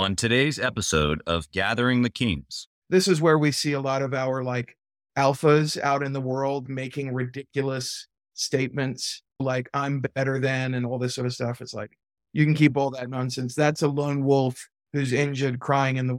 On 0.00 0.16
today's 0.16 0.58
episode 0.58 1.22
of 1.26 1.50
Gathering 1.50 2.00
the 2.00 2.08
Kings, 2.08 2.68
this 2.88 3.06
is 3.06 3.20
where 3.20 3.36
we 3.36 3.52
see 3.52 3.74
a 3.74 3.82
lot 3.82 4.00
of 4.00 4.14
our 4.14 4.42
like 4.42 4.78
alphas 5.18 5.78
out 5.78 6.02
in 6.02 6.14
the 6.14 6.22
world 6.22 6.70
making 6.70 7.12
ridiculous 7.12 8.08
statements 8.32 9.22
like 9.40 9.68
I'm 9.74 10.00
better 10.00 10.40
than 10.40 10.72
and 10.72 10.86
all 10.86 10.98
this 10.98 11.14
sort 11.14 11.26
of 11.26 11.34
stuff. 11.34 11.60
It's 11.60 11.74
like 11.74 11.98
you 12.32 12.46
can 12.46 12.54
keep 12.54 12.78
all 12.78 12.90
that 12.92 13.10
nonsense. 13.10 13.54
That's 13.54 13.82
a 13.82 13.88
lone 13.88 14.24
wolf 14.24 14.70
who's 14.94 15.12
injured 15.12 15.60
crying 15.60 15.98
in 15.98 16.06
the 16.06 16.18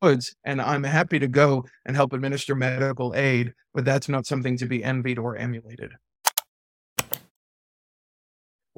woods. 0.00 0.34
And 0.46 0.58
I'm 0.62 0.84
happy 0.84 1.18
to 1.18 1.28
go 1.28 1.66
and 1.84 1.94
help 1.94 2.14
administer 2.14 2.54
medical 2.54 3.14
aid, 3.14 3.52
but 3.74 3.84
that's 3.84 4.08
not 4.08 4.24
something 4.24 4.56
to 4.56 4.64
be 4.64 4.82
envied 4.82 5.18
or 5.18 5.36
emulated. 5.36 5.90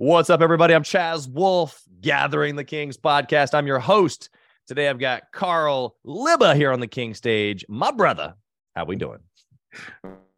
What's 0.02 0.30
up, 0.30 0.40
everybody? 0.40 0.74
I'm 0.74 0.82
Chaz 0.82 1.30
Wolfe, 1.30 1.80
Gathering 2.00 2.56
the 2.56 2.64
Kings 2.64 2.96
podcast. 2.96 3.54
I'm 3.54 3.68
your 3.68 3.78
host. 3.78 4.30
Today 4.66 4.88
I've 4.88 4.98
got 4.98 5.30
Carl 5.30 5.96
Lubbe 6.04 6.56
here 6.56 6.72
on 6.72 6.80
the 6.80 6.88
King 6.88 7.14
stage. 7.14 7.64
My 7.68 7.92
brother, 7.92 8.34
how 8.74 8.84
we 8.84 8.96
doing? 8.96 9.20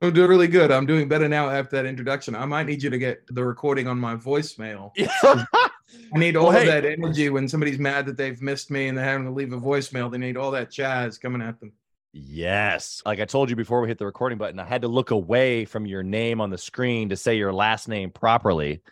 I'm 0.03 0.13
doing 0.13 0.29
really 0.29 0.49
good. 0.49 0.71
I'm 0.71 0.85
doing 0.85 1.09
better 1.09 1.31
now 1.31 1.49
after 1.49 1.77
that 1.77 1.87
introduction. 1.87 2.35
I 2.35 2.45
might 2.45 2.67
need 2.67 2.83
you 2.83 2.91
to 2.91 2.99
get 2.99 3.27
the 3.29 3.43
recording 3.43 3.89
on 3.89 3.99
my 3.99 4.17
voicemail. 4.17 4.91
I 4.99 5.71
need 6.13 6.37
all 6.37 6.49
well, 6.49 6.59
hey. 6.59 6.67
that 6.67 6.85
energy 6.85 7.31
when 7.31 7.49
somebody's 7.49 7.79
mad 7.79 8.05
that 8.05 8.19
they've 8.19 8.43
missed 8.43 8.71
me 8.71 8.89
and 8.89 8.99
they're 8.99 9.05
having 9.07 9.25
to 9.25 9.33
leave 9.33 9.55
a 9.55 9.59
voicemail. 9.59 10.13
They 10.13 10.19
need 10.19 10.37
all 10.37 10.51
that 10.51 10.69
Chaz 10.73 11.19
coming 11.19 11.41
at 11.41 11.59
them. 11.59 11.73
Yes. 12.13 13.01
Like 13.07 13.19
I 13.19 13.25
told 13.25 13.49
you 13.49 13.57
before 13.57 13.81
we 13.81 13.89
hit 13.89 13.97
the 13.97 14.05
recording 14.05 14.37
button, 14.37 14.61
I 14.61 14.67
had 14.67 14.83
to 14.83 14.89
look 14.89 15.11
away 15.11 15.65
from 15.65 15.87
your 15.87 16.03
name 16.03 16.43
on 16.43 16.51
the 16.51 16.59
screen 16.59 17.09
to 17.09 17.17
say 17.17 17.39
your 17.39 17.55
last 17.55 17.89
name 17.89 18.11
properly 18.11 18.83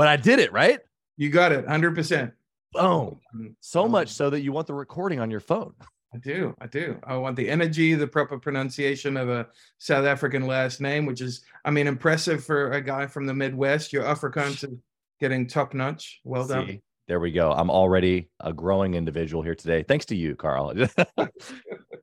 but 0.00 0.08
I 0.08 0.16
did 0.16 0.38
it, 0.38 0.50
right? 0.50 0.80
You 1.18 1.28
got 1.28 1.52
it 1.52 1.66
100%. 1.66 2.32
Boom. 2.72 2.82
Mm-hmm. 2.82 3.46
So 3.60 3.82
mm-hmm. 3.82 3.92
much 3.92 4.08
so 4.08 4.30
that 4.30 4.40
you 4.40 4.50
want 4.50 4.66
the 4.66 4.72
recording 4.72 5.20
on 5.20 5.30
your 5.30 5.40
phone. 5.40 5.74
I 6.14 6.16
do. 6.16 6.56
I 6.58 6.68
do. 6.68 6.98
I 7.04 7.18
want 7.18 7.36
the 7.36 7.50
energy, 7.50 7.92
the 7.92 8.06
proper 8.06 8.38
pronunciation 8.38 9.18
of 9.18 9.28
a 9.28 9.48
South 9.76 10.06
African 10.06 10.46
last 10.46 10.80
name, 10.80 11.04
which 11.04 11.20
is, 11.20 11.42
I 11.66 11.70
mean, 11.70 11.86
impressive 11.86 12.42
for 12.42 12.72
a 12.72 12.80
guy 12.80 13.08
from 13.08 13.26
the 13.26 13.34
Midwest. 13.34 13.92
Your 13.92 14.04
Afrikaans 14.04 14.64
is 14.64 14.78
getting 15.20 15.46
top 15.46 15.74
notch. 15.74 16.22
Well 16.24 16.48
See, 16.48 16.54
done. 16.54 16.82
There 17.06 17.20
we 17.20 17.32
go. 17.32 17.52
I'm 17.52 17.70
already 17.70 18.30
a 18.40 18.54
growing 18.54 18.94
individual 18.94 19.42
here 19.42 19.54
today. 19.54 19.82
Thanks 19.82 20.06
to 20.06 20.16
you, 20.16 20.34
Carl. 20.34 20.72
I, 21.18 21.28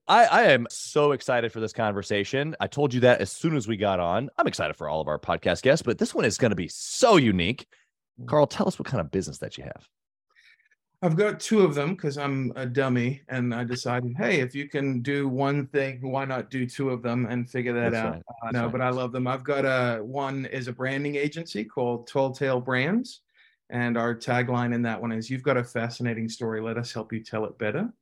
I 0.07 0.43
am 0.43 0.67
so 0.69 1.13
excited 1.13 1.51
for 1.51 1.61
this 1.61 1.73
conversation. 1.73 2.55
I 2.59 2.67
told 2.67 2.93
you 2.93 2.99
that 2.99 3.21
as 3.21 3.31
soon 3.31 3.57
as 3.57 3.67
we 3.67 3.75
got 3.75 3.99
on. 3.99 4.29
I'm 4.37 4.45
excited 4.45 4.75
for 4.75 4.87
all 4.87 5.01
of 5.01 5.07
our 5.07 5.17
podcast 5.17 5.63
guests, 5.63 5.81
but 5.81 5.97
this 5.97 6.13
one 6.13 6.25
is 6.25 6.37
going 6.37 6.51
to 6.51 6.55
be 6.55 6.67
so 6.67 7.17
unique. 7.17 7.65
Carl, 8.25 8.47
tell 8.47 8.67
us 8.67 8.79
what 8.79 8.87
kind 8.87 9.01
of 9.01 9.11
business 9.11 9.37
that 9.39 9.57
you 9.57 9.63
have. 9.63 9.87
I've 11.03 11.15
got 11.15 11.39
two 11.39 11.61
of 11.61 11.75
them 11.75 11.91
because 11.91 12.17
I'm 12.17 12.51
a 12.55 12.65
dummy 12.65 13.21
and 13.27 13.53
I 13.53 13.63
decided, 13.63 14.15
hey, 14.17 14.39
if 14.39 14.55
you 14.55 14.67
can 14.67 15.01
do 15.03 15.27
one 15.27 15.67
thing, 15.67 15.99
why 16.01 16.25
not 16.25 16.49
do 16.49 16.65
two 16.65 16.89
of 16.89 17.03
them 17.03 17.27
and 17.27 17.47
figure 17.47 17.73
that 17.73 17.91
That's 17.91 18.03
out? 18.03 18.13
Right. 18.13 18.23
Uh, 18.47 18.51
no, 18.51 18.63
right. 18.63 18.71
but 18.71 18.81
I 18.81 18.89
love 18.89 19.11
them. 19.11 19.27
I've 19.27 19.43
got 19.43 19.63
a 19.63 20.03
one 20.03 20.45
is 20.45 20.67
a 20.67 20.73
branding 20.73 21.15
agency 21.15 21.63
called 21.63 22.07
Tall 22.07 22.31
Tale 22.31 22.59
Brands. 22.59 23.21
And 23.69 23.97
our 23.97 24.15
tagline 24.15 24.73
in 24.73 24.81
that 24.83 24.99
one 24.99 25.11
is 25.11 25.29
You've 25.29 25.43
got 25.43 25.57
a 25.57 25.63
fascinating 25.63 26.29
story. 26.29 26.61
Let 26.61 26.77
us 26.77 26.91
help 26.91 27.13
you 27.13 27.23
tell 27.23 27.45
it 27.45 27.59
better. 27.59 27.93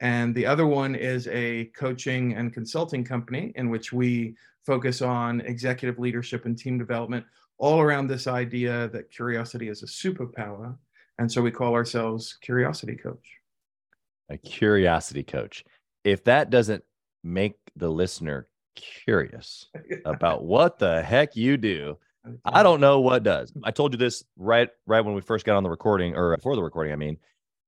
And 0.00 0.32
the 0.32 0.46
other 0.46 0.66
one 0.66 0.94
is 0.94 1.26
a 1.28 1.64
coaching 1.76 2.34
and 2.34 2.52
consulting 2.52 3.02
company 3.02 3.52
in 3.56 3.68
which 3.68 3.92
we 3.92 4.36
focus 4.64 5.02
on 5.02 5.40
executive 5.40 5.98
leadership 5.98 6.44
and 6.44 6.56
team 6.56 6.78
development 6.78 7.24
all 7.58 7.80
around 7.80 8.06
this 8.06 8.26
idea 8.26 8.88
that 8.88 9.10
curiosity 9.10 9.68
is 9.68 9.82
a 9.82 9.86
superpower. 9.86 10.76
And 11.18 11.30
so 11.30 11.42
we 11.42 11.50
call 11.50 11.74
ourselves 11.74 12.38
Curiosity 12.40 12.94
Coach. 12.94 13.38
A 14.30 14.38
curiosity 14.38 15.22
coach. 15.22 15.64
If 16.04 16.24
that 16.24 16.50
doesn't 16.50 16.84
make 17.24 17.56
the 17.76 17.88
listener 17.88 18.48
curious 18.76 19.66
about 20.04 20.44
what 20.44 20.78
the 20.78 21.02
heck 21.02 21.34
you 21.34 21.56
do, 21.56 21.98
I 22.44 22.62
don't 22.62 22.80
know 22.80 23.00
what 23.00 23.22
does. 23.22 23.52
I 23.64 23.70
told 23.70 23.92
you 23.92 23.98
this 23.98 24.22
right 24.36 24.68
right 24.86 25.00
when 25.00 25.14
we 25.14 25.22
first 25.22 25.46
got 25.46 25.56
on 25.56 25.62
the 25.62 25.70
recording 25.70 26.14
or 26.14 26.36
before 26.36 26.56
the 26.56 26.62
recording, 26.62 26.92
I 26.92 26.96
mean, 26.96 27.16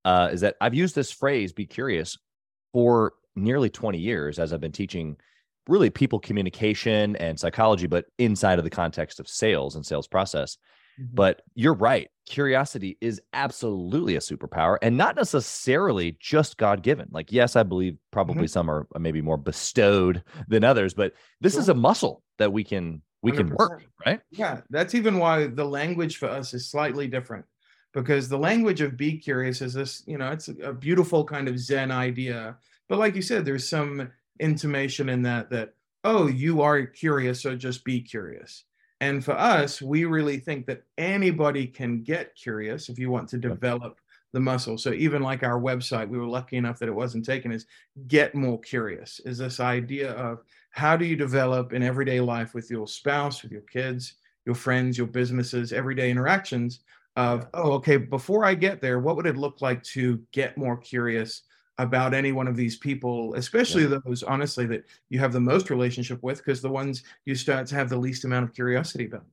uh, 0.05 0.29
is 0.33 0.43
that 0.43 0.57
I've 0.61 0.75
used 0.75 0.95
this 0.95 1.11
phrase 1.11 1.53
be 1.53 1.67
curious 1.67 2.19
for 2.73 3.15
nearly 3.37 3.71
20 3.71 3.99
years 3.99 4.39
as 4.39 4.53
I've 4.53 4.61
been 4.61 4.73
teaching 4.73 5.17
really 5.71 5.91
people 5.91 6.19
communication 6.19 7.17
and 7.17 7.39
psychology, 7.39 7.87
but 7.87 8.07
inside 8.19 8.59
of 8.59 8.65
the 8.65 8.71
context 8.71 9.21
of 9.21 9.29
sales 9.29 9.77
and 9.77 9.87
sales 9.87 10.07
process. 10.09 10.59
Mm-hmm. 11.01 11.15
But 11.15 11.43
you're 11.55 11.75
right. 11.75 12.09
Curiosity 12.27 12.99
is 13.01 13.21
absolutely 13.33 14.17
a 14.17 14.21
superpower 14.21 14.77
and 14.83 14.97
not 14.97 15.17
necessarily 15.17 16.17
just 16.21 16.57
God 16.57 16.83
given. 16.83 17.09
Like, 17.11 17.33
yes, 17.33 17.57
I 17.57 17.63
believe 17.63 17.97
probably 18.11 18.45
mm-hmm. 18.45 18.47
some 18.47 18.71
are 18.71 18.87
maybe 18.99 19.23
more 19.23 19.37
bestowed 19.37 20.23
than 20.49 20.65
others, 20.65 20.95
but 20.95 21.15
this 21.41 21.55
sure. 21.55 21.63
is 21.63 21.69
a 21.69 21.75
muscle 21.75 22.23
that 22.39 22.53
we 22.53 22.65
can 22.65 23.03
we 23.23 23.33
100%. 23.33 23.37
can 23.37 23.51
work, 23.51 23.85
right? 24.07 24.21
Yeah, 24.31 24.63
that's 24.71 24.95
even 24.95 25.19
why 25.19 25.47
the 25.47 25.65
language 25.65 26.17
for 26.17 26.29
us 26.29 26.55
is 26.55 26.71
slightly 26.71 27.07
different 27.07 27.45
because 27.93 28.29
the 28.29 28.39
language 28.39 28.81
of 28.81 28.97
be 28.97 29.19
curious 29.19 29.61
is 29.61 29.75
this, 29.75 30.03
you 30.07 30.17
know, 30.17 30.31
it's 30.31 30.49
a 30.49 30.73
beautiful 30.73 31.25
kind 31.25 31.49
of 31.49 31.59
Zen 31.59 31.91
idea. 31.91 32.57
But 32.89 32.99
like 32.99 33.15
you 33.15 33.23
said, 33.23 33.45
there's 33.45 33.69
some 33.69 34.11
intimation 34.41 35.09
in 35.09 35.23
that 35.23 35.51
that 35.51 35.75
oh 36.05 36.27
you 36.27 36.63
are 36.63 36.85
curious 36.87 37.43
so 37.43 37.57
just 37.57 37.85
be 37.85 38.01
curious. 38.01 38.65
And 39.01 39.25
for 39.25 39.33
us 39.33 39.81
we 39.81 40.05
really 40.05 40.39
think 40.39 40.67
that 40.67 40.83
anybody 40.99 41.67
can 41.67 42.03
get 42.03 42.35
curious 42.35 42.89
if 42.89 42.99
you 42.99 43.11
want 43.11 43.29
to 43.31 43.39
develop 43.39 43.99
the 44.33 44.41
muscle. 44.41 44.79
So 44.79 44.93
even 44.93 45.23
like 45.23 45.43
our 45.43 45.61
website 45.61 46.09
we 46.09 46.19
were 46.19 46.27
lucky 46.27 46.57
enough 46.57 46.79
that 46.79 46.89
it 46.89 46.95
wasn't 46.95 47.25
taken 47.25 47.53
is 47.53 47.67
get 48.07 48.35
more 48.35 48.59
curious 48.61 49.21
is 49.25 49.39
this 49.39 49.61
idea 49.61 50.13
of 50.13 50.41
how 50.71 50.97
do 50.97 51.05
you 51.05 51.17
develop 51.17 51.73
in 51.73 51.83
everyday 51.83 52.21
life 52.21 52.55
with 52.55 52.71
your 52.71 52.87
spouse 52.87 53.43
with 53.43 53.53
your 53.53 53.63
kids 53.63 54.15
your 54.47 54.55
friends 54.55 54.97
your 54.97 55.07
businesses 55.07 55.73
everyday 55.73 56.11
interactions 56.11 56.81
of 57.17 57.47
oh 57.55 57.73
okay 57.73 57.97
before 57.97 58.45
i 58.45 58.55
get 58.55 58.81
there 58.81 59.01
what 59.01 59.17
would 59.17 59.27
it 59.27 59.37
look 59.37 59.61
like 59.61 59.83
to 59.83 60.21
get 60.33 60.57
more 60.57 60.77
curious 60.77 61.43
about 61.83 62.15
any 62.15 62.33
one 62.33 62.47
of 62.47 62.57
these 62.57 62.77
people, 62.77 63.35
especially 63.35 63.83
yeah. 63.83 63.99
those 64.05 64.23
honestly 64.23 64.67
that 64.67 64.85
you 65.09 65.19
have 65.19 65.33
the 65.33 65.41
most 65.41 65.71
relationship 65.71 66.23
with, 66.23 66.39
because 66.39 66.61
the 66.61 66.69
ones 66.69 67.03
you 67.25 67.35
start 67.35 67.67
to 67.69 67.75
have 67.75 67.89
the 67.89 67.97
least 67.97 68.25
amount 68.25 68.45
of 68.45 68.55
curiosity 68.55 69.07
about. 69.07 69.25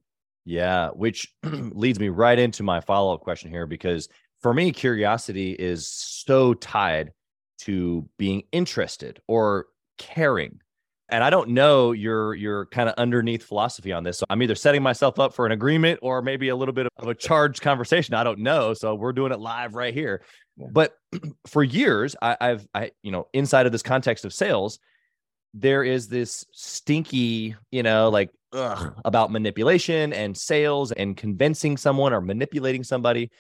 Yeah, 0.46 0.90
which 0.90 1.34
leads 1.44 2.00
me 2.00 2.10
right 2.10 2.40
into 2.40 2.64
my 2.64 2.80
follow 2.80 3.14
up 3.14 3.22
question 3.22 3.52
here, 3.52 3.68
because 3.68 4.08
for 4.42 4.54
me, 4.54 4.72
curiosity 4.72 5.54
is 5.54 5.88
so 5.88 6.54
tied 6.54 7.12
to 7.60 8.08
being 8.18 8.44
interested 8.52 9.20
or 9.28 9.68
caring. 9.98 10.62
And 11.10 11.24
I 11.24 11.30
don't 11.30 11.50
know 11.50 11.94
your 11.94 12.36
your 12.36 12.66
kind 12.66 12.90
of 12.90 12.96
underneath 12.98 13.44
philosophy 13.44 13.94
on 13.94 14.04
this. 14.04 14.18
So 14.18 14.26
I'm 14.30 14.42
either 14.42 14.56
setting 14.56 14.84
myself 14.84 15.20
up 15.20 15.34
for 15.34 15.46
an 15.46 15.54
agreement 15.54 16.00
or 16.02 16.22
maybe 16.22 16.50
a 16.50 16.56
little 16.56 16.74
bit 16.74 16.88
of 16.98 17.08
a 17.08 17.16
charged 17.16 17.62
conversation. 17.62 18.14
I 18.14 18.24
don't 18.24 18.40
know. 18.40 18.74
So 18.74 18.94
we're 18.94 19.14
doing 19.14 19.32
it 19.32 19.40
live 19.40 19.74
right 19.74 19.94
here. 19.94 20.22
But 20.58 20.94
for 21.48 21.64
years, 21.64 22.16
I, 22.22 22.36
I've, 22.42 22.68
I, 22.74 22.92
you 23.04 23.12
know, 23.12 23.28
inside 23.34 23.66
of 23.66 23.72
this 23.72 23.84
context 23.84 24.26
of 24.26 24.34
sales, 24.34 24.80
there 25.54 25.84
is 25.84 26.08
this 26.08 26.46
stinky, 26.52 27.56
you 27.72 27.84
know, 27.84 28.10
like 28.10 28.32
ugh, 28.54 28.94
about 29.06 29.32
manipulation 29.32 30.14
and 30.14 30.36
sales 30.36 30.92
and 30.92 31.16
convincing 31.16 31.78
someone 31.78 32.14
or 32.14 32.22
manipulating 32.22 32.84
somebody. 32.84 33.32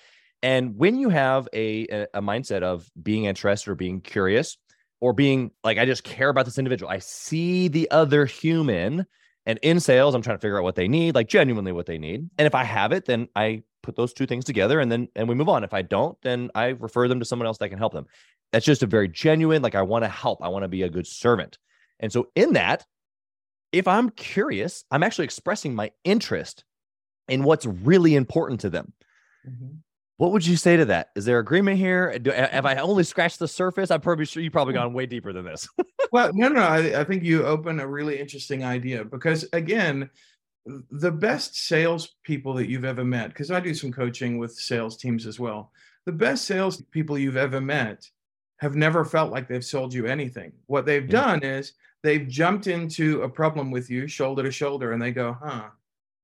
And 0.42 0.78
when 0.78 0.98
you 0.98 1.10
have 1.10 1.50
a, 1.54 2.06
a 2.14 2.22
mindset 2.22 2.62
of 2.62 2.90
being 3.02 3.26
interested 3.26 3.72
or 3.72 3.76
being 3.76 4.02
curious 4.02 4.58
or 5.00 5.13
being 5.13 5.52
like, 5.63 5.78
I 5.78 5.85
just 5.85 6.03
care 6.03 6.30
about 6.30 6.46
this 6.46 6.58
individual, 6.58 6.91
I 6.91 7.00
see 7.00 7.68
the 7.68 7.90
other 7.91 8.25
human. 8.25 9.06
And 9.46 9.59
in 9.62 9.80
sales, 9.80 10.13
I'm 10.13 10.22
trying 10.22 10.38
to 10.38 10.41
figure 10.41 10.58
out 10.58 10.63
what 10.63 10.75
they 10.75 10.90
need, 10.90 11.16
like 11.16 11.30
genuinely 11.30 11.72
what 11.72 11.85
they 11.85 11.97
need. 11.97 12.30
And 12.38 12.46
if 12.46 12.53
I 12.53 12.63
have 12.66 12.91
it, 12.91 13.06
then 13.06 13.30
I 13.36 13.63
put 13.81 13.96
those 13.96 14.12
two 14.12 14.25
things 14.25 14.44
together 14.44 14.81
and 14.81 14.91
then 14.91 15.07
and 15.16 15.30
we 15.30 15.36
move 15.36 15.47
on. 15.47 15.63
If 15.63 15.74
I 15.74 15.81
don't, 15.81 16.18
then 16.22 16.52
I 16.53 16.68
refer 16.68 17.07
them 17.07 17.19
to 17.19 17.25
someone 17.25 17.47
else 17.47 17.57
that 17.59 17.69
can 17.69 17.78
help 17.78 17.94
them. 17.94 18.07
That's 18.52 18.66
just 18.66 18.84
a 18.84 18.88
very 18.88 19.07
genuine, 19.07 19.62
like 19.62 19.75
I 19.75 19.81
want 19.83 20.04
to 20.04 20.10
help. 20.10 20.44
I 20.44 20.50
want 20.50 20.63
to 20.63 20.69
be 20.69 20.83
a 20.83 20.89
good 20.89 21.07
servant. 21.07 21.57
And 22.00 22.12
so 22.12 22.27
in 22.36 22.54
that, 22.54 22.86
if 23.72 23.88
I'm 23.88 24.10
curious, 24.10 24.83
I'm 24.92 25.04
actually 25.04 25.25
expressing 25.25 25.75
my 25.75 25.92
interest 26.04 26.63
in 27.27 27.44
what's 27.44 27.66
really 27.66 28.16
important 28.16 28.62
to 28.62 28.69
them. 28.69 28.94
Mm-hmm. 29.48 29.75
What 30.18 30.31
would 30.31 30.46
you 30.46 30.58
say 30.58 30.78
to 30.78 30.86
that? 30.86 31.12
Is 31.16 31.25
there 31.25 31.40
agreement 31.40 31.78
here? 31.78 32.12
Uh, 32.16 32.18
do, 32.18 32.31
uh, 32.31 32.50
have 32.50 32.66
mm. 32.66 32.69
I 32.69 32.78
only 32.78 33.04
scratched 33.04 33.40
the 33.40 33.48
surface? 33.48 33.92
I'm 33.92 34.02
probably 34.02 34.25
sure 34.25 34.42
you 34.42 34.52
probably 34.52 34.74
mm. 34.74 34.78
gone 34.78 34.94
way 34.94 35.06
deeper 35.06 35.31
than 35.31 35.46
this. 35.46 35.69
well, 36.12 36.31
no, 36.34 36.50
no, 36.50 36.62
I, 36.62 37.02
I 37.02 37.04
think 37.04 37.24
you 37.24 37.46
open 37.46 37.80
a 37.80 37.88
really 37.88 38.19
interesting 38.19 38.64
idea 38.64 39.06
because 39.06 39.48
again, 39.54 40.10
the 40.92 41.12
best 41.12 41.56
sales 41.56 42.16
people 42.24 42.54
that 42.56 42.68
you've 42.68 42.84
ever 42.84 43.06
met, 43.06 43.30
because 43.30 43.52
I 43.52 43.60
do 43.60 43.74
some 43.74 43.92
coaching 43.92 44.38
with 44.38 44.54
sales 44.54 44.98
teams 44.98 45.25
as 45.25 45.40
well. 45.40 45.72
The 46.06 46.12
best 46.12 46.46
sales 46.46 46.81
people 46.92 47.18
you've 47.18 47.38
ever 47.38 47.62
met 47.62 48.10
have 48.58 48.75
never 48.75 49.06
felt 49.06 49.31
like 49.31 49.48
they've 49.48 49.63
sold 49.63 49.94
you 49.94 50.08
anything. 50.08 50.52
What 50.66 50.86
they've 50.86 51.04
mm. 51.04 51.10
done 51.10 51.44
is 51.44 51.74
they've 52.02 52.28
jumped 52.28 52.66
into 52.66 53.22
a 53.22 53.30
problem 53.30 53.70
with 53.70 53.90
you 53.90 54.08
shoulder 54.08 54.42
to 54.44 54.52
shoulder 54.52 54.94
and 54.94 55.02
they 55.02 55.12
go, 55.12 55.38
huh, 55.40 55.70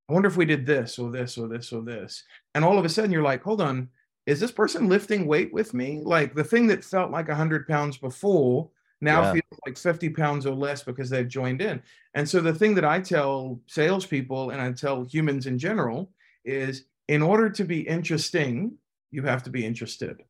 I 0.10 0.14
wonder 0.14 0.28
if 0.28 0.38
we 0.38 0.46
did 0.46 0.66
this 0.66 1.00
or 1.00 1.12
this 1.12 1.38
or 1.38 1.48
this 1.48 1.72
or 1.72 1.82
this. 1.82 2.24
And 2.56 2.64
all 2.64 2.78
of 2.78 2.86
a 2.86 2.90
sudden 2.90 3.12
you're 3.12 3.24
like, 3.24 3.44
hold 3.44 3.62
on, 3.62 3.90
is 4.26 4.40
this 4.40 4.52
person 4.52 4.88
lifting 4.88 5.26
weight 5.28 5.52
with 5.54 5.74
me? 5.74 6.02
Like 6.04 6.34
the 6.36 6.44
thing 6.44 6.68
that 6.68 6.84
felt 6.84 7.12
like 7.12 7.28
100 7.28 7.68
pounds 7.68 7.98
before 7.98 8.70
now 9.02 9.22
Yeah. 9.22 9.32
feels 9.34 9.60
like 9.66 9.78
50 9.78 10.10
pounds 10.10 10.46
or 10.46 10.56
less 10.56 10.84
because 10.84 11.10
they've 11.10 11.28
joined 11.28 11.62
in. 11.62 11.82
And 12.14 12.28
so 12.28 12.40
the 12.40 12.54
thing 12.54 12.74
that 12.76 12.86
I 12.86 13.02
tell 13.02 13.60
salespeople 13.68 14.52
and 14.52 14.62
I 14.62 14.72
tell 14.72 15.04
humans 15.04 15.46
in 15.46 15.58
general 15.60 16.12
is 16.46 16.86
in 17.10 17.22
order 17.22 17.50
to 17.50 17.64
be 17.66 17.82
interesting, 17.82 18.78
you 19.12 19.24
have 19.24 19.44
to 19.44 19.50
be 19.50 19.66
interested. 19.66 20.24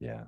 Yeah. 0.00 0.24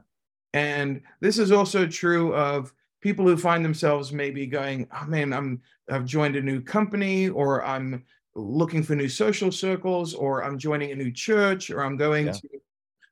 And 0.55 1.03
this 1.21 1.39
is 1.39 1.53
also 1.53 1.87
true 1.87 2.35
of 2.35 2.73
people 3.03 3.27
who 3.27 3.37
find 3.37 3.63
themselves 3.63 4.11
maybe 4.11 4.47
going, 4.47 4.89
oh 4.99 5.05
man, 5.07 5.33
I'm 5.35 5.61
I've 5.91 6.07
joined 6.07 6.35
a 6.37 6.41
new 6.41 6.63
company 6.63 7.29
or 7.29 7.63
I'm 7.65 8.05
looking 8.37 8.83
for 8.83 8.95
new 8.95 9.09
social 9.09 9.51
circles 9.51 10.15
or 10.15 10.45
I'm 10.45 10.59
joining 10.59 10.93
a 10.93 10.97
new 10.97 11.11
church 11.11 11.71
or 11.71 11.83
I'm 11.83 11.97
going 11.97 12.27
Yeah. 12.27 12.33
to 12.33 12.49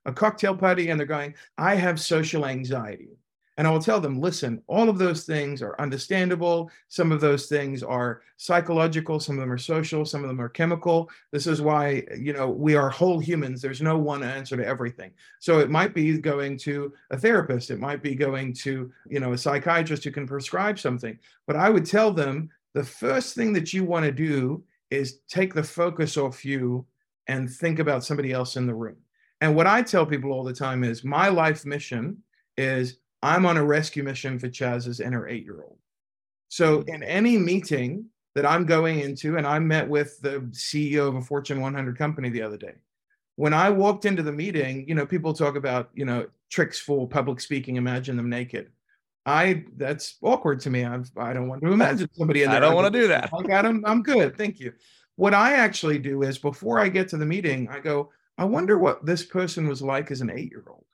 a 0.06 0.12
cocktail 0.12 0.54
party 0.54 0.90
and 0.90 1.00
they're 1.00 1.06
going, 1.06 1.34
I 1.56 1.74
have 1.76 1.98
social 1.98 2.46
anxiety. 2.46 3.16
And 3.56 3.68
I 3.68 3.70
will 3.70 3.80
tell 3.80 4.00
them, 4.00 4.20
listen, 4.20 4.60
all 4.66 4.88
of 4.88 4.98
those 4.98 5.24
things 5.24 5.62
are 5.62 5.80
understandable. 5.80 6.70
Some 6.88 7.12
of 7.12 7.20
those 7.20 7.46
things 7.46 7.84
are 7.84 8.22
psychological, 8.36 9.20
some 9.20 9.36
of 9.36 9.40
them 9.40 9.52
are 9.52 9.58
social, 9.58 10.04
some 10.04 10.22
of 10.24 10.28
them 10.28 10.40
are 10.40 10.48
chemical. 10.48 11.08
This 11.30 11.46
is 11.46 11.62
why, 11.62 12.04
you 12.18 12.32
know, 12.32 12.50
we 12.50 12.74
are 12.74 12.90
whole 12.90 13.20
humans. 13.20 13.62
There's 13.62 13.80
no 13.80 13.96
one 13.96 14.24
answer 14.24 14.56
to 14.56 14.66
everything. 14.66 15.12
So 15.38 15.60
it 15.60 15.70
might 15.70 15.94
be 15.94 16.18
going 16.18 16.58
to 16.58 16.92
a 17.10 17.16
therapist, 17.16 17.70
it 17.70 17.78
might 17.78 18.02
be 18.02 18.16
going 18.16 18.54
to, 18.54 18.92
you 19.08 19.20
know, 19.20 19.34
a 19.34 19.38
psychiatrist 19.38 20.02
who 20.02 20.10
can 20.10 20.26
prescribe 20.26 20.80
something. 20.80 21.16
But 21.46 21.54
I 21.54 21.70
would 21.70 21.86
tell 21.86 22.12
them 22.12 22.50
the 22.74 22.84
first 22.84 23.36
thing 23.36 23.52
that 23.52 23.72
you 23.72 23.84
want 23.84 24.04
to 24.04 24.12
do 24.12 24.64
is 24.94 25.20
take 25.28 25.54
the 25.54 25.62
focus 25.62 26.16
off 26.16 26.44
you 26.44 26.86
and 27.26 27.50
think 27.50 27.78
about 27.78 28.04
somebody 28.04 28.32
else 28.32 28.56
in 28.56 28.66
the 28.66 28.74
room. 28.74 28.96
And 29.40 29.54
what 29.54 29.66
I 29.66 29.82
tell 29.82 30.06
people 30.06 30.32
all 30.32 30.44
the 30.44 30.52
time 30.52 30.84
is 30.84 31.04
my 31.04 31.28
life 31.28 31.66
mission 31.66 32.22
is 32.56 32.98
I'm 33.22 33.46
on 33.46 33.56
a 33.56 33.64
rescue 33.64 34.02
mission 34.02 34.38
for 34.38 34.48
Chaz's 34.48 35.00
inner 35.00 35.28
eight 35.28 35.44
year 35.44 35.62
old. 35.62 35.78
So 36.48 36.82
in 36.82 37.02
any 37.02 37.36
meeting 37.36 38.06
that 38.34 38.46
I'm 38.46 38.66
going 38.66 39.00
into, 39.00 39.36
and 39.36 39.46
I 39.46 39.58
met 39.58 39.88
with 39.88 40.20
the 40.20 40.40
CEO 40.50 41.08
of 41.08 41.16
a 41.16 41.22
Fortune 41.22 41.60
100 41.60 41.96
company 41.96 42.30
the 42.30 42.42
other 42.42 42.56
day. 42.56 42.74
When 43.36 43.52
I 43.52 43.70
walked 43.70 44.04
into 44.04 44.22
the 44.22 44.32
meeting, 44.32 44.88
you 44.88 44.94
know, 44.94 45.06
people 45.06 45.32
talk 45.32 45.56
about, 45.56 45.90
you 45.94 46.04
know, 46.04 46.26
tricks 46.50 46.78
for 46.78 47.08
public 47.08 47.40
speaking, 47.40 47.76
imagine 47.76 48.16
them 48.16 48.30
naked. 48.30 48.70
I 49.26 49.64
that's 49.76 50.16
awkward 50.22 50.60
to 50.60 50.70
me. 50.70 50.84
I've, 50.84 51.10
I 51.16 51.32
don't 51.32 51.48
want 51.48 51.62
to 51.62 51.72
imagine 51.72 52.08
somebody 52.12 52.42
in 52.42 52.50
I 52.50 52.60
don't 52.60 52.74
want 52.74 52.92
to 52.92 53.00
do 53.00 53.08
that. 53.08 53.30
I 53.32 53.42
got 53.42 53.64
him. 53.64 53.82
I'm 53.86 54.02
good. 54.02 54.36
Thank 54.36 54.60
you. 54.60 54.72
What 55.16 55.32
I 55.32 55.54
actually 55.54 55.98
do 55.98 56.22
is 56.22 56.38
before 56.38 56.78
I 56.78 56.88
get 56.88 57.08
to 57.08 57.16
the 57.16 57.24
meeting, 57.26 57.68
I 57.70 57.78
go, 57.78 58.10
I 58.36 58.44
wonder 58.44 58.78
what 58.78 59.06
this 59.06 59.24
person 59.24 59.68
was 59.68 59.80
like 59.80 60.10
as 60.10 60.20
an 60.20 60.30
eight 60.30 60.50
year 60.50 60.64
old. 60.68 60.84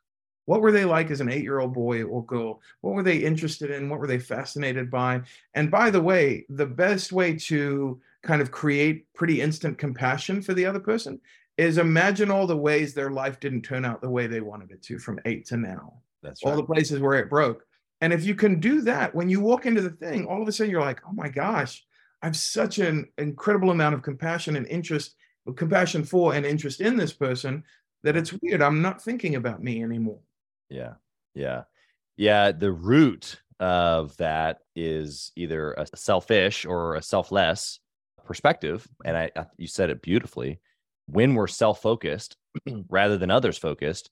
What 0.44 0.60
were 0.60 0.72
they 0.72 0.84
like 0.84 1.10
as 1.10 1.20
an 1.20 1.30
eight 1.30 1.42
year 1.42 1.58
old 1.58 1.72
boy 1.72 2.02
or 2.04 2.24
girl? 2.24 2.60
What 2.82 2.94
were 2.94 3.02
they 3.02 3.18
interested 3.18 3.70
in? 3.70 3.88
What 3.88 4.00
were 4.00 4.06
they 4.06 4.18
fascinated 4.18 4.90
by? 4.90 5.22
And 5.54 5.70
by 5.70 5.90
the 5.90 6.00
way, 6.00 6.44
the 6.48 6.66
best 6.66 7.12
way 7.12 7.36
to 7.36 8.00
kind 8.22 8.42
of 8.42 8.50
create 8.50 9.12
pretty 9.14 9.40
instant 9.40 9.78
compassion 9.78 10.42
for 10.42 10.54
the 10.54 10.66
other 10.66 10.80
person 10.80 11.20
is 11.56 11.78
imagine 11.78 12.30
all 12.30 12.46
the 12.46 12.56
ways 12.56 12.94
their 12.94 13.10
life 13.10 13.40
didn't 13.40 13.62
turn 13.62 13.84
out 13.84 14.00
the 14.00 14.10
way 14.10 14.26
they 14.26 14.40
wanted 14.40 14.70
it 14.70 14.82
to 14.82 14.98
from 14.98 15.20
eight 15.24 15.46
to 15.46 15.56
now 15.56 15.94
That's 16.22 16.44
right. 16.44 16.50
all 16.50 16.56
the 16.56 16.62
places 16.64 17.00
where 17.00 17.18
it 17.18 17.30
broke. 17.30 17.64
And 18.00 18.12
if 18.12 18.24
you 18.24 18.34
can 18.34 18.60
do 18.60 18.80
that, 18.82 19.14
when 19.14 19.28
you 19.28 19.40
walk 19.40 19.66
into 19.66 19.82
the 19.82 19.90
thing, 19.90 20.26
all 20.26 20.40
of 20.40 20.48
a 20.48 20.52
sudden 20.52 20.70
you're 20.70 20.80
like, 20.80 21.00
oh 21.06 21.12
my 21.12 21.28
gosh, 21.28 21.84
I 22.22 22.26
have 22.26 22.36
such 22.36 22.78
an 22.78 23.08
incredible 23.18 23.70
amount 23.70 23.94
of 23.94 24.02
compassion 24.02 24.56
and 24.56 24.66
interest, 24.66 25.14
compassion 25.56 26.04
for 26.04 26.34
and 26.34 26.46
interest 26.46 26.80
in 26.80 26.96
this 26.96 27.12
person 27.12 27.64
that 28.02 28.16
it's 28.16 28.32
weird. 28.32 28.62
I'm 28.62 28.82
not 28.82 29.02
thinking 29.02 29.34
about 29.34 29.62
me 29.62 29.82
anymore. 29.82 30.20
Yeah. 30.68 30.94
Yeah. 31.34 31.64
Yeah. 32.16 32.52
The 32.52 32.72
root 32.72 33.40
of 33.58 34.16
that 34.16 34.60
is 34.74 35.32
either 35.36 35.72
a 35.72 35.86
selfish 35.94 36.64
or 36.64 36.94
a 36.94 37.02
selfless 37.02 37.80
perspective. 38.24 38.88
And 39.04 39.16
I, 39.16 39.30
I 39.36 39.46
you 39.58 39.66
said 39.66 39.90
it 39.90 40.02
beautifully. 40.02 40.60
When 41.06 41.34
we're 41.34 41.48
self-focused 41.48 42.36
rather 42.88 43.18
than 43.18 43.30
others 43.30 43.58
focused, 43.58 44.10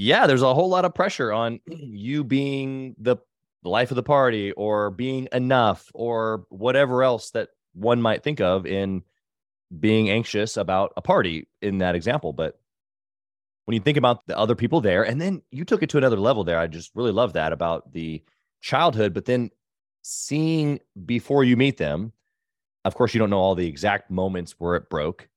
yeah, 0.00 0.26
there's 0.26 0.40
a 0.40 0.54
whole 0.54 0.70
lot 0.70 0.86
of 0.86 0.94
pressure 0.94 1.30
on 1.30 1.60
you 1.66 2.24
being 2.24 2.94
the 2.98 3.18
life 3.62 3.90
of 3.90 3.96
the 3.96 4.02
party 4.02 4.50
or 4.52 4.90
being 4.90 5.28
enough 5.30 5.90
or 5.92 6.46
whatever 6.48 7.02
else 7.02 7.32
that 7.32 7.50
one 7.74 8.00
might 8.00 8.22
think 8.22 8.40
of 8.40 8.64
in 8.64 9.02
being 9.78 10.08
anxious 10.08 10.56
about 10.56 10.94
a 10.96 11.02
party 11.02 11.48
in 11.60 11.78
that 11.78 11.94
example. 11.94 12.32
But 12.32 12.58
when 13.66 13.74
you 13.74 13.80
think 13.80 13.98
about 13.98 14.26
the 14.26 14.38
other 14.38 14.54
people 14.54 14.80
there, 14.80 15.02
and 15.02 15.20
then 15.20 15.42
you 15.50 15.66
took 15.66 15.82
it 15.82 15.90
to 15.90 15.98
another 15.98 16.16
level 16.16 16.44
there, 16.44 16.58
I 16.58 16.66
just 16.66 16.92
really 16.94 17.12
love 17.12 17.34
that 17.34 17.52
about 17.52 17.92
the 17.92 18.22
childhood, 18.62 19.12
but 19.12 19.26
then 19.26 19.50
seeing 20.00 20.80
before 21.04 21.44
you 21.44 21.58
meet 21.58 21.76
them, 21.76 22.14
of 22.86 22.94
course, 22.94 23.12
you 23.12 23.18
don't 23.18 23.28
know 23.28 23.38
all 23.38 23.54
the 23.54 23.68
exact 23.68 24.10
moments 24.10 24.54
where 24.56 24.76
it 24.76 24.88
broke, 24.88 25.28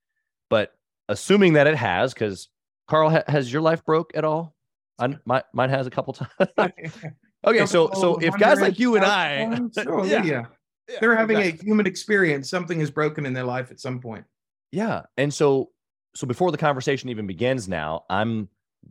but 0.49 0.73
assuming 1.09 1.53
that 1.53 1.67
it 1.67 1.75
has, 1.75 2.13
because 2.13 2.47
Carl, 2.87 3.09
ha- 3.09 3.23
has 3.27 3.51
your 3.51 3.61
life 3.61 3.83
broke 3.85 4.11
at 4.15 4.23
all? 4.25 4.55
I, 4.99 5.15
my, 5.25 5.43
mine 5.53 5.69
has 5.69 5.87
a 5.87 5.89
couple 5.89 6.13
times. 6.13 6.31
okay, 7.45 7.65
so 7.65 7.89
so 7.93 8.17
if 8.17 8.37
guys 8.37 8.61
like 8.61 8.79
you 8.79 8.95
and 8.95 9.05
I, 9.05 9.59
Sure, 9.83 10.05
Yeah. 10.05 10.23
yeah, 10.23 10.45
they're 10.99 11.15
having 11.15 11.37
exactly. 11.37 11.59
a 11.61 11.63
human 11.65 11.87
experience. 11.87 12.49
Something 12.49 12.79
is 12.81 12.91
broken 12.91 13.25
in 13.25 13.33
their 13.33 13.45
life 13.45 13.71
at 13.71 13.79
some 13.79 13.99
point. 13.99 14.25
Yeah. 14.71 15.03
And 15.17 15.33
so 15.33 15.71
so 16.15 16.27
before 16.27 16.51
the 16.51 16.57
conversation 16.57 17.09
even 17.09 17.25
begins 17.25 17.67
now, 17.67 18.05
I'm 18.09 18.49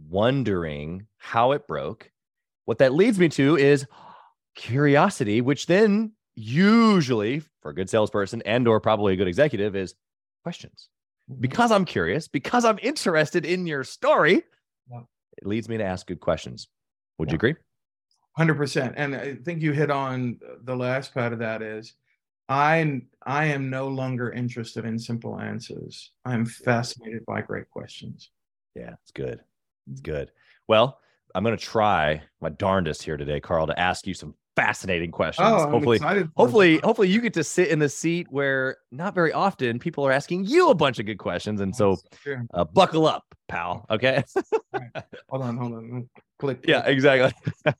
wondering 0.09 1.07
how 1.19 1.53
it 1.53 1.67
broke. 1.69 2.11
What 2.65 2.79
that 2.79 2.95
leads 2.95 3.19
me 3.19 3.29
to 3.31 3.57
is 3.57 3.87
curiosity, 4.55 5.41
which 5.41 5.67
then 5.67 6.13
usually 6.35 7.43
for 7.61 7.71
a 7.71 7.75
good 7.75 7.91
salesperson 7.91 8.43
and 8.47 8.67
or 8.67 8.81
probably 8.81 9.13
a 9.13 9.17
good 9.17 9.29
executive 9.29 9.77
is 9.77 9.95
questions. 10.43 10.89
Mm-hmm. 11.31 11.41
Because 11.41 11.71
I'm 11.71 11.85
curious, 11.85 12.29
because 12.29 12.65
I'm 12.65 12.79
interested 12.83 13.45
in 13.45 13.67
your 13.67 13.85
story, 13.85 14.43
Yeah. 14.91 15.01
it 15.39 15.47
leads 15.47 15.69
me 15.69 15.79
to 15.79 15.85
ask 15.85 16.07
good 16.07 16.21
questions. 16.21 16.69
Would 17.19 17.31
you 17.31 17.37
agree? 17.37 17.55
Hundred 18.37 18.55
percent, 18.57 18.95
and 18.97 19.15
I 19.15 19.35
think 19.35 19.61
you 19.61 19.73
hit 19.73 19.91
on 19.91 20.41
the 20.65 20.75
last 20.75 21.13
part 21.13 21.33
of 21.35 21.39
that. 21.41 21.61
Is 21.61 21.95
I 22.49 23.03
I 23.25 23.45
am 23.47 23.69
no 23.69 23.89
longer 23.89 24.33
interested 24.33 24.85
in 24.87 24.99
simple 24.99 25.39
answers. 25.39 26.13
I'm 26.25 26.47
fascinated 26.47 27.27
by 27.27 27.43
great 27.43 27.69
questions. 27.71 28.31
Yeah, 28.75 28.95
it's 29.03 29.13
good. 29.13 29.41
It's 29.91 30.01
good. 30.01 30.31
Well, 30.67 30.99
I'm 31.35 31.45
going 31.45 31.57
to 31.57 31.63
try 31.63 32.23
my 32.41 32.49
darndest 32.49 33.03
here 33.03 33.19
today, 33.19 33.39
Carl, 33.39 33.67
to 33.67 33.79
ask 33.79 34.07
you 34.07 34.15
some 34.15 34.35
fascinating 34.57 35.11
questions. 35.11 35.49
Oh, 35.51 35.69
hopefully, 35.71 35.99
hopefully, 36.37 36.77
that. 36.77 36.85
hopefully, 36.85 37.09
you 37.09 37.21
get 37.21 37.35
to 37.35 37.45
sit 37.45 37.69
in 37.69 37.79
the 37.79 37.89
seat 37.89 38.27
where 38.31 38.79
not 38.91 39.15
very 39.15 39.33
often 39.33 39.79
people 39.79 40.07
are 40.07 40.13
asking 40.13 40.45
you 40.47 40.71
a 40.71 40.75
bunch 40.75 40.99
of 40.99 41.07
good 41.07 41.19
questions, 41.19 41.61
and 41.61 41.75
so 41.75 41.97
uh, 42.55 42.65
buckle 42.65 43.07
up, 43.07 43.25
pal. 43.49 43.87
Okay. 43.91 44.23
hold 45.29 45.43
on, 45.43 45.57
hold 45.57 45.75
on. 45.75 46.09
Click. 46.39 46.65
yeah, 46.67 46.85
exactly. 46.87 47.33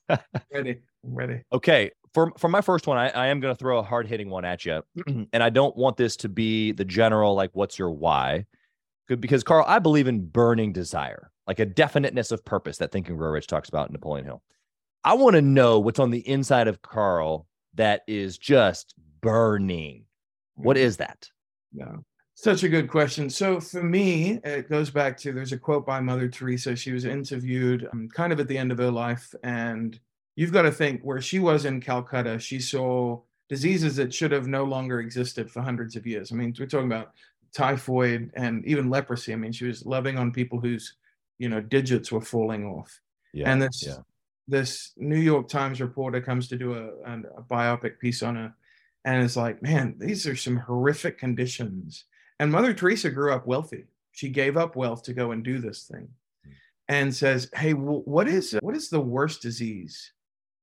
ready, 0.53 0.79
ready. 1.03 1.41
Okay. 1.51 1.91
For 2.13 2.31
for 2.37 2.47
my 2.47 2.61
first 2.61 2.85
one, 2.85 2.97
I, 2.97 3.09
I 3.09 3.27
am 3.27 3.39
going 3.39 3.53
to 3.53 3.57
throw 3.57 3.79
a 3.79 3.83
hard 3.83 4.07
hitting 4.07 4.29
one 4.29 4.45
at 4.45 4.65
you, 4.65 4.83
and 5.07 5.43
I 5.43 5.49
don't 5.49 5.75
want 5.75 5.97
this 5.97 6.15
to 6.17 6.29
be 6.29 6.71
the 6.71 6.85
general 6.85 7.33
like, 7.33 7.49
"What's 7.53 7.79
your 7.79 7.91
why?" 7.91 8.45
Good, 9.07 9.19
because 9.19 9.43
Carl, 9.43 9.65
I 9.67 9.79
believe 9.79 10.07
in 10.07 10.27
burning 10.27 10.71
desire, 10.71 11.31
like 11.47 11.59
a 11.59 11.65
definiteness 11.65 12.31
of 12.31 12.45
purpose 12.45 12.77
that 12.77 12.91
Thinking 12.91 13.17
Grow 13.17 13.31
Rich 13.31 13.47
talks 13.47 13.67
about 13.67 13.89
in 13.89 13.93
Napoleon 13.93 14.25
Hill. 14.25 14.43
I 15.03 15.13
want 15.15 15.35
to 15.35 15.41
know 15.41 15.79
what's 15.79 15.99
on 15.99 16.11
the 16.11 16.27
inside 16.27 16.67
of 16.67 16.81
Carl 16.81 17.47
that 17.75 18.03
is 18.07 18.37
just 18.37 18.95
burning. 19.21 20.05
What 20.55 20.77
is 20.77 20.97
that? 20.97 21.29
Yeah. 21.73 21.97
Such 22.35 22.63
a 22.63 22.69
good 22.69 22.89
question. 22.89 23.29
So 23.29 23.59
for 23.59 23.83
me, 23.83 24.39
it 24.43 24.69
goes 24.69 24.89
back 24.89 25.17
to 25.19 25.31
there's 25.31 25.51
a 25.51 25.57
quote 25.57 25.85
by 25.85 25.99
Mother 25.99 26.27
Teresa. 26.27 26.75
She 26.75 26.91
was 26.91 27.05
interviewed 27.05 27.87
um, 27.91 28.09
kind 28.09 28.33
of 28.33 28.39
at 28.39 28.47
the 28.47 28.57
end 28.57 28.71
of 28.71 28.77
her 28.79 28.91
life. 28.91 29.33
And 29.43 29.99
you've 30.35 30.51
got 30.51 30.63
to 30.63 30.71
think 30.71 31.01
where 31.03 31.21
she 31.21 31.39
was 31.39 31.65
in 31.65 31.79
Calcutta, 31.79 32.39
she 32.39 32.59
saw 32.59 33.19
diseases 33.49 33.95
that 33.97 34.13
should 34.13 34.31
have 34.31 34.47
no 34.47 34.63
longer 34.63 34.99
existed 34.99 35.49
for 35.51 35.61
hundreds 35.61 35.95
of 35.95 36.07
years. 36.07 36.31
I 36.31 36.35
mean, 36.35 36.55
we're 36.59 36.65
talking 36.65 36.91
about 36.91 37.11
typhoid 37.53 38.31
and 38.35 38.65
even 38.65 38.89
leprosy. 38.89 39.33
I 39.33 39.35
mean, 39.35 39.51
she 39.51 39.65
was 39.65 39.85
loving 39.85 40.17
on 40.17 40.31
people 40.31 40.59
whose, 40.59 40.95
you 41.37 41.49
know, 41.49 41.61
digits 41.61 42.11
were 42.11 42.21
falling 42.21 42.65
off. 42.65 42.99
Yeah. 43.33 43.51
and 43.51 43.61
this 43.61 43.83
yeah. 43.85 43.97
This 44.47 44.91
New 44.97 45.19
York 45.19 45.47
Times 45.47 45.81
reporter 45.81 46.21
comes 46.21 46.47
to 46.49 46.57
do 46.57 46.73
a, 46.73 46.87
a, 47.09 47.19
a 47.37 47.43
biopic 47.43 47.99
piece 47.99 48.21
on 48.23 48.35
her, 48.35 48.53
and 49.05 49.23
is 49.23 49.37
like, 49.37 49.61
man, 49.61 49.95
these 49.97 50.27
are 50.27 50.35
some 50.35 50.57
horrific 50.57 51.17
conditions. 51.17 52.05
And 52.39 52.51
Mother 52.51 52.73
Teresa 52.73 53.09
grew 53.09 53.33
up 53.33 53.47
wealthy. 53.47 53.85
She 54.11 54.29
gave 54.29 54.57
up 54.57 54.75
wealth 54.75 55.03
to 55.03 55.13
go 55.13 55.31
and 55.31 55.43
do 55.43 55.59
this 55.59 55.89
thing, 55.91 56.09
and 56.87 57.13
says, 57.13 57.49
"Hey, 57.55 57.71
wh- 57.71 58.07
what 58.07 58.27
is 58.27 58.57
what 58.61 58.75
is 58.75 58.89
the 58.89 58.99
worst 59.01 59.41
disease 59.41 60.11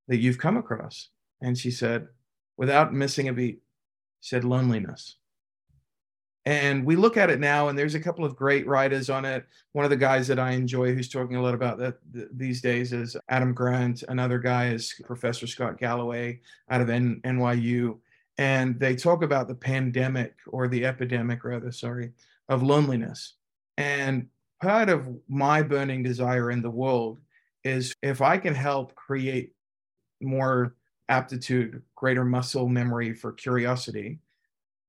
that 0.08 0.18
you've 0.18 0.38
come 0.38 0.56
across?" 0.56 1.08
And 1.40 1.56
she 1.56 1.70
said, 1.70 2.08
without 2.56 2.92
missing 2.92 3.28
a 3.28 3.32
beat, 3.32 3.62
said, 4.20 4.44
"Loneliness." 4.44 5.16
And 6.50 6.84
we 6.84 6.96
look 6.96 7.16
at 7.16 7.30
it 7.30 7.38
now, 7.38 7.68
and 7.68 7.78
there's 7.78 7.94
a 7.94 8.00
couple 8.00 8.24
of 8.24 8.34
great 8.34 8.66
writers 8.66 9.08
on 9.08 9.24
it. 9.24 9.46
One 9.70 9.84
of 9.84 9.90
the 9.90 9.96
guys 9.96 10.26
that 10.26 10.40
I 10.40 10.50
enjoy 10.50 10.92
who's 10.92 11.08
talking 11.08 11.36
a 11.36 11.40
lot 11.40 11.54
about 11.54 11.78
that 11.78 11.98
th- 12.12 12.26
these 12.34 12.60
days 12.60 12.92
is 12.92 13.16
Adam 13.28 13.54
Grant. 13.54 14.02
Another 14.08 14.40
guy 14.40 14.70
is 14.70 14.92
Professor 15.04 15.46
Scott 15.46 15.78
Galloway 15.78 16.40
out 16.68 16.80
of 16.80 16.90
N- 16.90 17.20
NYU. 17.24 17.98
And 18.36 18.80
they 18.80 18.96
talk 18.96 19.22
about 19.22 19.46
the 19.46 19.54
pandemic 19.54 20.34
or 20.48 20.66
the 20.66 20.84
epidemic, 20.84 21.44
rather, 21.44 21.70
sorry, 21.70 22.10
of 22.48 22.64
loneliness. 22.64 23.34
And 23.78 24.26
part 24.60 24.88
of 24.88 25.08
my 25.28 25.62
burning 25.62 26.02
desire 26.02 26.50
in 26.50 26.62
the 26.62 26.70
world 26.70 27.20
is 27.62 27.94
if 28.02 28.20
I 28.20 28.38
can 28.38 28.56
help 28.56 28.96
create 28.96 29.52
more 30.20 30.74
aptitude, 31.08 31.80
greater 31.94 32.24
muscle 32.24 32.68
memory 32.68 33.14
for 33.14 33.30
curiosity, 33.30 34.18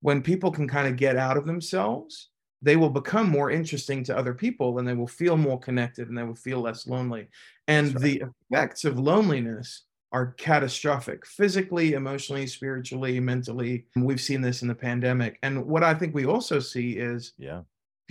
when 0.01 0.21
people 0.21 0.51
can 0.51 0.67
kind 0.67 0.87
of 0.87 0.95
get 0.95 1.17
out 1.17 1.37
of 1.37 1.45
themselves, 1.45 2.29
they 2.61 2.75
will 2.75 2.89
become 2.89 3.29
more 3.29 3.49
interesting 3.49 4.03
to 4.03 4.17
other 4.17 4.33
people 4.33 4.77
and 4.77 4.87
they 4.87 4.93
will 4.93 5.07
feel 5.07 5.37
more 5.37 5.59
connected 5.59 6.09
and 6.09 6.17
they 6.17 6.23
will 6.23 6.35
feel 6.35 6.61
less 6.61 6.85
lonely. 6.87 7.27
And 7.67 7.93
right. 7.93 8.01
the 8.01 8.23
effects 8.51 8.85
of 8.85 8.99
loneliness 8.99 9.83
are 10.11 10.33
catastrophic 10.33 11.25
physically, 11.25 11.93
emotionally, 11.93 12.45
spiritually, 12.45 13.19
mentally. 13.19 13.85
We've 13.95 14.21
seen 14.21 14.41
this 14.41 14.61
in 14.61 14.67
the 14.67 14.75
pandemic. 14.75 15.39
And 15.41 15.65
what 15.65 15.83
I 15.83 15.93
think 15.93 16.13
we 16.13 16.25
also 16.25 16.59
see 16.59 16.97
is 16.97 17.33
yeah 17.37 17.61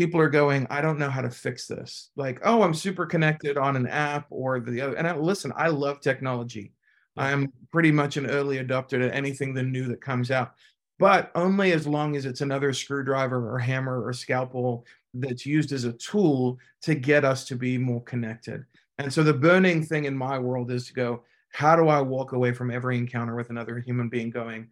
people 0.00 0.18
are 0.18 0.30
going, 0.30 0.66
I 0.70 0.80
don't 0.80 0.98
know 0.98 1.10
how 1.10 1.20
to 1.20 1.28
fix 1.28 1.66
this. 1.66 2.08
Like, 2.16 2.40
oh, 2.42 2.62
I'm 2.62 2.72
super 2.72 3.04
connected 3.04 3.58
on 3.58 3.76
an 3.76 3.86
app 3.86 4.24
or 4.30 4.58
the 4.58 4.80
other. 4.80 4.94
And 4.94 5.06
I, 5.06 5.14
listen, 5.14 5.52
I 5.54 5.68
love 5.68 6.00
technology. 6.00 6.72
I'm 7.18 7.52
pretty 7.70 7.92
much 7.92 8.16
an 8.16 8.24
early 8.24 8.56
adopter 8.56 8.98
to 8.98 9.14
anything 9.14 9.52
the 9.52 9.62
new 9.62 9.88
that 9.88 10.00
comes 10.00 10.30
out, 10.30 10.54
but 11.00 11.32
only 11.34 11.72
as 11.72 11.86
long 11.86 12.14
as 12.14 12.26
it's 12.26 12.42
another 12.42 12.74
screwdriver 12.74 13.50
or 13.50 13.58
hammer 13.58 14.04
or 14.04 14.12
scalpel 14.12 14.84
that's 15.14 15.46
used 15.46 15.72
as 15.72 15.84
a 15.84 15.94
tool 15.94 16.58
to 16.82 16.94
get 16.94 17.24
us 17.24 17.46
to 17.46 17.56
be 17.56 17.78
more 17.78 18.02
connected. 18.02 18.64
And 18.98 19.12
so 19.12 19.22
the 19.24 19.32
burning 19.32 19.82
thing 19.82 20.04
in 20.04 20.14
my 20.14 20.38
world 20.38 20.70
is 20.70 20.86
to 20.86 20.92
go, 20.92 21.22
how 21.52 21.74
do 21.74 21.88
I 21.88 22.02
walk 22.02 22.32
away 22.32 22.52
from 22.52 22.70
every 22.70 22.98
encounter 22.98 23.34
with 23.34 23.48
another 23.48 23.78
human 23.78 24.10
being 24.10 24.28
going, 24.30 24.68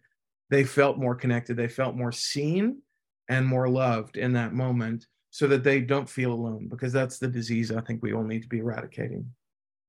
they 0.51 0.65
felt 0.65 0.99
more 0.99 1.15
connected, 1.15 1.57
they 1.57 1.67
felt 1.67 1.97
more 1.97 2.13
seen 2.13 2.83
and 3.31 3.47
more 3.47 3.69
loved 3.69 4.19
in 4.19 4.35
that 4.35 4.53
moment 4.53 5.07
so 5.31 5.47
that 5.47 5.65
they 5.65 5.81
don't 5.81 6.09
feel 6.09 6.33
alone 6.33 6.69
because 6.69 6.93
that's 6.93 7.19
the 7.19 7.29
disease 7.29 7.73
I 7.73 7.81
think 7.81 8.03
we 8.03 8.13
all 8.13 8.23
need 8.23 8.43
to 8.43 8.49
be 8.49 8.59
eradicating. 8.59 9.31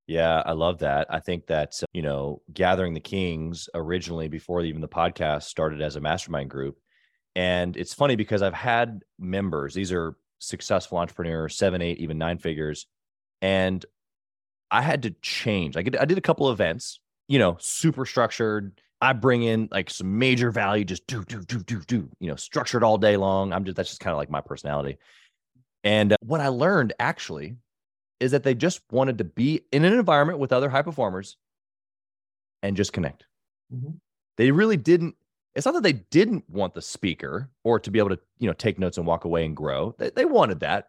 Yeah, 0.10 0.42
I 0.44 0.54
love 0.54 0.80
that. 0.80 1.06
I 1.12 1.20
think 1.20 1.46
that, 1.48 1.80
you 1.94 2.01
know, 2.01 2.42
Gathering 2.51 2.96
the 2.96 3.00
Kings 3.00 3.70
originally, 3.75 4.28
before 4.28 4.60
even 4.62 4.82
the 4.82 4.88
podcast, 4.88 5.44
started 5.44 5.84
as 5.84 5.98
a 5.98 6.01
mastermind 6.01 6.50
group. 6.50 6.80
And 7.36 7.78
it's 7.78 7.94
funny 7.94 8.16
because 8.16 8.42
I've 8.42 8.56
had 8.56 9.04
members, 9.20 9.75
these 9.75 9.92
are 9.92 10.16
successful 10.39 10.98
entrepreneurs, 10.98 11.60
seven, 11.60 11.84
eight, 11.84 12.00
even 12.00 12.18
nine 12.18 12.39
figures. 12.39 12.88
And 13.44 13.86
I 14.72 14.82
had 14.82 15.04
to 15.04 15.12
change. 15.22 15.78
I, 15.78 15.82
I 15.82 16.06
did 16.06 16.18
a 16.18 16.22
couple 16.22 16.48
of 16.48 16.56
events, 16.56 17.00
you 17.28 17.38
know, 17.38 17.58
super 17.60 18.08
structured. 18.08 18.82
I 19.00 19.13
bring 19.13 19.44
in 19.44 19.70
like 19.72 19.92
some 19.92 20.18
major 20.18 20.50
value, 20.50 20.86
just 20.86 21.06
do, 21.06 21.24
do, 21.24 21.42
do, 21.44 21.60
do, 21.60 21.82
do, 21.82 22.10
you 22.20 22.30
know, 22.30 22.36
structured 22.36 22.84
all 22.84 22.98
day 22.98 23.16
long. 23.16 23.54
I'm 23.54 23.63
just, 23.63 23.78
that's 23.78 23.89
just 23.89 24.01
kind 24.01 24.13
of 24.13 24.18
like 24.18 24.32
my 24.32 24.42
personality. 24.42 24.98
And 25.84 26.13
uh, 26.13 26.18
what 26.22 26.42
I 26.42 26.48
learned 26.48 26.94
actually 27.00 27.58
is 28.20 28.32
that 28.32 28.44
they 28.44 28.54
just 28.54 28.82
wanted 28.92 29.18
to 29.18 29.24
be 29.24 29.62
in 29.72 29.86
an 29.86 29.94
environment 29.94 30.40
with 30.40 30.52
other 30.52 30.70
high 30.70 30.82
performers 30.82 31.38
and 32.62 32.76
just 32.76 32.94
connect. 32.94 33.26
Mm-hmm. 33.74 33.92
They 34.38 34.52
really 34.52 34.78
didn't. 34.78 35.16
It's 35.56 35.66
not 35.66 35.74
that 35.74 35.84
they 35.84 35.94
didn't 35.94 36.50
want 36.50 36.74
the 36.74 36.82
speaker 36.82 37.50
or 37.64 37.80
to 37.80 37.92
be 37.92 38.00
able 38.00 38.10
to, 38.10 38.20
you 38.38 38.48
know, 38.48 38.54
take 38.54 38.80
notes 38.80 38.98
and 38.98 39.08
walk 39.08 39.26
away 39.26 39.46
and 39.46 39.56
grow. 39.56 39.96
They, 39.98 40.12
they 40.12 40.26
wanted 40.26 40.60
that. 40.62 40.88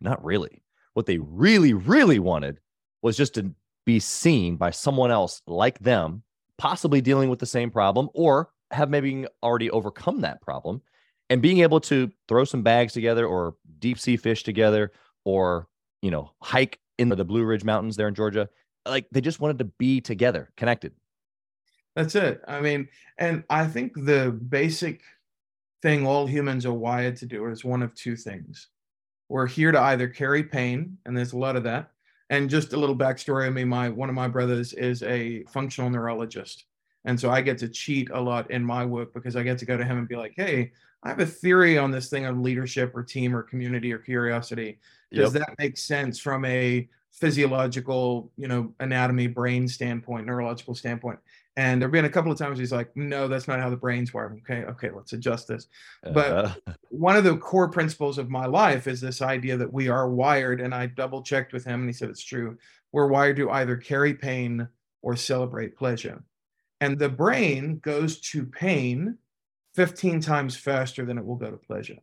Not 0.00 0.24
really. 0.24 0.62
What 0.94 1.06
they 1.06 1.18
really, 1.18 1.72
really 1.72 2.18
wanted 2.18 2.58
was 3.02 3.16
just 3.16 3.34
to 3.34 3.52
be 3.84 4.00
seen 4.00 4.56
by 4.56 4.70
someone 4.70 5.10
else 5.10 5.42
like 5.46 5.78
them, 5.80 6.22
possibly 6.58 7.00
dealing 7.00 7.28
with 7.28 7.38
the 7.38 7.46
same 7.46 7.70
problem 7.70 8.08
or 8.14 8.50
have 8.70 8.90
maybe 8.90 9.26
already 9.42 9.70
overcome 9.70 10.22
that 10.22 10.40
problem 10.40 10.80
and 11.30 11.42
being 11.42 11.60
able 11.60 11.80
to 11.80 12.10
throw 12.28 12.44
some 12.44 12.62
bags 12.62 12.92
together 12.92 13.26
or 13.26 13.54
deep 13.78 13.98
sea 13.98 14.16
fish 14.16 14.42
together 14.42 14.92
or 15.24 15.68
you 16.02 16.10
know 16.10 16.30
hike 16.42 16.78
in 16.98 17.08
the 17.08 17.24
blue 17.24 17.44
ridge 17.44 17.64
mountains 17.64 17.96
there 17.96 18.08
in 18.08 18.14
georgia 18.14 18.48
like 18.86 19.06
they 19.10 19.20
just 19.20 19.40
wanted 19.40 19.58
to 19.58 19.64
be 19.64 20.00
together 20.00 20.50
connected 20.56 20.92
that's 21.96 22.14
it 22.14 22.42
i 22.46 22.60
mean 22.60 22.86
and 23.18 23.44
i 23.48 23.66
think 23.66 23.92
the 24.04 24.38
basic 24.48 25.02
thing 25.80 26.06
all 26.06 26.26
humans 26.26 26.66
are 26.66 26.72
wired 26.72 27.16
to 27.16 27.26
do 27.26 27.46
is 27.46 27.64
one 27.64 27.82
of 27.82 27.94
two 27.94 28.16
things 28.16 28.68
we're 29.28 29.46
here 29.46 29.72
to 29.72 29.80
either 29.80 30.08
carry 30.08 30.42
pain 30.42 30.98
and 31.06 31.16
there's 31.16 31.32
a 31.32 31.38
lot 31.38 31.56
of 31.56 31.62
that 31.62 31.90
and 32.30 32.50
just 32.50 32.72
a 32.72 32.76
little 32.76 32.96
backstory 32.96 33.48
of 33.48 33.54
me 33.54 33.64
my 33.64 33.88
one 33.88 34.08
of 34.08 34.14
my 34.14 34.28
brothers 34.28 34.72
is 34.74 35.02
a 35.04 35.42
functional 35.44 35.90
neurologist 35.90 36.64
and 37.04 37.18
so 37.18 37.30
i 37.30 37.40
get 37.40 37.58
to 37.58 37.68
cheat 37.68 38.10
a 38.10 38.20
lot 38.20 38.50
in 38.50 38.64
my 38.64 38.84
work 38.84 39.14
because 39.14 39.36
i 39.36 39.42
get 39.42 39.58
to 39.58 39.66
go 39.66 39.76
to 39.76 39.84
him 39.84 39.98
and 39.98 40.08
be 40.08 40.16
like 40.16 40.34
hey 40.36 40.70
I 41.02 41.08
have 41.08 41.20
a 41.20 41.26
theory 41.26 41.78
on 41.78 41.90
this 41.90 42.08
thing 42.08 42.26
of 42.26 42.38
leadership 42.38 42.94
or 42.94 43.02
team 43.02 43.34
or 43.34 43.42
community 43.42 43.92
or 43.92 43.98
curiosity. 43.98 44.78
Does 45.12 45.34
yep. 45.34 45.46
that 45.46 45.54
make 45.58 45.76
sense 45.76 46.18
from 46.18 46.44
a 46.44 46.88
physiological, 47.10 48.30
you 48.36 48.48
know, 48.48 48.72
anatomy, 48.80 49.26
brain 49.26 49.68
standpoint, 49.68 50.26
neurological 50.26 50.74
standpoint? 50.74 51.18
And 51.56 51.80
there've 51.80 51.92
been 51.92 52.06
a 52.06 52.10
couple 52.10 52.32
of 52.32 52.38
times 52.38 52.58
he's 52.58 52.72
like, 52.72 52.96
no, 52.96 53.28
that's 53.28 53.46
not 53.46 53.60
how 53.60 53.68
the 53.68 53.76
brains 53.76 54.14
work. 54.14 54.38
Okay, 54.38 54.64
okay, 54.64 54.90
let's 54.90 55.12
adjust 55.12 55.48
this. 55.48 55.68
But 56.02 56.32
uh 56.32 56.54
one 56.88 57.16
of 57.16 57.24
the 57.24 57.36
core 57.36 57.68
principles 57.68 58.16
of 58.18 58.30
my 58.30 58.46
life 58.46 58.86
is 58.86 59.00
this 59.00 59.20
idea 59.20 59.56
that 59.56 59.72
we 59.72 59.88
are 59.88 60.08
wired, 60.08 60.60
and 60.60 60.74
I 60.74 60.86
double 60.86 61.22
checked 61.22 61.52
with 61.52 61.64
him 61.64 61.80
and 61.80 61.88
he 61.88 61.92
said 61.92 62.08
it's 62.08 62.24
true. 62.24 62.56
We're 62.92 63.08
wired 63.08 63.36
to 63.36 63.50
either 63.50 63.76
carry 63.76 64.14
pain 64.14 64.68
or 65.02 65.16
celebrate 65.16 65.76
pleasure. 65.76 66.22
And 66.80 66.98
the 66.98 67.08
brain 67.08 67.78
goes 67.78 68.18
to 68.30 68.44
pain 68.44 69.18
15 69.74 70.20
times 70.20 70.56
faster 70.56 71.04
than 71.04 71.18
it 71.18 71.24
will 71.24 71.36
go 71.36 71.50
to 71.50 71.56
pleasure. 71.56 71.98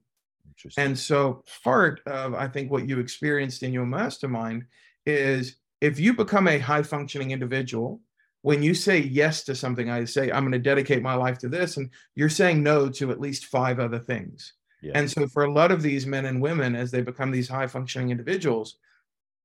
And 0.77 0.97
so, 0.97 1.43
part 1.63 2.01
of 2.05 2.33
I 2.33 2.47
think 2.47 2.71
what 2.71 2.87
you 2.87 2.99
experienced 2.99 3.63
in 3.63 3.73
your 3.73 3.85
mastermind 3.85 4.65
is 5.05 5.55
if 5.81 5.99
you 5.99 6.13
become 6.13 6.47
a 6.47 6.59
high 6.59 6.83
functioning 6.83 7.31
individual, 7.31 8.01
when 8.41 8.63
you 8.63 8.73
say 8.73 8.99
yes 8.99 9.43
to 9.45 9.55
something, 9.55 9.89
I 9.89 10.05
say, 10.05 10.31
I'm 10.31 10.43
going 10.43 10.51
to 10.53 10.59
dedicate 10.59 11.01
my 11.01 11.15
life 11.15 11.37
to 11.39 11.49
this, 11.49 11.77
and 11.77 11.89
you're 12.15 12.29
saying 12.29 12.63
no 12.63 12.89
to 12.89 13.11
at 13.11 13.19
least 13.19 13.45
five 13.45 13.79
other 13.79 13.99
things. 13.99 14.53
Yeah. 14.81 14.93
And 14.95 15.09
so, 15.09 15.27
for 15.27 15.43
a 15.43 15.51
lot 15.51 15.71
of 15.71 15.81
these 15.81 16.05
men 16.05 16.25
and 16.25 16.41
women, 16.41 16.75
as 16.75 16.91
they 16.91 17.01
become 17.01 17.31
these 17.31 17.49
high 17.49 17.67
functioning 17.67 18.11
individuals, 18.11 18.77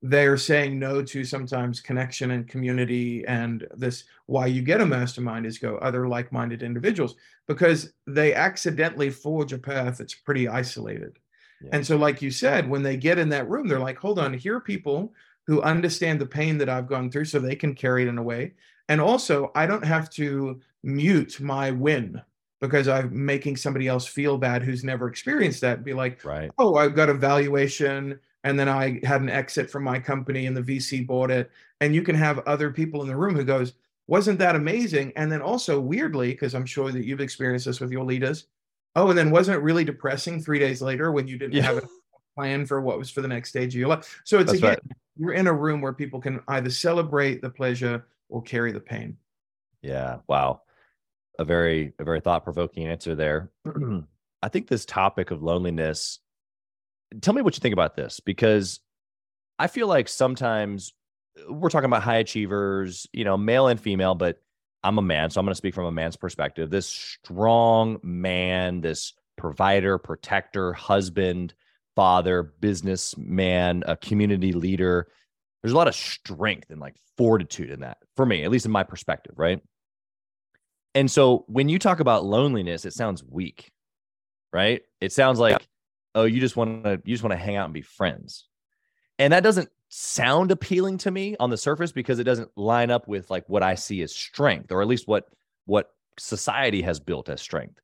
they're 0.02 0.36
saying 0.36 0.78
no 0.78 1.02
to 1.02 1.24
sometimes 1.24 1.80
connection 1.80 2.32
and 2.32 2.48
community 2.48 3.24
and 3.26 3.66
this 3.76 4.04
why 4.26 4.46
you 4.46 4.60
get 4.60 4.80
a 4.80 4.86
mastermind 4.86 5.46
is 5.46 5.58
go 5.58 5.76
other 5.76 6.06
like-minded 6.06 6.62
individuals 6.62 7.14
because 7.46 7.92
they 8.06 8.34
accidentally 8.34 9.10
forge 9.10 9.52
a 9.52 9.58
path 9.58 9.98
that's 9.98 10.14
pretty 10.14 10.46
isolated 10.46 11.18
yeah. 11.62 11.70
and 11.72 11.86
so 11.86 11.96
like 11.96 12.20
you 12.20 12.30
said 12.30 12.68
when 12.68 12.82
they 12.82 12.96
get 12.96 13.18
in 13.18 13.28
that 13.28 13.48
room 13.48 13.66
they're 13.66 13.78
like 13.78 13.98
hold 13.98 14.18
on 14.18 14.34
here 14.34 14.56
are 14.56 14.60
people 14.60 15.12
who 15.46 15.62
understand 15.62 16.20
the 16.20 16.26
pain 16.26 16.58
that 16.58 16.68
i've 16.68 16.88
gone 16.88 17.10
through 17.10 17.24
so 17.24 17.38
they 17.38 17.56
can 17.56 17.74
carry 17.74 18.02
it 18.02 18.08
in 18.08 18.18
a 18.18 18.22
way 18.22 18.52
and 18.90 19.00
also 19.00 19.50
i 19.54 19.66
don't 19.66 19.84
have 19.84 20.10
to 20.10 20.60
mute 20.82 21.40
my 21.40 21.70
win 21.70 22.20
because 22.60 22.88
I'm 22.88 23.24
making 23.24 23.56
somebody 23.56 23.88
else 23.88 24.06
feel 24.06 24.38
bad 24.38 24.62
who's 24.62 24.84
never 24.84 25.06
experienced 25.06 25.60
that. 25.60 25.84
Be 25.84 25.92
like, 25.92 26.24
right. 26.24 26.50
oh, 26.58 26.76
I've 26.76 26.94
got 26.94 27.10
a 27.10 27.14
valuation 27.14 28.18
and 28.44 28.58
then 28.58 28.68
I 28.68 29.00
had 29.02 29.22
an 29.22 29.30
exit 29.30 29.70
from 29.70 29.82
my 29.82 29.98
company 29.98 30.46
and 30.46 30.56
the 30.56 30.60
VC 30.62 31.04
bought 31.06 31.30
it. 31.30 31.50
And 31.80 31.94
you 31.94 32.02
can 32.02 32.14
have 32.14 32.38
other 32.40 32.70
people 32.70 33.00
in 33.00 33.08
the 33.08 33.16
room 33.16 33.34
who 33.34 33.42
goes, 33.42 33.72
wasn't 34.06 34.38
that 34.38 34.54
amazing? 34.54 35.14
And 35.16 35.32
then 35.32 35.40
also 35.40 35.80
weirdly, 35.80 36.32
because 36.32 36.54
I'm 36.54 36.66
sure 36.66 36.92
that 36.92 37.04
you've 37.04 37.22
experienced 37.22 37.64
this 37.64 37.80
with 37.80 37.90
your 37.90 38.04
leaders. 38.04 38.46
Oh, 38.96 39.08
and 39.08 39.18
then 39.18 39.30
wasn't 39.30 39.56
it 39.56 39.62
really 39.62 39.84
depressing 39.84 40.40
three 40.40 40.58
days 40.58 40.82
later 40.82 41.10
when 41.10 41.26
you 41.26 41.38
didn't 41.38 41.54
yeah. 41.54 41.62
have 41.62 41.78
a 41.78 41.88
plan 42.36 42.66
for 42.66 42.82
what 42.82 42.98
was 42.98 43.10
for 43.10 43.22
the 43.22 43.28
next 43.28 43.48
stage 43.48 43.74
of 43.74 43.80
your 43.80 43.88
life? 43.88 44.20
So 44.24 44.38
it's 44.38 44.52
That's 44.52 44.58
again, 44.58 44.70
right. 44.70 44.96
you're 45.16 45.32
in 45.32 45.46
a 45.46 45.52
room 45.52 45.80
where 45.80 45.94
people 45.94 46.20
can 46.20 46.40
either 46.48 46.70
celebrate 46.70 47.40
the 47.40 47.50
pleasure 47.50 48.06
or 48.28 48.42
carry 48.42 48.72
the 48.72 48.80
pain. 48.80 49.16
Yeah. 49.80 50.18
Wow. 50.28 50.60
A 51.38 51.44
very, 51.46 51.94
a 51.98 52.04
very 52.04 52.20
thought 52.20 52.44
provoking 52.44 52.86
answer 52.86 53.14
there. 53.14 53.50
I 54.42 54.48
think 54.48 54.68
this 54.68 54.84
topic 54.84 55.30
of 55.30 55.42
loneliness 55.42 56.20
tell 57.20 57.34
me 57.34 57.42
what 57.42 57.56
you 57.56 57.60
think 57.60 57.72
about 57.72 57.96
this 57.96 58.20
because 58.20 58.80
I 59.58 59.66
feel 59.66 59.86
like 59.86 60.08
sometimes 60.08 60.92
uh, 61.38 61.52
we're 61.52 61.68
talking 61.68 61.86
about 61.86 62.02
high 62.02 62.16
achievers, 62.16 63.06
you 63.12 63.24
know, 63.24 63.36
male 63.36 63.68
and 63.68 63.80
female, 63.80 64.14
but 64.14 64.40
I'm 64.82 64.98
a 64.98 65.02
man, 65.02 65.30
so 65.30 65.40
I'm 65.40 65.46
going 65.46 65.52
to 65.52 65.56
speak 65.56 65.74
from 65.74 65.86
a 65.86 65.92
man's 65.92 66.16
perspective. 66.16 66.70
This 66.70 66.86
strong 66.86 67.98
man, 68.02 68.80
this 68.80 69.14
provider, 69.36 69.98
protector, 69.98 70.72
husband, 70.72 71.54
father, 71.96 72.42
businessman, 72.42 73.82
a 73.86 73.96
community 73.96 74.52
leader. 74.52 75.08
There's 75.62 75.72
a 75.72 75.76
lot 75.76 75.88
of 75.88 75.94
strength 75.94 76.70
and 76.70 76.80
like 76.80 76.96
fortitude 77.16 77.70
in 77.70 77.80
that 77.80 77.98
for 78.16 78.26
me, 78.26 78.44
at 78.44 78.50
least 78.50 78.66
in 78.66 78.72
my 78.72 78.82
perspective, 78.82 79.34
right? 79.38 79.62
And 80.94 81.10
so 81.10 81.44
when 81.48 81.68
you 81.68 81.78
talk 81.78 82.00
about 82.00 82.24
loneliness, 82.24 82.84
it 82.84 82.92
sounds 82.92 83.24
weak, 83.24 83.72
right? 84.52 84.82
It 85.00 85.12
sounds 85.12 85.38
like, 85.38 85.66
oh, 86.14 86.24
you 86.24 86.40
just 86.40 86.56
want 86.56 86.84
to 86.84 87.00
you 87.04 87.14
just 87.14 87.22
want 87.22 87.32
to 87.32 87.44
hang 87.44 87.56
out 87.56 87.64
and 87.64 87.74
be 87.74 87.82
friends. 87.82 88.46
And 89.18 89.32
that 89.32 89.42
doesn't 89.42 89.68
sound 89.88 90.50
appealing 90.50 90.98
to 90.98 91.10
me 91.10 91.36
on 91.38 91.50
the 91.50 91.56
surface 91.56 91.92
because 91.92 92.18
it 92.18 92.24
doesn't 92.24 92.50
line 92.56 92.90
up 92.90 93.06
with 93.06 93.30
like 93.30 93.48
what 93.48 93.62
I 93.62 93.74
see 93.74 94.02
as 94.02 94.14
strength, 94.14 94.72
or 94.72 94.82
at 94.82 94.88
least 94.88 95.06
what 95.08 95.28
what 95.66 95.90
society 96.18 96.82
has 96.82 97.00
built 97.00 97.28
as 97.28 97.40
strength. 97.40 97.80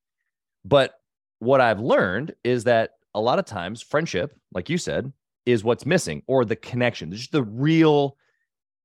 But 0.65 0.95
what 1.39 1.61
I've 1.61 1.81
learned 1.81 2.35
is 2.45 2.65
that 2.65 2.93
a 3.15 3.21
lot 3.21 3.39
of 3.39 3.45
times 3.45 3.83
friendship, 3.83 4.37
like 4.53 4.69
you 4.69 4.79
said, 4.79 5.13
is 5.47 5.65
what's 5.65 5.87
missing, 5.87 6.23
or 6.27 6.45
the 6.45 6.57
connection, 6.57 7.11
just 7.13 7.33
the 7.33 7.43
real, 7.43 8.17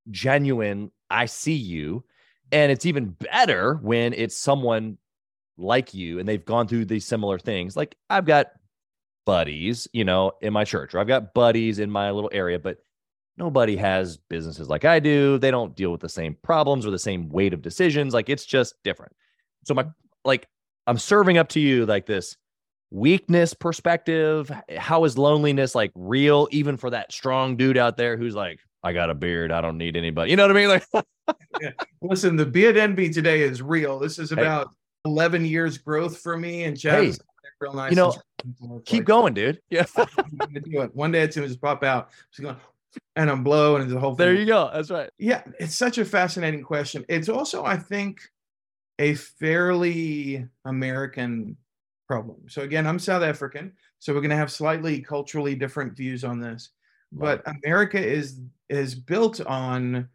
genuine, 0.09 0.91
I 1.09 1.25
see 1.25 1.53
you. 1.53 2.03
And 2.51 2.71
it's 2.71 2.85
even 2.85 3.09
better 3.09 3.75
when 3.81 4.13
it's 4.13 4.37
someone 4.37 4.97
like 5.57 5.93
you 5.93 6.19
and 6.19 6.27
they've 6.27 6.45
gone 6.45 6.67
through 6.67 6.85
these 6.85 7.05
similar 7.05 7.39
things. 7.39 7.75
Like 7.75 7.95
I've 8.09 8.25
got 8.25 8.47
buddies, 9.25 9.87
you 9.93 10.03
know, 10.03 10.31
in 10.41 10.53
my 10.53 10.63
church, 10.63 10.93
or 10.93 10.99
I've 10.99 11.07
got 11.07 11.33
buddies 11.33 11.79
in 11.79 11.89
my 11.89 12.11
little 12.11 12.29
area, 12.33 12.59
but 12.59 12.77
nobody 13.37 13.75
has 13.75 14.17
businesses 14.17 14.69
like 14.69 14.85
I 14.85 14.99
do. 14.99 15.37
They 15.37 15.51
don't 15.51 15.75
deal 15.75 15.91
with 15.91 16.01
the 16.01 16.09
same 16.09 16.37
problems 16.43 16.85
or 16.85 16.91
the 16.91 16.99
same 16.99 17.29
weight 17.29 17.53
of 17.53 17.61
decisions. 17.61 18.13
Like 18.13 18.29
it's 18.29 18.45
just 18.45 18.75
different. 18.83 19.13
So 19.65 19.73
my 19.73 19.85
like 20.23 20.47
I'm 20.87 20.97
serving 20.97 21.37
up 21.37 21.49
to 21.49 21.59
you 21.59 21.85
like 21.85 22.05
this 22.05 22.37
weakness 22.91 23.53
perspective. 23.53 24.51
How 24.77 25.03
is 25.03 25.17
loneliness 25.17 25.75
like 25.75 25.91
real, 25.95 26.47
even 26.51 26.77
for 26.77 26.89
that 26.91 27.11
strong 27.11 27.57
dude 27.57 27.77
out 27.77 27.97
there 27.97 28.17
who's 28.17 28.35
like, 28.35 28.59
I 28.83 28.93
got 28.93 29.09
a 29.09 29.15
beard. 29.15 29.51
I 29.51 29.61
don't 29.61 29.77
need 29.77 29.97
anybody. 29.97 30.29
You 30.29 30.37
know 30.37 30.47
what 30.47 30.51
I 30.51 30.59
mean? 30.59 30.69
Like, 30.69 30.85
yeah. 31.61 31.71
listen, 32.01 32.35
the 32.35 32.45
beard 32.45 32.77
envy 32.77 33.09
today 33.09 33.41
is 33.41 33.61
real. 33.61 33.97
This 33.97 34.19
is 34.19 34.31
about 34.31 34.67
hey. 34.67 35.09
11 35.11 35.45
years 35.45 35.79
growth 35.79 36.19
for 36.19 36.37
me. 36.37 36.65
And 36.65 36.79
Chad, 36.79 37.03
hey, 37.03 37.13
real 37.59 37.73
nice. 37.73 37.91
You 37.91 37.97
know, 37.97 38.13
keep 38.85 38.99
like, 38.99 39.05
going, 39.05 39.33
dude. 39.33 39.61
Yeah. 39.69 39.85
do 39.95 40.81
it. 40.81 40.95
One 40.95 41.11
day 41.11 41.21
it's 41.21 41.35
going 41.35 41.47
to 41.47 41.49
just 41.49 41.61
pop 41.61 41.83
out. 41.83 42.09
She's 42.31 42.43
going, 42.43 42.57
and 43.15 43.29
I'm 43.29 43.43
blowing 43.43 43.81
and 43.81 43.91
the 43.91 43.99
whole 43.99 44.15
thing. 44.15 44.25
There 44.25 44.35
you 44.35 44.45
go. 44.45 44.69
That's 44.73 44.91
right. 44.91 45.09
Yeah. 45.17 45.43
It's 45.59 45.75
such 45.75 45.97
a 45.97 46.05
fascinating 46.05 46.63
question. 46.63 47.05
It's 47.09 47.29
also, 47.29 47.63
I 47.63 47.77
think, 47.77 48.21
a 48.99 49.15
fairly 49.15 50.47
American 50.65 51.57
problem. 52.07 52.37
So 52.47 52.61
again, 52.61 52.87
I'm 52.87 52.99
South 52.99 53.23
African, 53.23 53.73
so 53.99 54.13
we're 54.13 54.21
going 54.21 54.29
to 54.29 54.35
have 54.35 54.51
slightly 54.51 55.01
culturally 55.01 55.55
different 55.55 55.97
views 55.97 56.23
on 56.23 56.39
this. 56.39 56.69
But 57.11 57.43
America 57.63 58.03
is 58.03 58.39
is 58.69 58.95
built 58.95 59.39
on 59.41 60.09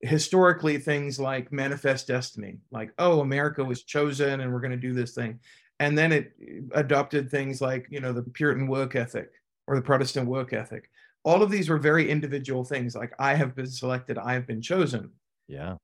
historically 0.00 0.78
things 0.78 1.18
like 1.18 1.50
manifest 1.50 2.06
destiny, 2.06 2.58
like 2.70 2.92
oh, 2.98 3.20
America 3.20 3.64
was 3.64 3.82
chosen 3.82 4.40
and 4.40 4.52
we're 4.52 4.60
going 4.60 4.70
to 4.70 4.76
do 4.76 4.92
this 4.92 5.14
thing. 5.14 5.40
And 5.80 5.98
then 5.98 6.12
it 6.12 6.32
adopted 6.72 7.30
things 7.30 7.60
like, 7.60 7.86
you 7.90 8.00
know, 8.00 8.12
the 8.12 8.22
Puritan 8.22 8.68
work 8.68 8.94
ethic 8.94 9.30
or 9.66 9.76
the 9.76 9.82
Protestant 9.82 10.28
work 10.28 10.52
ethic. 10.52 10.90
All 11.24 11.42
of 11.42 11.50
these 11.50 11.68
were 11.68 11.78
very 11.78 12.10
individual 12.10 12.64
things 12.64 12.94
like 12.94 13.12
I 13.18 13.34
have 13.34 13.56
been 13.56 13.66
selected, 13.66 14.18
I 14.18 14.34
have 14.34 14.46
been 14.46 14.62
chosen. 14.62 15.10
Yeah 15.48 15.76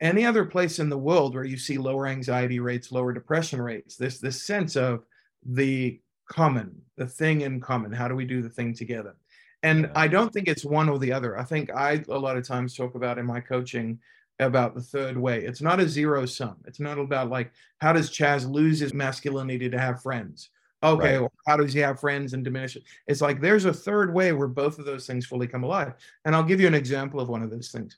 any 0.00 0.26
other 0.26 0.44
place 0.44 0.78
in 0.78 0.88
the 0.88 0.98
world 0.98 1.34
where 1.34 1.44
you 1.44 1.56
see 1.56 1.78
lower 1.78 2.06
anxiety 2.06 2.60
rates, 2.60 2.92
lower 2.92 3.12
depression 3.12 3.60
rates, 3.60 3.96
this 3.96 4.18
this 4.18 4.42
sense 4.42 4.76
of 4.76 5.04
the 5.44 6.00
common, 6.30 6.82
the 6.96 7.06
thing 7.06 7.42
in 7.42 7.60
common. 7.60 7.92
How 7.92 8.08
do 8.08 8.14
we 8.14 8.24
do 8.24 8.42
the 8.42 8.48
thing 8.48 8.74
together? 8.74 9.16
And 9.62 9.82
yeah. 9.82 9.92
I 9.94 10.08
don't 10.08 10.32
think 10.32 10.48
it's 10.48 10.64
one 10.64 10.88
or 10.88 10.98
the 10.98 11.12
other. 11.12 11.38
I 11.38 11.44
think 11.44 11.70
I 11.70 12.04
a 12.08 12.18
lot 12.18 12.36
of 12.36 12.46
times 12.46 12.74
talk 12.74 12.94
about 12.94 13.18
in 13.18 13.26
my 13.26 13.40
coaching 13.40 13.98
about 14.40 14.74
the 14.74 14.80
third 14.80 15.16
way. 15.16 15.44
It's 15.44 15.60
not 15.60 15.80
a 15.80 15.88
zero 15.88 16.26
sum. 16.26 16.56
It's 16.66 16.80
not 16.80 16.98
about 16.98 17.30
like 17.30 17.52
how 17.78 17.92
does 17.92 18.10
Chaz 18.10 18.50
lose 18.50 18.80
his 18.80 18.94
masculinity 18.94 19.70
to 19.70 19.78
have 19.78 20.02
friends? 20.02 20.50
Okay, 20.82 21.14
right. 21.14 21.20
well, 21.20 21.32
how 21.46 21.56
does 21.56 21.72
he 21.72 21.80
have 21.80 22.00
friends 22.00 22.34
and 22.34 22.44
diminish 22.44 22.76
it? 22.76 22.82
It's 23.06 23.22
like 23.22 23.40
there's 23.40 23.64
a 23.64 23.72
third 23.72 24.12
way 24.12 24.32
where 24.32 24.48
both 24.48 24.78
of 24.78 24.84
those 24.84 25.06
things 25.06 25.24
fully 25.24 25.46
come 25.46 25.64
alive. 25.64 25.94
And 26.24 26.34
I'll 26.34 26.42
give 26.42 26.60
you 26.60 26.66
an 26.66 26.74
example 26.74 27.20
of 27.20 27.28
one 27.28 27.42
of 27.42 27.50
those 27.50 27.70
things. 27.70 27.96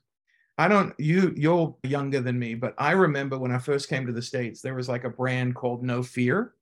I 0.58 0.68
don't 0.68 0.94
you 0.98 1.34
you're 1.36 1.76
younger 1.82 2.20
than 2.20 2.38
me, 2.38 2.54
but 2.54 2.74
I 2.78 2.92
remember 2.92 3.38
when 3.38 3.52
I 3.52 3.58
first 3.58 3.88
came 3.88 4.06
to 4.06 4.12
the 4.12 4.22
States, 4.22 4.60
there 4.60 4.74
was 4.74 4.88
like 4.88 5.04
a 5.04 5.10
brand 5.10 5.54
called 5.54 5.82
No 5.82 6.02
Fear. 6.02 6.52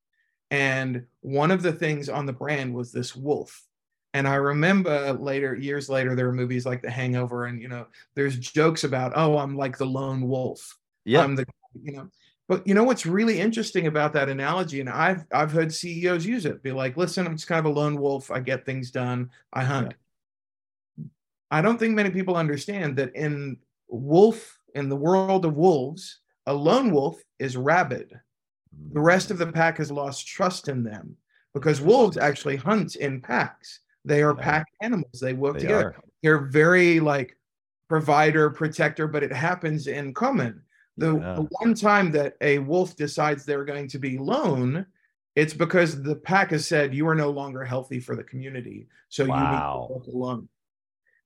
And 0.50 1.04
one 1.20 1.50
of 1.50 1.62
the 1.62 1.72
things 1.72 2.08
on 2.08 2.26
the 2.26 2.32
brand 2.32 2.74
was 2.74 2.92
this 2.92 3.14
wolf. 3.14 3.66
And 4.14 4.28
I 4.28 4.36
remember 4.36 5.12
later, 5.12 5.56
years 5.56 5.88
later, 5.88 6.14
there 6.14 6.26
were 6.26 6.32
movies 6.32 6.64
like 6.64 6.82
The 6.82 6.90
Hangover, 6.90 7.46
and 7.46 7.60
you 7.60 7.68
know, 7.68 7.86
there's 8.14 8.38
jokes 8.38 8.84
about, 8.84 9.12
oh, 9.16 9.36
I'm 9.36 9.56
like 9.56 9.76
the 9.76 9.84
lone 9.84 10.28
wolf. 10.28 10.78
Yeah. 11.04 11.22
I'm 11.22 11.34
the, 11.34 11.44
you 11.82 11.92
know, 11.92 12.08
but 12.46 12.66
you 12.66 12.74
know 12.74 12.84
what's 12.84 13.06
really 13.06 13.40
interesting 13.40 13.88
about 13.88 14.12
that 14.12 14.28
analogy, 14.28 14.80
and 14.80 14.88
I've 14.88 15.24
I've 15.32 15.50
heard 15.50 15.74
CEOs 15.74 16.24
use 16.24 16.46
it, 16.46 16.62
be 16.62 16.70
like, 16.70 16.96
listen, 16.96 17.26
I'm 17.26 17.36
just 17.36 17.48
kind 17.48 17.58
of 17.58 17.64
a 17.64 17.74
lone 17.74 18.00
wolf. 18.00 18.30
I 18.30 18.38
get 18.38 18.64
things 18.64 18.90
done. 18.90 19.30
I 19.52 19.64
hunt. 19.64 19.94
Yeah. 20.96 21.04
I 21.50 21.62
don't 21.62 21.78
think 21.78 21.94
many 21.94 22.10
people 22.10 22.36
understand 22.36 22.96
that 22.98 23.16
in 23.16 23.56
wolf 23.88 24.58
in 24.74 24.88
the 24.88 24.96
world 24.96 25.44
of 25.44 25.56
wolves, 25.56 26.20
a 26.46 26.54
lone 26.54 26.92
wolf 26.92 27.20
is 27.38 27.56
rabid. 27.56 28.20
The 28.92 29.00
mm. 29.00 29.04
rest 29.04 29.30
of 29.30 29.38
the 29.38 29.50
pack 29.50 29.78
has 29.78 29.90
lost 29.90 30.26
trust 30.26 30.68
in 30.68 30.84
them 30.84 31.16
because 31.52 31.80
wolves 31.80 32.16
actually 32.16 32.56
hunt 32.56 32.96
in 32.96 33.20
packs. 33.20 33.80
They 34.04 34.22
are 34.22 34.34
pack 34.34 34.66
animals. 34.82 35.20
They 35.20 35.32
work 35.32 35.54
they 35.54 35.62
together. 35.62 35.94
Are. 35.94 36.00
They're 36.22 36.46
very 36.46 37.00
like 37.00 37.36
provider, 37.88 38.50
protector, 38.50 39.06
but 39.06 39.22
it 39.22 39.32
happens 39.32 39.86
in 39.86 40.14
common. 40.14 40.62
The, 40.96 41.16
yeah. 41.16 41.34
the, 41.34 41.48
one 41.60 41.74
time 41.74 42.12
that 42.12 42.36
a 42.40 42.58
wolf 42.58 42.96
decides 42.96 43.44
they're 43.44 43.64
going 43.64 43.88
to 43.88 43.98
be 43.98 44.16
lone, 44.18 44.86
it's 45.34 45.54
because 45.54 46.02
the 46.02 46.14
pack 46.16 46.50
has 46.50 46.66
said 46.66 46.94
you 46.94 47.08
are 47.08 47.14
no 47.14 47.30
longer 47.30 47.64
healthy 47.64 47.98
for 47.98 48.14
the 48.14 48.22
community. 48.22 48.86
So 49.08 49.24
wow. 49.24 49.36
you 49.36 49.42
need 49.42 49.88
to 49.88 49.92
work 49.94 50.14
alone. 50.14 50.48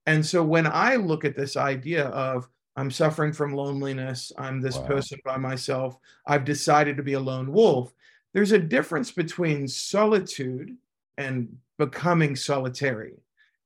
And 0.05 0.25
so 0.25 0.43
when 0.43 0.65
I 0.65 0.95
look 0.95 1.23
at 1.23 1.35
this 1.35 1.55
idea 1.55 2.05
of 2.07 2.49
I'm 2.75 2.89
suffering 2.89 3.33
from 3.33 3.53
loneliness, 3.53 4.31
I'm 4.37 4.61
this 4.61 4.77
wow. 4.77 4.87
person 4.87 5.19
by 5.25 5.37
myself, 5.37 5.97
I've 6.25 6.45
decided 6.45 6.97
to 6.97 7.03
be 7.03 7.13
a 7.13 7.19
lone 7.19 7.51
wolf, 7.51 7.93
there's 8.33 8.51
a 8.51 8.59
difference 8.59 9.11
between 9.11 9.67
solitude 9.67 10.77
and 11.17 11.57
becoming 11.79 12.35
solitary. 12.35 13.13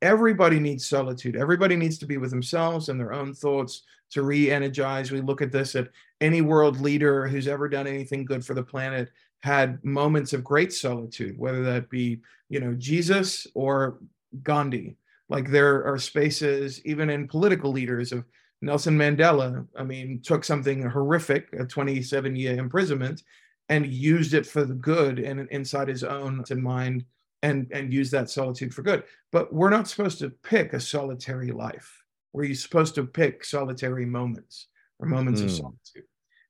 Everybody 0.01 0.59
needs 0.59 0.87
solitude. 0.87 1.35
Everybody 1.35 1.75
needs 1.75 1.97
to 1.97 2.05
be 2.05 2.17
with 2.17 2.29
themselves 2.29 2.87
and 2.87 2.97
their 2.97 3.11
own 3.11 3.33
thoughts 3.33 3.83
to 4.11 4.23
re 4.23 4.49
energize. 4.49 5.11
We 5.11 5.19
look 5.19 5.41
at 5.41 5.51
this 5.51 5.75
at 5.75 5.89
any 6.21 6.41
world 6.41 6.79
leader 6.79 7.27
who's 7.27 7.49
ever 7.49 7.67
done 7.67 7.87
anything 7.87 8.23
good 8.23 8.45
for 8.45 8.53
the 8.53 8.63
planet 8.63 9.11
had 9.41 9.83
moments 9.83 10.31
of 10.31 10.45
great 10.45 10.71
solitude, 10.71 11.37
whether 11.37 11.63
that 11.63 11.89
be, 11.89 12.21
you 12.47 12.61
know, 12.61 12.73
Jesus 12.75 13.45
or 13.53 13.99
Gandhi 14.41 14.95
like 15.29 15.49
there 15.49 15.83
are 15.85 15.97
spaces, 15.97 16.79
even 16.85 17.09
in 17.09 17.27
political 17.27 17.71
leaders, 17.71 18.11
of 18.11 18.23
Nelson 18.61 18.97
Mandela. 18.97 19.65
I 19.75 19.83
mean, 19.83 20.21
took 20.21 20.43
something 20.43 20.83
horrific, 20.83 21.51
a 21.53 21.65
27 21.65 22.35
year 22.35 22.57
imprisonment, 22.57 23.23
and 23.69 23.87
used 23.87 24.33
it 24.33 24.45
for 24.45 24.63
the 24.63 24.75
good 24.75 25.19
and 25.19 25.47
inside 25.49 25.87
his 25.87 26.03
own 26.03 26.43
mind 26.57 27.05
and 27.43 27.67
and 27.71 27.93
use 27.93 28.09
that 28.11 28.31
solitude 28.31 28.73
for 28.73 28.81
good. 28.81 29.03
But 29.31 29.53
we're 29.53 29.69
not 29.69 29.87
supposed 29.87 30.17
to 30.19 30.31
pick 30.31 30.73
a 30.73 30.79
solitary 30.79 31.51
life. 31.51 32.03
We're 32.33 32.55
supposed 32.55 32.95
to 32.95 33.05
pick 33.05 33.45
solitary 33.45 34.07
moments 34.07 34.67
or 34.97 35.07
moments 35.07 35.41
mm. 35.41 35.45
of 35.45 35.51
solitude. 35.51 36.05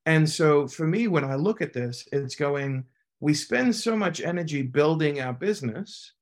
And 0.05 0.29
so 0.29 0.67
for 0.67 0.87
me, 0.87 1.09
when 1.09 1.25
I 1.25 1.35
look 1.35 1.61
at 1.61 1.73
this, 1.73 2.07
it's 2.13 2.35
going, 2.35 2.85
we 3.19 3.33
spend 3.33 3.75
so 3.75 3.97
much 3.97 4.21
energy 4.21 4.61
building 4.61 5.19
our 5.19 5.33
business 5.33 6.13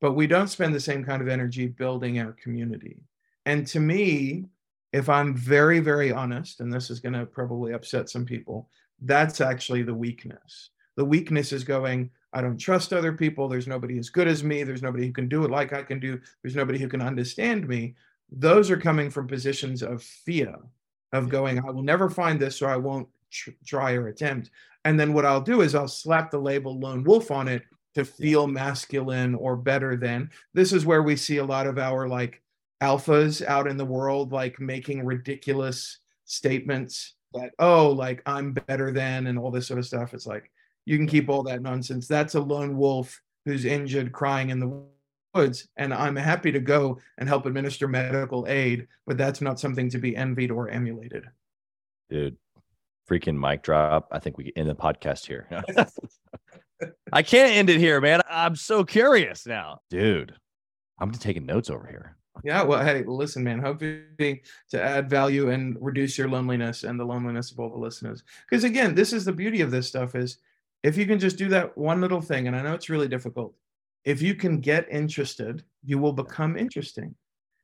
but 0.00 0.12
we 0.12 0.26
don't 0.26 0.48
spend 0.48 0.74
the 0.74 0.80
same 0.80 1.04
kind 1.04 1.20
of 1.20 1.28
energy 1.28 1.66
building 1.66 2.18
our 2.18 2.32
community. 2.32 3.02
And 3.46 3.66
to 3.68 3.80
me, 3.80 4.46
if 4.92 5.08
I'm 5.08 5.36
very, 5.36 5.80
very 5.80 6.10
honest, 6.10 6.60
and 6.60 6.72
this 6.72 6.90
is 6.90 7.00
going 7.00 7.12
to 7.12 7.26
probably 7.26 7.72
upset 7.72 8.08
some 8.08 8.24
people, 8.24 8.68
that's 9.02 9.40
actually 9.40 9.82
the 9.82 9.94
weakness. 9.94 10.70
The 10.96 11.04
weakness 11.04 11.52
is 11.52 11.64
going, 11.64 12.10
I 12.32 12.40
don't 12.40 12.58
trust 12.58 12.92
other 12.92 13.12
people. 13.12 13.48
There's 13.48 13.66
nobody 13.66 13.98
as 13.98 14.10
good 14.10 14.28
as 14.28 14.44
me. 14.44 14.62
There's 14.62 14.82
nobody 14.82 15.06
who 15.06 15.12
can 15.12 15.28
do 15.28 15.44
it 15.44 15.50
like 15.50 15.72
I 15.72 15.82
can 15.82 15.98
do. 15.98 16.20
There's 16.42 16.56
nobody 16.56 16.78
who 16.78 16.88
can 16.88 17.02
understand 17.02 17.66
me. 17.66 17.94
Those 18.30 18.70
are 18.70 18.76
coming 18.76 19.10
from 19.10 19.26
positions 19.26 19.82
of 19.82 20.02
fear, 20.02 20.54
of 21.12 21.28
going, 21.28 21.58
I 21.58 21.70
will 21.70 21.82
never 21.82 22.08
find 22.08 22.38
this, 22.38 22.56
so 22.56 22.66
I 22.66 22.76
won't 22.76 23.08
tr- 23.30 23.50
try 23.66 23.94
or 23.94 24.08
attempt. 24.08 24.50
And 24.84 24.98
then 24.98 25.12
what 25.12 25.26
I'll 25.26 25.40
do 25.40 25.62
is 25.62 25.74
I'll 25.74 25.88
slap 25.88 26.30
the 26.30 26.38
label 26.38 26.78
lone 26.78 27.02
wolf 27.02 27.30
on 27.30 27.48
it 27.48 27.64
to 27.94 28.04
feel 28.04 28.46
masculine 28.46 29.34
or 29.34 29.56
better 29.56 29.96
than. 29.96 30.30
This 30.54 30.72
is 30.72 30.86
where 30.86 31.02
we 31.02 31.16
see 31.16 31.38
a 31.38 31.44
lot 31.44 31.66
of 31.66 31.78
our 31.78 32.06
like 32.06 32.40
alphas 32.80 33.44
out 33.44 33.66
in 33.66 33.76
the 33.76 33.84
world, 33.84 34.32
like 34.32 34.60
making 34.60 35.04
ridiculous 35.04 35.98
statements 36.24 37.14
that, 37.34 37.50
oh, 37.58 37.88
like 37.88 38.22
I'm 38.26 38.52
better 38.52 38.92
than 38.92 39.26
and 39.26 39.38
all 39.38 39.50
this 39.50 39.66
sort 39.66 39.80
of 39.80 39.86
stuff. 39.86 40.14
It's 40.14 40.26
like, 40.26 40.50
you 40.90 40.96
can 40.96 41.06
keep 41.06 41.28
all 41.28 41.44
that 41.44 41.62
nonsense. 41.62 42.08
That's 42.08 42.34
a 42.34 42.40
lone 42.40 42.76
wolf 42.76 43.22
who's 43.44 43.64
injured, 43.64 44.10
crying 44.10 44.50
in 44.50 44.58
the 44.58 44.82
woods. 45.32 45.68
And 45.76 45.94
I'm 45.94 46.16
happy 46.16 46.50
to 46.50 46.58
go 46.58 46.98
and 47.16 47.28
help 47.28 47.46
administer 47.46 47.86
medical 47.86 48.44
aid, 48.48 48.88
but 49.06 49.16
that's 49.16 49.40
not 49.40 49.60
something 49.60 49.88
to 49.90 49.98
be 49.98 50.16
envied 50.16 50.50
or 50.50 50.68
emulated. 50.68 51.26
Dude, 52.08 52.36
freaking 53.08 53.38
mic 53.38 53.62
drop. 53.62 54.08
I 54.10 54.18
think 54.18 54.36
we 54.36 54.50
can 54.50 54.52
end 54.56 54.68
the 54.68 54.74
podcast 54.74 55.26
here. 55.26 55.46
I 57.12 57.22
can't 57.22 57.52
end 57.52 57.70
it 57.70 57.78
here, 57.78 58.00
man. 58.00 58.20
I'm 58.28 58.56
so 58.56 58.82
curious 58.82 59.46
now, 59.46 59.82
dude. 59.90 60.34
I'm 60.98 61.12
taking 61.12 61.46
notes 61.46 61.70
over 61.70 61.86
here. 61.86 62.16
Yeah, 62.42 62.64
well, 62.64 62.84
hey, 62.84 63.04
listen, 63.06 63.44
man. 63.44 63.60
Hopefully, 63.60 64.42
to 64.70 64.82
add 64.82 65.08
value 65.08 65.50
and 65.50 65.76
reduce 65.80 66.18
your 66.18 66.28
loneliness 66.28 66.82
and 66.82 66.98
the 66.98 67.04
loneliness 67.04 67.52
of 67.52 67.60
all 67.60 67.70
the 67.70 67.78
listeners. 67.78 68.24
Because 68.48 68.64
again, 68.64 68.96
this 68.96 69.12
is 69.12 69.24
the 69.24 69.32
beauty 69.32 69.60
of 69.60 69.70
this 69.70 69.86
stuff 69.86 70.16
is 70.16 70.38
if 70.82 70.96
you 70.96 71.06
can 71.06 71.18
just 71.18 71.36
do 71.36 71.48
that 71.48 71.76
one 71.76 72.00
little 72.00 72.20
thing, 72.20 72.46
and 72.46 72.56
I 72.56 72.62
know 72.62 72.74
it's 72.74 72.90
really 72.90 73.08
difficult. 73.08 73.54
If 74.04 74.22
you 74.22 74.34
can 74.34 74.60
get 74.60 74.90
interested, 74.90 75.62
you 75.84 75.98
will 75.98 76.12
become 76.12 76.56
interesting. 76.56 77.14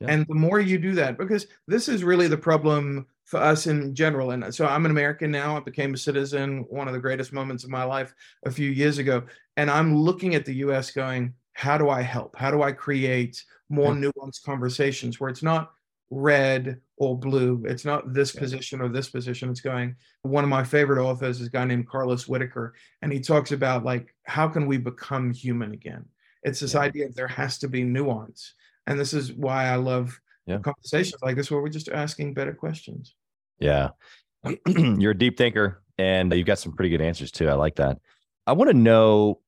Yeah. 0.01 0.09
And 0.11 0.27
the 0.29 0.35
more 0.35 0.61
you 0.61 0.79
do 0.79 0.95
that, 0.97 1.17
because 1.17 1.47
this 1.67 1.89
is 1.89 2.05
really 2.05 2.29
the 2.29 2.37
problem 2.37 3.07
for 3.25 3.41
us 3.41 3.67
in 3.67 3.95
general. 3.95 4.33
And 4.33 4.55
so 4.55 4.67
I'm 4.67 4.85
an 4.85 4.91
American 4.91 5.31
now. 5.31 5.57
I 5.57 5.61
became 5.61 5.95
a 5.95 5.99
citizen, 5.99 6.65
one 6.69 6.87
of 6.87 6.95
the 6.95 7.01
greatest 7.01 7.33
moments 7.33 7.65
of 7.65 7.71
my 7.71 7.85
life 7.85 8.15
a 8.45 8.51
few 8.51 8.71
years 8.71 8.99
ago. 8.99 9.25
And 9.57 9.71
I'm 9.71 9.97
looking 9.97 10.35
at 10.35 10.45
the 10.45 10.55
US 10.57 10.91
going, 10.91 11.33
how 11.55 11.79
do 11.79 11.89
I 11.89 12.03
help? 12.03 12.37
How 12.37 12.51
do 12.51 12.63
I 12.63 12.73
create 12.73 13.43
more 13.71 13.95
yeah. 13.95 14.11
nuanced 14.11 14.45
conversations 14.45 15.19
where 15.19 15.31
it's 15.31 15.43
not 15.43 15.73
red 16.11 16.81
or 16.97 17.19
blue. 17.19 17.63
It's 17.67 17.85
not 17.85 18.13
this 18.13 18.35
yeah. 18.35 18.41
position 18.41 18.81
or 18.81 18.89
this 18.89 19.09
position. 19.09 19.51
It's 19.51 19.61
going. 19.61 19.97
One 20.23 20.45
of 20.45 20.51
my 20.51 20.65
favorite 20.65 21.03
authors 21.03 21.41
is 21.41 21.49
a 21.49 21.51
guy 21.51 21.65
named 21.65 21.89
Carlos 21.89 22.27
Whitaker, 22.27 22.75
and 23.03 23.13
he 23.13 23.21
talks 23.21 23.53
about 23.53 23.85
like 23.85 24.15
how 24.25 24.49
can 24.49 24.67
we 24.67 24.79
become 24.79 25.33
human 25.33 25.73
again. 25.73 26.05
It's 26.43 26.61
this 26.61 26.75
yeah. 26.75 26.81
idea 26.81 27.07
that 27.07 27.17
there 27.17 27.29
has 27.29 27.59
to 27.59 27.69
be 27.69 27.85
nuance, 27.85 28.55
and 28.87 28.99
this 28.99 29.13
is 29.13 29.33
why 29.33 29.67
I 29.67 29.77
love 29.77 30.19
yeah. 30.47 30.59
conversations 30.59 31.23
like 31.23 31.37
this 31.37 31.51
where 31.51 31.61
we're 31.61 31.69
just 31.69 31.89
asking 31.89 32.35
better 32.35 32.55
questions. 32.55 33.15
Yeah, 33.59 33.91
you're 34.67 35.13
a 35.13 35.19
deep 35.19 35.37
thinker, 35.37 35.83
and 35.99 36.33
you've 36.33 36.47
got 36.47 36.59
some 36.59 36.73
pretty 36.73 36.91
good 36.91 37.03
answers 37.03 37.31
too. 37.31 37.49
I 37.49 37.55
like 37.55 37.77
that. 37.77 37.99
I 38.47 38.53
want 38.53 38.71
to 38.71 38.77
know. 38.77 39.41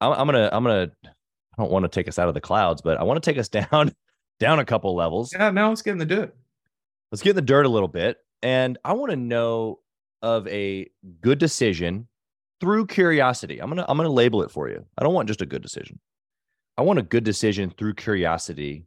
I'm, 0.00 0.12
I'm 0.12 0.26
gonna. 0.26 0.50
I'm 0.52 0.62
gonna. 0.62 0.90
I 1.04 1.62
don't 1.62 1.70
want 1.70 1.84
to 1.84 1.88
take 1.88 2.08
us 2.08 2.18
out 2.18 2.28
of 2.28 2.34
the 2.34 2.40
clouds, 2.40 2.80
but 2.80 2.98
I 2.98 3.02
want 3.02 3.22
to 3.22 3.30
take 3.30 3.38
us 3.38 3.48
down 3.72 3.92
down 4.38 4.58
a 4.58 4.64
couple 4.64 4.94
levels. 4.94 5.32
Yeah, 5.32 5.50
now 5.50 5.68
let's 5.68 5.82
get 5.82 5.92
in 5.92 5.98
the 5.98 6.06
dirt. 6.06 6.34
Let's 7.12 7.22
get 7.22 7.30
in 7.30 7.36
the 7.36 7.42
dirt 7.42 7.66
a 7.66 7.68
little 7.68 7.88
bit. 7.88 8.18
And 8.42 8.78
I 8.84 8.94
want 8.94 9.10
to 9.10 9.16
know 9.16 9.80
of 10.22 10.48
a 10.48 10.88
good 11.20 11.38
decision 11.38 12.08
through 12.60 12.86
curiosity. 12.86 13.60
I'm 13.60 13.68
gonna 13.68 13.84
I'm 13.88 13.96
gonna 13.96 14.08
label 14.08 14.42
it 14.42 14.50
for 14.50 14.68
you. 14.68 14.84
I 14.96 15.02
don't 15.02 15.14
want 15.14 15.28
just 15.28 15.42
a 15.42 15.46
good 15.46 15.62
decision. 15.62 16.00
I 16.78 16.82
want 16.82 16.98
a 16.98 17.02
good 17.02 17.24
decision 17.24 17.70
through 17.70 17.94
curiosity, 17.94 18.86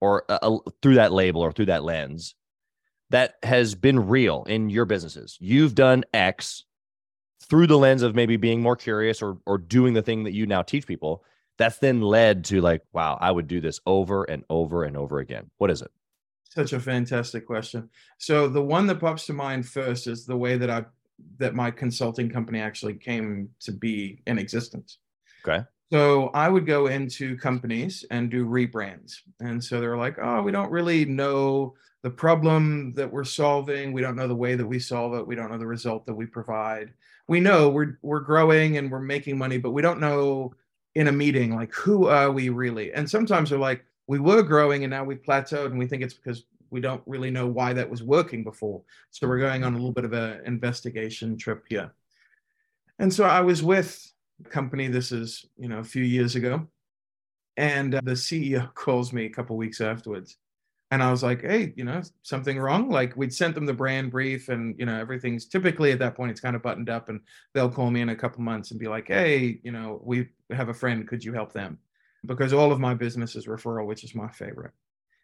or 0.00 0.24
a, 0.28 0.38
a, 0.42 0.58
through 0.82 0.96
that 0.96 1.12
label 1.12 1.42
or 1.42 1.52
through 1.52 1.66
that 1.66 1.84
lens 1.84 2.34
that 3.10 3.34
has 3.42 3.74
been 3.74 4.08
real 4.08 4.44
in 4.44 4.70
your 4.70 4.84
businesses. 4.84 5.36
You've 5.40 5.74
done 5.74 6.04
X 6.12 6.64
through 7.48 7.66
the 7.68 7.78
lens 7.78 8.02
of 8.02 8.14
maybe 8.14 8.36
being 8.36 8.60
more 8.60 8.76
curious 8.76 9.22
or 9.22 9.38
or 9.46 9.58
doing 9.58 9.94
the 9.94 10.02
thing 10.02 10.24
that 10.24 10.32
you 10.32 10.46
now 10.46 10.62
teach 10.62 10.86
people 10.86 11.22
that's 11.58 11.78
then 11.78 12.00
led 12.00 12.44
to 12.46 12.62
like, 12.62 12.82
wow, 12.94 13.18
I 13.20 13.30
would 13.30 13.46
do 13.46 13.60
this 13.60 13.80
over 13.86 14.24
and 14.24 14.44
over 14.48 14.82
and 14.84 14.96
over 14.96 15.18
again. 15.18 15.50
What 15.58 15.70
is 15.70 15.82
it? 15.82 15.90
Such 16.50 16.72
a 16.72 16.80
fantastic 16.80 17.46
question. 17.46 17.88
So 18.18 18.48
the 18.48 18.62
one 18.62 18.86
that 18.88 18.98
pops 19.00 19.26
to 19.26 19.32
mind 19.32 19.66
first 19.68 20.08
is 20.08 20.26
the 20.26 20.36
way 20.36 20.56
that 20.56 20.68
I 20.68 20.84
that 21.38 21.54
my 21.54 21.70
consulting 21.70 22.28
company 22.28 22.60
actually 22.60 22.94
came 22.94 23.50
to 23.60 23.72
be 23.72 24.20
in 24.26 24.38
existence. 24.38 24.98
Okay. 25.46 25.64
So 25.92 26.28
I 26.34 26.48
would 26.48 26.66
go 26.66 26.86
into 26.86 27.36
companies 27.36 28.04
and 28.10 28.30
do 28.30 28.46
rebrands. 28.46 29.16
And 29.40 29.62
so 29.62 29.80
they're 29.80 29.96
like, 29.96 30.18
oh, 30.20 30.42
we 30.42 30.52
don't 30.52 30.70
really 30.70 31.04
know 31.04 31.74
the 32.02 32.10
problem 32.10 32.94
that 32.94 33.12
we're 33.12 33.24
solving. 33.24 33.92
We 33.92 34.00
don't 34.00 34.16
know 34.16 34.28
the 34.28 34.34
way 34.34 34.54
that 34.54 34.66
we 34.66 34.78
solve 34.78 35.14
it. 35.14 35.26
We 35.26 35.34
don't 35.34 35.50
know 35.50 35.58
the 35.58 35.66
result 35.66 36.06
that 36.06 36.14
we 36.14 36.26
provide. 36.26 36.92
We 37.28 37.38
know 37.38 37.68
we're 37.68 37.98
we're 38.02 38.20
growing 38.20 38.76
and 38.76 38.90
we're 38.90 39.00
making 39.00 39.38
money, 39.38 39.58
but 39.58 39.70
we 39.70 39.82
don't 39.82 40.00
know 40.00 40.54
in 40.96 41.06
a 41.06 41.12
meeting 41.12 41.54
like 41.54 41.72
who 41.72 42.08
are 42.08 42.32
we 42.32 42.48
really 42.48 42.92
and 42.92 43.08
sometimes 43.08 43.50
they're 43.50 43.58
like 43.58 43.84
we 44.10 44.18
were 44.18 44.42
growing 44.42 44.82
and 44.82 44.90
now 44.90 45.04
we've 45.04 45.22
plateaued 45.22 45.66
and 45.66 45.78
we 45.78 45.86
think 45.86 46.02
it's 46.02 46.14
because 46.14 46.42
we 46.70 46.80
don't 46.80 47.00
really 47.06 47.30
know 47.30 47.46
why 47.46 47.72
that 47.72 47.88
was 47.88 48.02
working 48.02 48.42
before 48.42 48.82
so 49.12 49.28
we're 49.28 49.38
going 49.38 49.62
on 49.62 49.72
a 49.72 49.76
little 49.76 49.92
bit 49.92 50.04
of 50.04 50.12
an 50.12 50.40
investigation 50.46 51.38
trip 51.38 51.64
here 51.68 51.92
and 52.98 53.14
so 53.14 53.22
i 53.22 53.40
was 53.40 53.62
with 53.62 54.12
a 54.44 54.48
company 54.48 54.88
this 54.88 55.12
is 55.12 55.46
you 55.56 55.68
know 55.68 55.78
a 55.78 55.84
few 55.84 56.02
years 56.02 56.34
ago 56.34 56.66
and 57.56 57.94
uh, 57.94 58.00
the 58.02 58.10
ceo 58.10 58.74
calls 58.74 59.12
me 59.12 59.26
a 59.26 59.30
couple 59.30 59.56
weeks 59.56 59.80
afterwards 59.80 60.38
and 60.92 61.04
I 61.04 61.12
was 61.12 61.22
like, 61.22 61.42
hey, 61.42 61.72
you 61.76 61.84
know, 61.84 62.02
something 62.22 62.58
wrong? 62.58 62.90
Like 62.90 63.16
we'd 63.16 63.32
sent 63.32 63.54
them 63.54 63.64
the 63.64 63.72
brand 63.72 64.10
brief 64.10 64.48
and, 64.48 64.74
you 64.76 64.86
know, 64.86 64.98
everything's 64.98 65.46
typically 65.46 65.92
at 65.92 66.00
that 66.00 66.16
point, 66.16 66.32
it's 66.32 66.40
kind 66.40 66.56
of 66.56 66.64
buttoned 66.64 66.90
up 66.90 67.08
and 67.08 67.20
they'll 67.54 67.70
call 67.70 67.92
me 67.92 68.00
in 68.00 68.08
a 68.08 68.16
couple 68.16 68.42
months 68.42 68.72
and 68.72 68.80
be 68.80 68.88
like, 68.88 69.06
hey, 69.06 69.60
you 69.62 69.70
know, 69.70 70.00
we 70.02 70.26
have 70.50 70.68
a 70.68 70.74
friend, 70.74 71.06
could 71.06 71.22
you 71.22 71.32
help 71.32 71.52
them? 71.52 71.78
Because 72.26 72.52
all 72.52 72.72
of 72.72 72.80
my 72.80 72.94
business 72.94 73.36
is 73.36 73.46
referral, 73.46 73.86
which 73.86 74.04
is 74.04 74.14
my 74.14 74.28
favorite. 74.28 74.72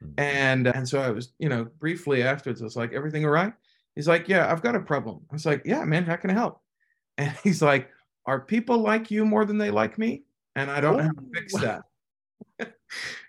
Mm-hmm. 0.02 0.12
And, 0.18 0.66
and 0.68 0.88
so 0.88 1.00
I 1.00 1.10
was, 1.10 1.32
you 1.38 1.48
know, 1.48 1.64
briefly 1.78 2.22
afterwards, 2.22 2.60
I 2.60 2.64
was 2.64 2.76
like, 2.76 2.92
everything 2.92 3.24
all 3.24 3.30
right? 3.30 3.52
He's 3.94 4.08
like, 4.08 4.28
yeah, 4.28 4.50
I've 4.50 4.62
got 4.62 4.74
a 4.74 4.80
problem. 4.80 5.20
I 5.30 5.34
was 5.34 5.46
like, 5.46 5.62
yeah, 5.64 5.84
man, 5.84 6.04
how 6.04 6.16
can 6.16 6.30
I 6.30 6.34
help? 6.34 6.60
And 7.18 7.34
he's 7.42 7.62
like, 7.62 7.88
are 8.26 8.40
people 8.40 8.78
like 8.78 9.10
you 9.10 9.24
more 9.24 9.46
than 9.46 9.56
they 9.56 9.70
like 9.70 9.96
me? 9.96 10.24
And 10.54 10.70
I 10.70 10.82
don't 10.82 10.98
know 10.98 11.04
how 11.04 11.12
to 11.12 11.30
fix 11.32 11.54
that. 11.54 11.82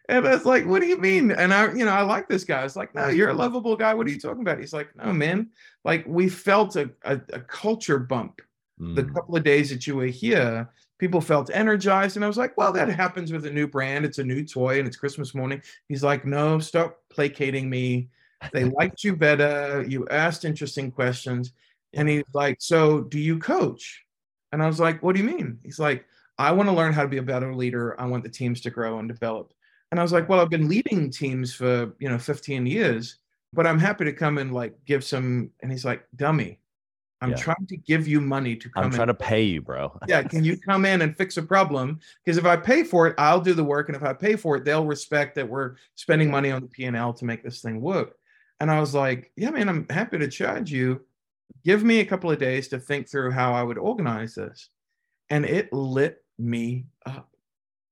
And 0.09 0.25
I 0.25 0.35
was 0.35 0.45
like, 0.45 0.65
what 0.65 0.81
do 0.81 0.87
you 0.87 0.97
mean? 0.97 1.31
And 1.31 1.53
I, 1.53 1.73
you 1.73 1.83
know, 1.83 1.91
I 1.91 2.01
like 2.01 2.29
this 2.29 2.45
guy. 2.45 2.61
I 2.61 2.63
was 2.63 2.77
like, 2.77 2.95
no, 2.95 3.09
you're 3.09 3.29
a 3.29 3.33
lovable 3.33 3.75
guy. 3.75 3.93
What 3.93 4.07
are 4.07 4.09
you 4.09 4.19
talking 4.19 4.41
about? 4.41 4.59
He's 4.59 4.71
like, 4.71 4.95
no, 4.95 5.11
man. 5.11 5.49
Like 5.83 6.05
we 6.07 6.29
felt 6.29 6.77
a, 6.77 6.89
a, 7.03 7.19
a 7.33 7.41
culture 7.41 7.99
bump 7.99 8.41
mm. 8.79 8.95
the 8.95 9.03
couple 9.03 9.35
of 9.35 9.43
days 9.43 9.69
that 9.69 9.85
you 9.85 9.97
were 9.97 10.05
here. 10.05 10.69
People 10.99 11.21
felt 11.21 11.51
energized. 11.53 12.15
And 12.15 12.25
I 12.25 12.27
was 12.27 12.37
like, 12.37 12.57
well, 12.57 12.73
that 12.73 12.89
happens 12.89 13.31
with 13.31 13.45
a 13.45 13.51
new 13.51 13.67
brand. 13.67 14.05
It's 14.05 14.17
a 14.17 14.23
new 14.23 14.43
toy 14.43 14.79
and 14.79 14.87
it's 14.87 14.97
Christmas 14.97 15.35
morning. 15.35 15.61
He's 15.87 16.03
like, 16.03 16.25
no, 16.25 16.59
stop 16.59 16.97
placating 17.09 17.69
me. 17.69 18.09
They 18.51 18.63
liked 18.79 19.03
you 19.03 19.15
better. 19.15 19.85
You 19.87 20.07
asked 20.09 20.45
interesting 20.45 20.91
questions. 20.91 21.53
And 21.93 22.09
he's 22.09 22.23
like, 22.33 22.57
so 22.59 23.01
do 23.01 23.19
you 23.19 23.39
coach? 23.39 24.03
And 24.51 24.61
I 24.63 24.67
was 24.67 24.79
like, 24.79 25.03
what 25.03 25.15
do 25.15 25.21
you 25.21 25.27
mean? 25.27 25.59
He's 25.63 25.79
like, 25.79 26.05
I 26.37 26.51
want 26.51 26.69
to 26.69 26.75
learn 26.75 26.93
how 26.93 27.01
to 27.01 27.07
be 27.07 27.17
a 27.17 27.23
better 27.23 27.53
leader. 27.53 27.99
I 27.99 28.05
want 28.05 28.23
the 28.23 28.29
teams 28.29 28.61
to 28.61 28.69
grow 28.69 28.99
and 28.99 29.07
develop. 29.07 29.53
And 29.91 29.99
I 29.99 30.03
was 30.03 30.11
like, 30.11 30.29
well, 30.29 30.39
I've 30.39 30.49
been 30.49 30.69
leading 30.69 31.09
teams 31.09 31.53
for, 31.53 31.93
you 31.99 32.09
know, 32.09 32.17
15 32.17 32.65
years, 32.65 33.17
but 33.53 33.65
I'm 33.65 33.79
happy 33.79 34.05
to 34.05 34.13
come 34.13 34.37
and 34.37 34.53
like 34.53 34.75
give 34.85 35.03
some. 35.03 35.51
And 35.61 35.71
he's 35.71 35.85
like, 35.85 36.05
dummy, 36.15 36.59
I'm 37.21 37.31
yeah. 37.31 37.37
trying 37.37 37.65
to 37.67 37.77
give 37.77 38.07
you 38.07 38.21
money 38.21 38.55
to 38.55 38.69
come. 38.69 38.85
I'm 38.85 38.91
trying 38.91 39.09
in. 39.09 39.15
to 39.15 39.23
pay 39.23 39.43
you, 39.43 39.61
bro. 39.61 39.97
yeah. 40.07 40.21
Can 40.21 40.43
you 40.43 40.57
come 40.57 40.85
in 40.85 41.01
and 41.01 41.17
fix 41.17 41.37
a 41.37 41.41
problem? 41.41 41.99
Because 42.23 42.37
if 42.37 42.45
I 42.45 42.55
pay 42.55 42.83
for 42.83 43.07
it, 43.07 43.15
I'll 43.17 43.41
do 43.41 43.53
the 43.53 43.63
work. 43.63 43.89
And 43.89 43.95
if 43.95 44.03
I 44.03 44.13
pay 44.13 44.35
for 44.35 44.55
it, 44.55 44.65
they'll 44.65 44.85
respect 44.85 45.35
that 45.35 45.49
we're 45.49 45.75
spending 45.95 46.29
money 46.29 46.51
on 46.51 46.61
the 46.61 46.67
P&L 46.67 47.13
to 47.13 47.25
make 47.25 47.43
this 47.43 47.61
thing 47.61 47.81
work. 47.81 48.17
And 48.59 48.69
I 48.69 48.79
was 48.79 48.93
like, 48.93 49.31
yeah, 49.35 49.49
man, 49.49 49.69
I'm 49.69 49.87
happy 49.89 50.19
to 50.19 50.27
charge 50.27 50.71
you. 50.71 51.01
Give 51.63 51.83
me 51.83 51.99
a 51.99 52.05
couple 52.05 52.31
of 52.31 52.39
days 52.39 52.67
to 52.69 52.79
think 52.79 53.09
through 53.09 53.31
how 53.31 53.53
I 53.53 53.63
would 53.63 53.77
organize 53.77 54.35
this. 54.35 54.69
And 55.29 55.43
it 55.45 55.73
lit 55.73 56.23
me 56.37 56.85
up. 57.05 57.29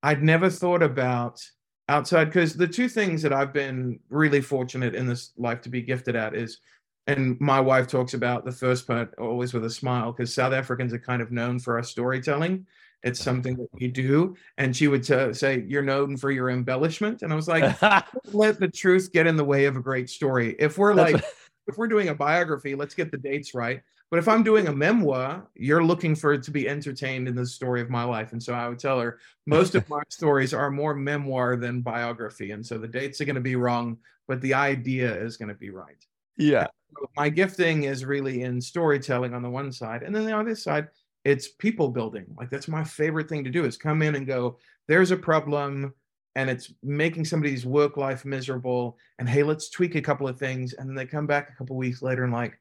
I'd 0.04 0.24
never 0.24 0.50
thought 0.50 0.84
about 0.84 1.42
outside 1.90 2.26
because 2.26 2.56
the 2.56 2.68
two 2.68 2.90
things 2.90 3.22
that 3.22 3.34
I've 3.34 3.54
been 3.54 4.00
really 4.10 4.42
fortunate 4.42 4.96
in 4.96 5.08
this 5.08 5.32
life 5.38 5.62
to 5.62 5.70
be 5.70 5.82
gifted 5.82 6.16
at 6.16 6.36
is 6.36 6.60
and 7.08 7.40
my 7.40 7.60
wife 7.60 7.88
talks 7.88 8.14
about 8.14 8.46
the 8.46 8.52
first 8.52 8.88
part 8.88 9.14
always 9.20 9.54
with 9.54 9.66
a 9.66 9.70
smile 9.70 10.12
because 10.12 10.34
South 10.34 10.54
Africans 10.54 10.94
are 10.94 11.00
kind 11.00 11.22
of 11.22 11.32
known 11.32 11.60
for 11.60 11.78
our 11.78 11.84
storytelling. 11.84 12.66
It's 13.04 13.20
something 13.20 13.56
that 13.58 13.70
we 13.74 13.88
do. 13.88 14.36
And 14.58 14.76
she 14.76 14.88
would 14.88 15.06
say, 15.06 15.64
You're 15.68 15.84
known 15.84 16.18
for 16.18 16.32
your 16.32 16.50
embellishment. 16.50 17.22
And 17.22 17.32
I 17.32 17.36
was 17.36 17.48
like, 17.48 17.80
Let 18.34 18.60
the 18.60 18.68
truth 18.68 19.12
get 19.14 19.28
in 19.28 19.36
the 19.36 19.44
way 19.44 19.66
of 19.66 19.78
a 19.78 19.82
great 19.82 20.10
story. 20.10 20.56
If 20.58 20.80
we're 20.80 20.96
like, 20.96 21.24
if 21.68 21.78
we're 21.78 21.88
doing 21.88 22.10
a 22.10 22.16
biography, 22.16 22.74
let's 22.74 22.96
get 22.96 23.12
the 23.12 23.18
dates 23.18 23.54
right. 23.54 23.82
But 24.10 24.20
if 24.20 24.28
I'm 24.28 24.44
doing 24.44 24.68
a 24.68 24.74
memoir, 24.74 25.48
you're 25.56 25.84
looking 25.84 26.16
for 26.16 26.34
it 26.34 26.44
to 26.44 26.52
be 26.52 26.70
entertained 26.70 27.28
in 27.28 27.36
the 27.36 27.46
story 27.46 27.82
of 27.82 27.90
my 27.90 28.04
life. 28.04 28.32
And 28.32 28.42
so 28.42 28.54
I 28.54 28.68
would 28.68 28.80
tell 28.80 29.00
her 29.00 29.20
most 29.46 29.76
of 29.76 29.88
my 29.90 30.02
stories 30.10 30.54
are 30.54 30.72
more 30.72 30.96
memoir 30.96 31.56
than 31.56 31.82
biography. 31.82 32.52
And 32.52 32.66
so 32.66 32.78
the 32.78 32.88
dates 32.88 33.22
are 33.22 33.26
going 33.26 33.36
to 33.36 33.42
be 33.42 33.56
wrong, 33.56 33.98
but 34.28 34.42
the 34.42 34.54
idea 34.54 35.16
is 35.16 35.38
going 35.38 35.50
to 35.50 35.56
be 35.56 35.70
right. 35.70 36.06
Yeah. 36.38 36.68
So 36.98 37.10
my 37.16 37.30
gifting 37.30 37.84
is 37.84 38.06
really 38.06 38.44
in 38.44 38.62
storytelling 38.62 39.34
on 39.34 39.42
the 39.42 39.50
one 39.50 39.72
side. 39.72 40.04
And 40.04 40.16
then 40.16 40.26
the 40.26 40.38
other 40.38 40.56
side, 40.56 40.88
it's 41.24 41.48
people 41.48 41.90
building. 41.90 42.26
Like 42.38 42.50
that's 42.50 42.68
my 42.68 42.84
favorite 42.84 43.28
thing 43.28 43.44
to 43.44 43.50
do 43.50 43.66
is 43.66 43.78
come 43.78 44.02
in 44.02 44.16
and 44.16 44.28
go, 44.28 44.58
there's 44.88 45.12
a 45.12 45.18
problem 45.18 45.94
and 46.36 46.50
it's 46.50 46.74
making 46.84 47.26
somebody's 47.26 47.66
work 47.66 47.98
life 47.98 48.26
miserable. 48.26 48.98
And 49.20 49.28
hey, 49.28 49.44
let's 49.44 49.70
tweak 49.70 49.96
a 49.96 50.02
couple 50.02 50.28
of 50.28 50.38
things. 50.38 50.74
And 50.74 50.88
then 50.88 50.96
they 50.96 51.06
come 51.06 51.28
back 51.28 51.50
a 51.50 51.56
couple 51.56 51.76
weeks 51.76 52.02
later 52.02 52.24
and 52.24 52.34
like, 52.34 52.60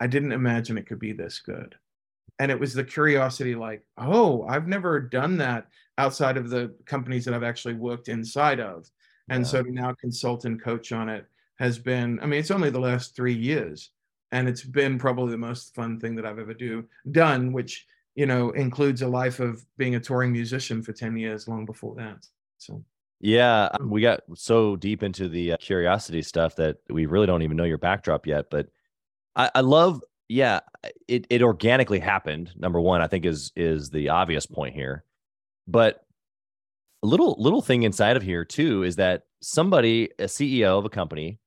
I 0.00 0.06
didn't 0.06 0.32
imagine 0.32 0.78
it 0.78 0.86
could 0.86 1.00
be 1.00 1.12
this 1.12 1.40
good. 1.40 1.74
And 2.38 2.52
it 2.52 2.58
was 2.58 2.72
the 2.72 2.84
curiosity 2.84 3.56
like, 3.56 3.84
oh, 3.98 4.46
I've 4.48 4.68
never 4.68 5.00
done 5.00 5.36
that 5.38 5.66
outside 5.98 6.36
of 6.36 6.50
the 6.50 6.74
companies 6.86 7.24
that 7.24 7.34
I've 7.34 7.42
actually 7.42 7.74
worked 7.74 8.08
inside 8.08 8.60
of. 8.60 8.88
And 9.28 9.44
yeah. 9.44 9.50
so 9.50 9.62
to 9.64 9.72
now 9.72 9.92
consult 10.00 10.44
and 10.44 10.62
coach 10.62 10.92
on 10.92 11.08
it 11.08 11.26
has 11.58 11.78
been, 11.78 12.20
I 12.20 12.26
mean, 12.26 12.40
it's 12.40 12.50
only 12.50 12.70
the 12.70 12.80
last 12.80 13.14
three 13.16 13.34
years. 13.34 13.90
And 14.30 14.46
it's 14.46 14.62
been 14.62 14.98
probably 14.98 15.30
the 15.30 15.38
most 15.38 15.74
fun 15.74 15.98
thing 15.98 16.14
that 16.16 16.26
I've 16.26 16.38
ever 16.38 16.52
do 16.52 16.84
done, 17.10 17.52
which 17.52 17.86
you 18.18 18.26
know, 18.26 18.50
includes 18.50 19.00
a 19.02 19.06
life 19.06 19.38
of 19.38 19.64
being 19.76 19.94
a 19.94 20.00
touring 20.00 20.32
musician 20.32 20.82
for 20.82 20.92
10 20.92 21.16
years 21.16 21.46
long 21.46 21.64
before 21.64 21.94
that. 21.94 22.26
So, 22.56 22.82
yeah, 23.20 23.68
we 23.80 24.02
got 24.02 24.22
so 24.34 24.74
deep 24.74 25.04
into 25.04 25.28
the 25.28 25.52
uh, 25.52 25.56
curiosity 25.58 26.22
stuff 26.22 26.56
that 26.56 26.78
we 26.90 27.06
really 27.06 27.28
don't 27.28 27.42
even 27.42 27.56
know 27.56 27.62
your 27.62 27.78
backdrop 27.78 28.26
yet. 28.26 28.46
But 28.50 28.70
I, 29.36 29.52
I 29.54 29.60
love, 29.60 30.02
yeah, 30.28 30.58
it 31.06 31.28
it 31.30 31.42
organically 31.42 32.00
happened. 32.00 32.50
Number 32.56 32.80
one, 32.80 33.02
I 33.02 33.06
think 33.06 33.24
is 33.24 33.52
is 33.54 33.88
the 33.90 34.08
obvious 34.08 34.46
point 34.46 34.74
here. 34.74 35.04
But 35.68 36.04
a 37.04 37.06
little 37.06 37.36
little 37.38 37.62
thing 37.62 37.84
inside 37.84 38.16
of 38.16 38.24
here 38.24 38.44
too 38.44 38.82
is 38.82 38.96
that 38.96 39.26
somebody, 39.42 40.10
a 40.18 40.24
CEO 40.24 40.76
of 40.76 40.84
a 40.84 40.90
company, 40.90 41.38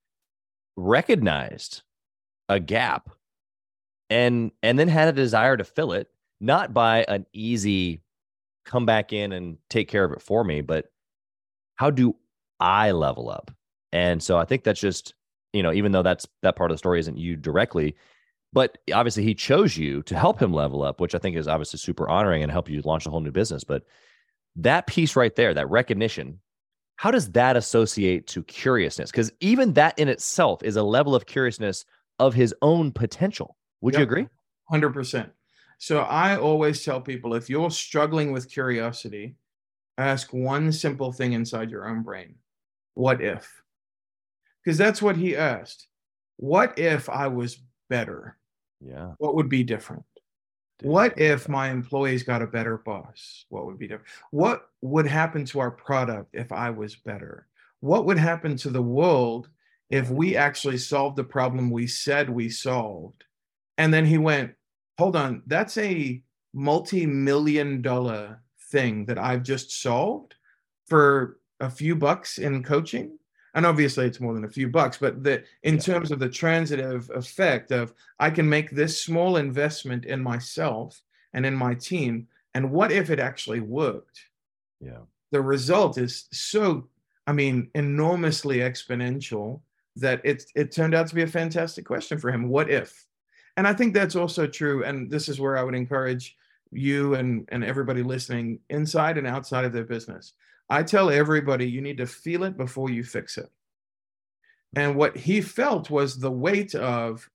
recognized 0.76 1.84
a 2.50 2.60
gap 2.60 3.10
and 4.10 4.52
and 4.62 4.78
then 4.78 4.88
had 4.88 5.08
a 5.08 5.14
desire 5.14 5.58
to 5.58 5.64
fill 5.64 5.94
it 5.94 6.10
not 6.40 6.74
by 6.74 7.04
an 7.08 7.26
easy 7.34 8.02
come 8.66 8.86
back 8.86 9.14
in 9.14 9.32
and 9.32 9.58
take 9.70 9.88
care 9.88 10.04
of 10.04 10.12
it 10.12 10.22
for 10.22 10.44
me 10.44 10.62
but 10.62 10.92
how 11.76 11.90
do 11.90 12.16
i 12.60 12.92
level 12.92 13.30
up? 13.30 13.52
And 13.94 14.22
so 14.22 14.38
i 14.38 14.46
think 14.46 14.64
that's 14.64 14.80
just 14.80 15.14
you 15.54 15.64
know 15.64 15.74
even 15.74 15.92
though 15.92 16.04
that's 16.04 16.28
that 16.42 16.56
part 16.56 16.72
of 16.72 16.76
the 16.76 16.80
story 16.80 17.00
isn't 17.00 17.18
you 17.18 17.36
directly 17.36 17.96
but 18.54 18.78
obviously 18.94 19.24
he 19.24 19.34
chose 19.34 19.78
you 19.78 20.02
to 20.04 20.18
help 20.18 20.42
him 20.42 20.54
level 20.54 20.82
up 20.84 21.00
which 21.00 21.16
i 21.16 21.18
think 21.18 21.36
is 21.36 21.48
obviously 21.48 21.78
super 21.80 22.08
honoring 22.10 22.44
and 22.44 22.52
help 22.52 22.70
you 22.70 22.82
launch 22.82 23.06
a 23.06 23.10
whole 23.10 23.22
new 23.22 23.32
business. 23.32 23.64
But 23.64 23.84
that 24.56 24.88
piece 24.88 25.16
right 25.16 25.36
there 25.36 25.54
that 25.54 25.70
recognition 25.70 26.40
how 27.02 27.10
does 27.10 27.32
that 27.32 27.58
associate 27.58 28.28
to 28.28 28.44
curiousness? 28.44 29.10
Because 29.10 29.32
even 29.40 29.74
that 29.74 29.98
in 29.98 30.08
itself 30.08 30.62
is 30.62 30.76
a 30.76 30.84
level 30.84 31.16
of 31.16 31.26
curiousness 31.26 31.84
of 32.20 32.36
his 32.36 32.54
own 32.62 32.92
potential. 32.92 33.58
Would 33.82 33.96
yep. 33.96 34.02
you 34.02 34.04
agree 34.04 34.28
100% 34.72 35.32
so 35.80 36.02
i 36.02 36.38
always 36.38 36.86
tell 36.86 37.02
people 37.02 37.34
if 37.34 37.50
you're 37.50 37.72
struggling 37.72 38.32
with 38.32 38.50
curiosity 38.50 39.36
ask 39.98 40.32
one 40.32 40.72
simple 40.72 41.12
thing 41.12 41.34
inside 41.34 41.72
your 41.72 41.90
own 41.90 42.04
brain. 42.04 42.36
What 42.94 43.20
if? 43.20 43.64
Because 44.64 44.78
that's 44.78 45.02
what 45.02 45.18
he 45.18 45.36
asked. 45.36 45.88
What 46.38 46.78
if 46.78 47.10
i 47.10 47.28
was 47.28 47.60
better? 47.90 48.38
Yeah. 48.80 49.14
What 49.18 49.34
would 49.34 49.50
be 49.50 49.64
different 49.64 50.04
what 50.82 51.18
if 51.20 51.48
my 51.48 51.70
employees 51.70 52.24
got 52.24 52.42
a 52.42 52.48
better 52.48 52.78
boss? 52.78 53.46
What 53.50 53.66
would 53.66 53.78
be 53.78 53.88
different? 53.88 54.10
What 54.32 54.70
would 54.82 55.06
happen 55.06 55.46
to 55.46 55.60
our 55.60 55.72
product 55.72 56.30
if 56.34 56.52
i 56.52 56.70
was 56.70 56.96
better? 56.96 57.48
What 57.80 58.06
would 58.06 58.18
happen 58.18 58.56
to 58.58 58.70
the 58.70 58.82
world 58.82 59.50
if 59.90 60.10
we 60.10 60.36
actually 60.36 60.78
solved 60.78 61.18
the 61.18 61.24
problem 61.24 61.70
we 61.70 61.88
said 61.88 62.30
we 62.30 62.50
solved? 62.50 63.24
And 63.78 63.94
then 63.94 64.06
he 64.06 64.18
went 64.18 64.54
hold 64.98 65.16
on 65.16 65.42
that's 65.48 65.78
a 65.78 66.22
multi-million 66.54 67.82
dollar 67.82 68.42
thing 68.72 69.06
that 69.06 69.18
I've 69.18 69.44
just 69.44 69.82
solved 69.82 70.36
for 70.86 71.40
a 71.60 71.70
few 71.70 71.96
bucks 71.96 72.38
in 72.38 72.64
coaching. 72.64 73.18
And 73.54 73.66
obviously 73.66 74.06
it's 74.06 74.20
more 74.20 74.34
than 74.34 74.46
a 74.46 74.50
few 74.50 74.70
bucks, 74.70 74.98
but 74.98 75.24
the 75.24 75.44
in 75.64 75.76
yeah. 75.76 75.82
terms 75.82 76.12
of 76.12 76.20
the 76.20 76.30
transitive 76.30 77.10
effect 77.14 77.72
of 77.72 77.94
I 78.20 78.30
can 78.30 78.48
make 78.48 78.72
this 78.72 79.04
small 79.04 79.38
investment 79.38 80.06
in 80.06 80.22
myself 80.22 81.02
and 81.34 81.46
in 81.46 81.56
my 81.56 81.74
team. 81.74 82.28
And 82.54 82.72
what 82.72 82.92
if 82.92 83.10
it 83.10 83.20
actually 83.20 83.60
worked? 83.60 84.22
Yeah. 84.80 85.00
The 85.32 85.42
result 85.42 85.98
is 85.98 86.28
so, 86.32 86.88
I 87.28 87.34
mean, 87.34 87.70
enormously 87.76 88.58
exponential 88.58 89.62
that 89.98 90.22
it 90.24 90.44
it 90.56 90.72
turned 90.72 90.96
out 90.96 91.08
to 91.08 91.16
be 91.16 91.24
a 91.24 91.28
fantastic 91.28 91.86
question 91.86 92.18
for 92.18 92.32
him. 92.32 92.48
What 92.48 92.70
if? 92.70 93.06
And 93.58 93.68
I 93.68 93.74
think 93.74 93.94
that's 93.94 94.16
also 94.16 94.48
true. 94.48 94.84
And 94.86 95.12
this 95.12 95.28
is 95.28 95.40
where 95.40 95.58
I 95.58 95.64
would 95.64 95.76
encourage 95.76 96.38
you 96.72 97.16
and, 97.16 97.48
and 97.52 97.64
everybody 97.64 98.02
listening 98.02 98.60
inside 98.70 99.18
and 99.18 99.28
outside 99.28 99.66
of 99.66 99.74
their 99.74 99.84
business. 99.84 100.34
I 100.72 100.84
tell 100.84 101.10
everybody 101.10 101.70
you 101.70 101.82
need 101.82 101.98
to 101.98 102.08
feel 102.08 102.46
it 102.46 102.56
before 102.56 102.90
you 102.90 103.04
fix 103.04 103.38
it. 103.38 103.52
And 104.74 104.96
what 104.96 105.18
he 105.18 105.42
felt 105.42 105.90
was 105.90 106.18
the 106.18 106.32
weight 106.32 106.74
of 106.76 107.30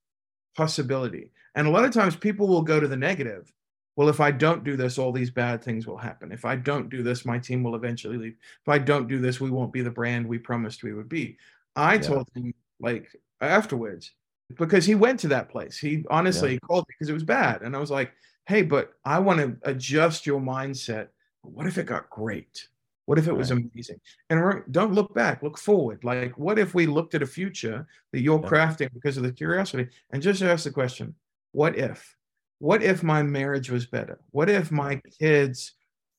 possibility. 0.55 1.29
And 1.53 1.67
a 1.67 1.69
lot 1.69 1.85
of 1.85 1.91
times 1.91 2.15
people 2.15 2.47
will 2.47 2.63
go 2.63 2.79
to 2.79 2.87
the 2.87 2.97
negative. 2.97 3.53
Well, 3.95 4.09
if 4.09 4.19
I 4.19 4.31
don't 4.31 4.63
do 4.63 4.75
this, 4.75 4.97
all 4.97 5.11
these 5.11 5.29
bad 5.29 5.63
things 5.63 5.85
will 5.85 5.97
happen. 5.97 6.31
If 6.31 6.45
I 6.45 6.55
don't 6.55 6.89
do 6.89 7.03
this, 7.03 7.25
my 7.25 7.37
team 7.37 7.61
will 7.61 7.75
eventually 7.75 8.17
leave. 8.17 8.37
If 8.63 8.69
I 8.69 8.79
don't 8.79 9.07
do 9.07 9.19
this, 9.19 9.39
we 9.39 9.51
won't 9.51 9.71
be 9.71 9.81
the 9.81 9.91
brand 9.91 10.27
we 10.27 10.39
promised 10.39 10.81
we 10.81 10.93
would 10.93 11.09
be. 11.09 11.37
I 11.75 11.93
yeah. 11.93 12.01
told 12.01 12.27
him, 12.35 12.55
like, 12.79 13.07
afterwards, 13.39 14.13
because 14.57 14.83
he 14.83 14.95
went 14.95 15.19
to 15.19 15.27
that 15.27 15.49
place. 15.49 15.77
He 15.77 16.03
honestly 16.09 16.53
yeah. 16.53 16.59
called 16.65 16.85
me 16.89 16.95
because 16.97 17.09
it 17.09 17.13
was 17.13 17.23
bad. 17.23 17.61
And 17.61 17.75
I 17.75 17.79
was 17.79 17.91
like, 17.91 18.13
hey, 18.47 18.63
but 18.63 18.93
I 19.05 19.19
want 19.19 19.39
to 19.41 19.69
adjust 19.69 20.25
your 20.25 20.41
mindset. 20.41 21.09
What 21.43 21.67
if 21.67 21.77
it 21.77 21.85
got 21.85 22.09
great? 22.09 22.67
What 23.07 23.17
if 23.17 23.27
it 23.29 23.33
was 23.33 23.51
amazing? 23.51 24.01
And 24.29 24.63
don't 24.69 24.93
look 24.93 25.13
back, 25.13 25.41
look 25.41 25.57
forward. 25.57 26.03
Like, 26.03 26.37
what 26.37 26.59
if 26.59 26.75
we 26.75 26.87
looked 26.87 27.15
at 27.15 27.23
a 27.23 27.25
future 27.25 27.87
that 28.11 28.19
you're 28.19 28.41
yeah. 28.43 28.49
crafting 28.49 28.93
because 28.93 29.15
of 29.15 29.23
the 29.23 29.31
curiosity 29.31 29.87
and 30.11 30.21
just 30.21 30.41
ask 30.41 30.65
the 30.65 30.71
question, 30.71 31.15
what 31.53 31.77
if? 31.77 32.17
What 32.59 32.83
if 32.83 33.03
my 33.03 33.23
marriage 33.23 33.71
was 33.71 33.85
better? 33.85 34.19
What 34.31 34.49
if 34.49 34.73
my 34.73 35.01
kids 35.21 35.71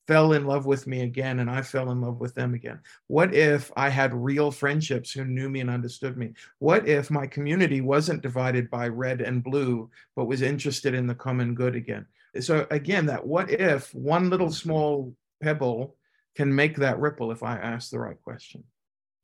fell 0.07 0.33
in 0.33 0.47
love 0.47 0.65
with 0.65 0.87
me 0.87 1.03
again 1.03 1.41
and 1.41 1.51
I 1.51 1.61
fell 1.61 1.91
in 1.91 2.01
love 2.01 2.21
with 2.21 2.35
them 2.35 2.55
again? 2.55 2.81
What 3.09 3.35
if 3.35 3.71
I 3.77 3.91
had 3.91 4.15
real 4.15 4.51
friendships 4.51 5.13
who 5.13 5.27
knew 5.27 5.51
me 5.51 5.61
and 5.61 5.69
understood 5.69 6.17
me? 6.17 6.33
What 6.59 6.89
if 6.89 7.11
my 7.11 7.27
community 7.27 7.83
wasn't 7.83 8.23
divided 8.23 8.71
by 8.71 8.89
red 8.89 9.21
and 9.21 9.45
blue, 9.45 9.91
but 10.17 10.25
was 10.25 10.41
interested 10.41 10.95
in 10.95 11.07
the 11.07 11.15
common 11.15 11.55
good 11.55 11.77
again? 11.77 12.07
So 12.41 12.67
again, 12.71 13.05
that 13.07 13.27
what 13.27 13.51
if 13.51 13.95
one 13.95 14.31
little 14.31 14.47
mm-hmm. 14.47 14.55
small 14.55 15.15
pebble 15.43 15.98
can 16.39 16.55
make 16.55 16.77
that 16.77 16.99
ripple 16.99 17.33
if 17.33 17.43
I 17.43 17.57
ask 17.57 17.91
the 17.91 17.99
right 17.99 18.21
question. 18.23 18.65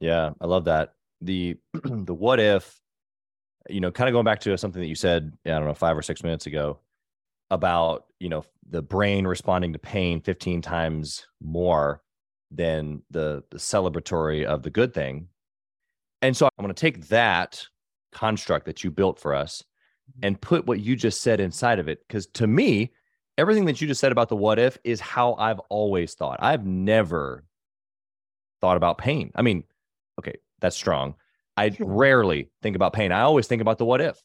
Yeah, 0.00 0.30
I 0.40 0.46
love 0.46 0.64
that. 0.64 0.94
The 1.20 1.56
the 1.84 2.12
what 2.12 2.40
if, 2.40 2.78
you 3.70 3.80
know, 3.80 3.90
kind 3.90 4.08
of 4.08 4.12
going 4.12 4.24
back 4.24 4.40
to 4.40 4.58
something 4.58 4.82
that 4.82 4.88
you 4.88 4.94
said, 4.94 5.32
I 5.46 5.50
don't 5.50 5.64
know, 5.64 5.74
five 5.74 5.96
or 5.96 6.02
six 6.02 6.22
minutes 6.22 6.46
ago 6.46 6.80
about, 7.50 8.06
you 8.18 8.28
know, 8.28 8.44
the 8.68 8.82
brain 8.82 9.26
responding 9.26 9.72
to 9.72 9.78
pain 9.78 10.20
15 10.20 10.60
times 10.60 11.26
more 11.40 12.02
than 12.50 13.02
the, 13.10 13.42
the 13.50 13.58
celebratory 13.58 14.44
of 14.44 14.62
the 14.62 14.70
good 14.70 14.92
thing. 14.92 15.28
And 16.20 16.36
so 16.36 16.46
I'm 16.46 16.62
going 16.62 16.74
to 16.74 16.80
take 16.80 17.08
that 17.08 17.64
construct 18.12 18.66
that 18.66 18.84
you 18.84 18.90
built 18.90 19.18
for 19.18 19.34
us 19.34 19.62
Mm-hmm. 20.10 20.26
and 20.26 20.40
put 20.40 20.66
what 20.66 20.80
you 20.80 20.96
just 20.96 21.22
said 21.22 21.40
inside 21.40 21.78
of 21.78 21.88
it. 21.88 22.06
Because 22.06 22.26
to 22.34 22.46
me, 22.46 22.92
everything 23.38 23.64
that 23.66 23.80
you 23.80 23.86
just 23.86 24.00
said 24.00 24.12
about 24.12 24.28
the 24.28 24.36
what 24.36 24.58
if 24.58 24.78
is 24.84 25.00
how 25.00 25.34
I've 25.34 25.60
always 25.68 26.14
thought. 26.14 26.38
I've 26.40 26.64
never 26.64 27.44
thought 28.60 28.76
about 28.76 28.98
pain. 28.98 29.32
I 29.34 29.42
mean, 29.42 29.64
okay, 30.18 30.34
that's 30.60 30.76
strong. 30.76 31.14
I 31.56 31.76
rarely 31.78 32.50
think 32.62 32.76
about 32.76 32.92
pain. 32.92 33.12
I 33.12 33.20
always 33.20 33.46
think 33.46 33.62
about 33.62 33.78
the 33.78 33.84
what 33.84 34.00
if. 34.00 34.22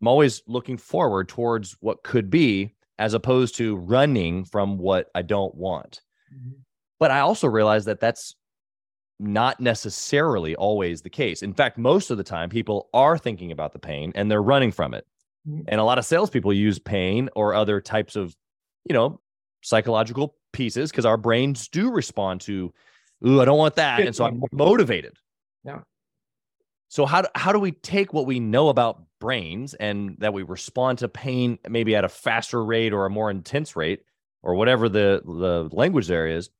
I'm 0.00 0.08
always 0.08 0.42
looking 0.46 0.76
forward 0.76 1.28
towards 1.28 1.76
what 1.80 2.02
could 2.02 2.28
be 2.28 2.74
as 2.98 3.14
opposed 3.14 3.54
to 3.56 3.76
running 3.76 4.44
from 4.44 4.78
what 4.78 5.10
I 5.14 5.22
don't 5.22 5.54
want. 5.54 6.00
Mm-hmm. 6.34 6.58
But 6.98 7.10
I 7.10 7.20
also 7.20 7.48
realize 7.48 7.84
that 7.86 8.00
that's 8.00 8.34
not 9.18 9.60
necessarily 9.60 10.56
always 10.56 11.02
the 11.02 11.10
case. 11.10 11.42
In 11.42 11.54
fact, 11.54 11.78
most 11.78 12.10
of 12.10 12.18
the 12.18 12.24
time, 12.24 12.50
people 12.50 12.88
are 12.92 13.16
thinking 13.16 13.52
about 13.52 13.72
the 13.72 13.78
pain 13.78 14.12
and 14.14 14.30
they're 14.30 14.42
running 14.42 14.72
from 14.72 14.94
it. 14.94 15.06
Mm-hmm. 15.48 15.62
And 15.68 15.80
a 15.80 15.84
lot 15.84 15.98
of 15.98 16.04
salespeople 16.04 16.52
use 16.52 16.78
pain 16.78 17.28
or 17.34 17.54
other 17.54 17.80
types 17.80 18.16
of, 18.16 18.36
you 18.84 18.94
know, 18.94 19.20
psychological 19.62 20.36
pieces 20.52 20.90
because 20.90 21.06
our 21.06 21.16
brains 21.16 21.68
do 21.68 21.90
respond 21.90 22.40
to, 22.42 22.72
ooh, 23.26 23.40
I 23.40 23.44
don't 23.44 23.58
want 23.58 23.76
that. 23.76 24.00
And 24.00 24.14
so 24.14 24.24
I'm 24.24 24.42
motivated. 24.52 25.16
Yeah. 25.64 25.80
So 26.88 27.06
how 27.06 27.22
do, 27.22 27.28
how 27.34 27.52
do 27.52 27.58
we 27.58 27.72
take 27.72 28.12
what 28.12 28.26
we 28.26 28.38
know 28.38 28.68
about 28.68 29.02
brains 29.18 29.74
and 29.74 30.16
that 30.18 30.34
we 30.34 30.42
respond 30.42 30.98
to 30.98 31.08
pain 31.08 31.58
maybe 31.68 31.96
at 31.96 32.04
a 32.04 32.08
faster 32.08 32.62
rate 32.64 32.92
or 32.92 33.06
a 33.06 33.10
more 33.10 33.30
intense 33.30 33.76
rate 33.76 34.02
or 34.42 34.54
whatever 34.56 34.88
the 34.88 35.22
the 35.24 35.68
language 35.72 36.08
there 36.08 36.26
is 36.26 36.50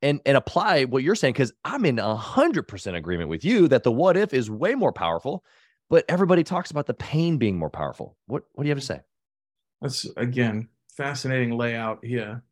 and 0.00 0.20
and 0.24 0.36
apply 0.36 0.84
what 0.84 1.02
you're 1.02 1.16
saying 1.16 1.32
because 1.32 1.52
I'm 1.64 1.84
in 1.84 1.98
a 1.98 2.14
hundred 2.14 2.68
percent 2.68 2.96
agreement 2.96 3.30
with 3.30 3.44
you 3.44 3.66
that 3.68 3.82
the 3.82 3.90
what 3.90 4.16
if 4.16 4.32
is 4.32 4.50
way 4.50 4.74
more 4.74 4.92
powerful, 4.92 5.44
but 5.90 6.04
everybody 6.08 6.42
talks 6.44 6.70
about 6.70 6.86
the 6.86 6.94
pain 6.94 7.38
being 7.38 7.58
more 7.58 7.70
powerful. 7.70 8.16
What 8.26 8.44
what 8.54 8.64
do 8.64 8.68
you 8.68 8.74
have 8.74 8.80
to 8.80 8.86
say? 8.86 9.00
That's 9.80 10.06
again 10.16 10.68
fascinating 10.96 11.56
layout 11.56 12.04
here. 12.04 12.42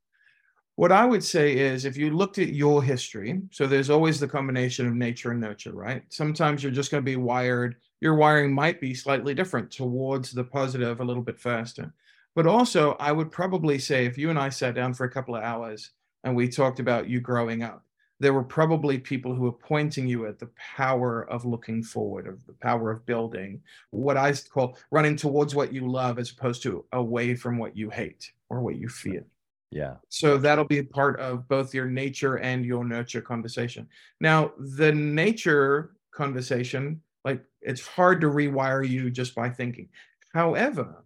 What 0.76 0.92
I 0.92 1.04
would 1.04 1.22
say 1.22 1.56
is 1.56 1.84
if 1.84 1.96
you 1.96 2.16
looked 2.16 2.38
at 2.38 2.54
your 2.54 2.82
history, 2.82 3.42
so 3.50 3.66
there's 3.66 3.90
always 3.90 4.18
the 4.18 4.26
combination 4.26 4.86
of 4.86 4.94
nature 4.94 5.30
and 5.30 5.40
nurture, 5.40 5.72
right? 5.72 6.02
Sometimes 6.08 6.62
you're 6.62 6.72
just 6.72 6.90
going 6.90 7.02
to 7.02 7.10
be 7.10 7.16
wired, 7.16 7.76
your 8.00 8.14
wiring 8.14 8.52
might 8.52 8.80
be 8.80 8.94
slightly 8.94 9.34
different 9.34 9.70
towards 9.70 10.32
the 10.32 10.44
positive 10.44 11.00
a 11.00 11.04
little 11.04 11.22
bit 11.22 11.38
faster. 11.38 11.92
But 12.34 12.46
also, 12.46 12.96
I 12.98 13.12
would 13.12 13.30
probably 13.30 13.78
say 13.78 14.06
if 14.06 14.16
you 14.16 14.30
and 14.30 14.38
I 14.38 14.48
sat 14.48 14.74
down 14.74 14.94
for 14.94 15.04
a 15.04 15.10
couple 15.10 15.36
of 15.36 15.42
hours 15.42 15.90
and 16.24 16.34
we 16.34 16.48
talked 16.48 16.80
about 16.80 17.08
you 17.08 17.20
growing 17.20 17.62
up, 17.62 17.84
there 18.22 18.32
were 18.32 18.44
probably 18.44 18.98
people 18.98 19.34
who 19.34 19.42
were 19.42 19.52
pointing 19.52 20.06
you 20.06 20.26
at 20.26 20.38
the 20.38 20.48
power 20.56 21.28
of 21.28 21.44
looking 21.44 21.82
forward, 21.82 22.28
of 22.28 22.46
the 22.46 22.52
power 22.52 22.92
of 22.92 23.04
building, 23.04 23.60
what 23.90 24.16
I 24.16 24.32
call 24.32 24.78
running 24.92 25.16
towards 25.16 25.56
what 25.56 25.72
you 25.72 25.90
love 25.90 26.20
as 26.20 26.30
opposed 26.30 26.62
to 26.62 26.84
away 26.92 27.34
from 27.34 27.58
what 27.58 27.76
you 27.76 27.90
hate 27.90 28.30
or 28.48 28.60
what 28.60 28.76
you 28.76 28.88
fear. 28.88 29.26
Yeah. 29.72 29.94
So 30.08 30.38
that'll 30.38 30.66
be 30.66 30.78
a 30.78 30.84
part 30.84 31.18
of 31.18 31.48
both 31.48 31.74
your 31.74 31.86
nature 31.86 32.36
and 32.36 32.64
your 32.64 32.84
nurture 32.84 33.22
conversation. 33.22 33.88
Now, 34.20 34.52
the 34.56 34.92
nature 34.92 35.96
conversation, 36.12 37.02
like 37.24 37.42
it's 37.60 37.84
hard 37.84 38.20
to 38.20 38.28
rewire 38.28 38.88
you 38.88 39.10
just 39.10 39.34
by 39.34 39.50
thinking. 39.50 39.88
However, 40.32 41.04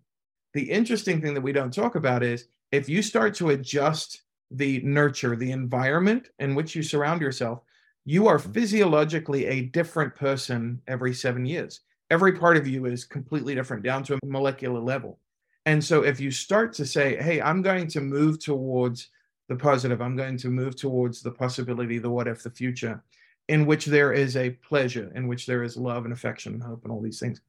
the 0.52 0.70
interesting 0.70 1.22
thing 1.22 1.32
that 1.32 1.40
we 1.40 1.52
don't 1.52 1.72
talk 1.72 1.94
about 1.94 2.22
is 2.22 2.46
if 2.72 2.90
you 2.90 3.00
start 3.00 3.34
to 3.36 3.50
adjust 3.50 4.20
the 4.50 4.80
nurture, 4.82 5.36
the 5.36 5.50
environment 5.50 6.30
in 6.38 6.54
which 6.54 6.74
you 6.74 6.82
surround 6.82 7.20
yourself, 7.20 7.60
you 8.04 8.28
are 8.28 8.38
mm-hmm. 8.38 8.52
physiologically 8.52 9.46
a 9.46 9.62
different 9.62 10.14
person 10.14 10.80
every 10.86 11.12
seven 11.12 11.44
years. 11.44 11.80
Every 12.10 12.32
part 12.32 12.56
of 12.56 12.66
you 12.66 12.86
is 12.86 13.04
completely 13.04 13.54
different 13.54 13.82
down 13.82 14.04
to 14.04 14.14
a 14.14 14.18
molecular 14.24 14.80
level. 14.80 15.18
And 15.66 15.82
so 15.82 16.04
if 16.04 16.20
you 16.20 16.30
start 16.30 16.72
to 16.74 16.86
say, 16.86 17.20
hey, 17.20 17.42
I'm 17.42 17.60
going 17.60 17.88
to 17.88 18.00
move 18.00 18.38
towards 18.38 19.08
the 19.48 19.56
positive, 19.56 20.00
I'm 20.00 20.16
going 20.16 20.36
to 20.38 20.48
move 20.48 20.76
towards 20.76 21.20
the 21.20 21.32
possibility, 21.32 21.98
the 21.98 22.10
what 22.10 22.28
if, 22.28 22.44
the 22.44 22.50
future, 22.50 23.02
in 23.48 23.66
which 23.66 23.86
there 23.86 24.12
is 24.12 24.36
a 24.36 24.50
pleasure, 24.50 25.10
in 25.16 25.26
which 25.26 25.46
there 25.46 25.64
is 25.64 25.76
love 25.76 26.04
and 26.04 26.12
affection 26.12 26.54
and 26.54 26.62
hope 26.62 26.84
and 26.84 26.92
all 26.92 27.02
these 27.02 27.18
things. 27.18 27.40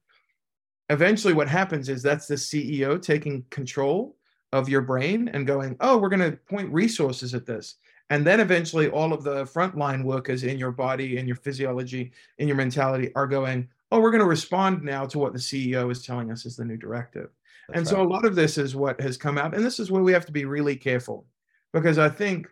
Eventually, 0.90 1.34
what 1.34 1.48
happens 1.48 1.88
is 1.88 2.02
that's 2.02 2.26
the 2.26 2.34
CEO 2.34 3.00
taking 3.00 3.44
control 3.50 4.16
of 4.52 4.68
your 4.68 4.82
brain 4.82 5.28
and 5.28 5.46
going, 5.46 5.76
oh, 5.80 5.98
we're 5.98 6.08
going 6.08 6.30
to 6.30 6.36
point 6.36 6.72
resources 6.72 7.34
at 7.34 7.46
this. 7.46 7.76
And 8.10 8.26
then 8.26 8.40
eventually, 8.40 8.88
all 8.88 9.12
of 9.12 9.22
the 9.22 9.44
frontline 9.44 10.02
workers 10.02 10.42
in 10.44 10.58
your 10.58 10.72
body, 10.72 11.18
in 11.18 11.26
your 11.26 11.36
physiology, 11.36 12.12
in 12.38 12.48
your 12.48 12.56
mentality 12.56 13.12
are 13.14 13.26
going, 13.26 13.68
oh, 13.92 14.00
we're 14.00 14.10
going 14.10 14.22
to 14.22 14.26
respond 14.26 14.82
now 14.82 15.04
to 15.06 15.18
what 15.18 15.32
the 15.32 15.38
CEO 15.38 15.90
is 15.90 16.04
telling 16.04 16.30
us 16.30 16.46
is 16.46 16.56
the 16.56 16.64
new 16.64 16.76
directive. 16.76 17.28
That's 17.68 17.78
and 17.78 17.86
right. 17.86 17.90
so 17.90 18.02
a 18.02 18.08
lot 18.08 18.24
of 18.24 18.34
this 18.34 18.56
is 18.56 18.74
what 18.74 19.00
has 19.00 19.18
come 19.18 19.36
out. 19.36 19.54
And 19.54 19.64
this 19.64 19.78
is 19.78 19.90
where 19.90 20.02
we 20.02 20.12
have 20.12 20.26
to 20.26 20.32
be 20.32 20.46
really 20.46 20.76
careful 20.76 21.26
because 21.72 21.98
I 21.98 22.08
think 22.08 22.46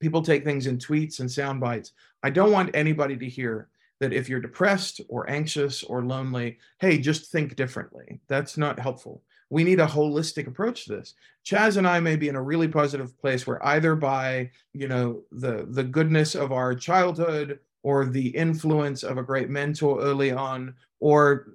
people 0.00 0.22
take 0.22 0.44
things 0.44 0.68
in 0.68 0.78
tweets 0.78 1.18
and 1.18 1.30
sound 1.30 1.60
bites. 1.60 1.92
I 2.22 2.30
don't 2.30 2.52
want 2.52 2.70
anybody 2.74 3.16
to 3.16 3.28
hear 3.28 3.68
that 4.00 4.12
if 4.12 4.28
you're 4.28 4.40
depressed 4.40 5.00
or 5.08 5.28
anxious 5.28 5.82
or 5.82 6.04
lonely, 6.04 6.58
hey, 6.78 6.98
just 6.98 7.32
think 7.32 7.56
differently. 7.56 8.20
That's 8.28 8.56
not 8.56 8.78
helpful. 8.78 9.22
We 9.50 9.64
need 9.64 9.80
a 9.80 9.86
holistic 9.86 10.46
approach 10.46 10.84
to 10.84 10.96
this. 10.96 11.14
Chaz 11.44 11.76
and 11.76 11.86
I 11.86 12.00
may 12.00 12.16
be 12.16 12.28
in 12.28 12.36
a 12.36 12.42
really 12.42 12.68
positive 12.68 13.18
place 13.18 13.46
where 13.46 13.64
either 13.64 13.94
by, 13.94 14.50
you 14.74 14.88
know, 14.88 15.22
the 15.32 15.66
the 15.70 15.84
goodness 15.84 16.34
of 16.34 16.52
our 16.52 16.74
childhood 16.74 17.58
or 17.82 18.04
the 18.06 18.28
influence 18.28 19.02
of 19.02 19.16
a 19.18 19.22
great 19.22 19.48
mentor 19.48 20.00
early 20.00 20.30
on 20.30 20.74
or 21.00 21.54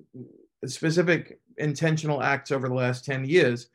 specific 0.65 1.39
intentional 1.58 2.23
acts 2.23 2.51
over 2.51 2.67
the 2.67 2.73
last 2.73 3.06
10 3.06 3.25
years, 3.25 3.67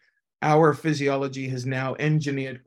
our 0.43 0.73
physiology 0.75 1.49
has 1.49 1.67
now 1.67 1.95
engineered 1.99 2.63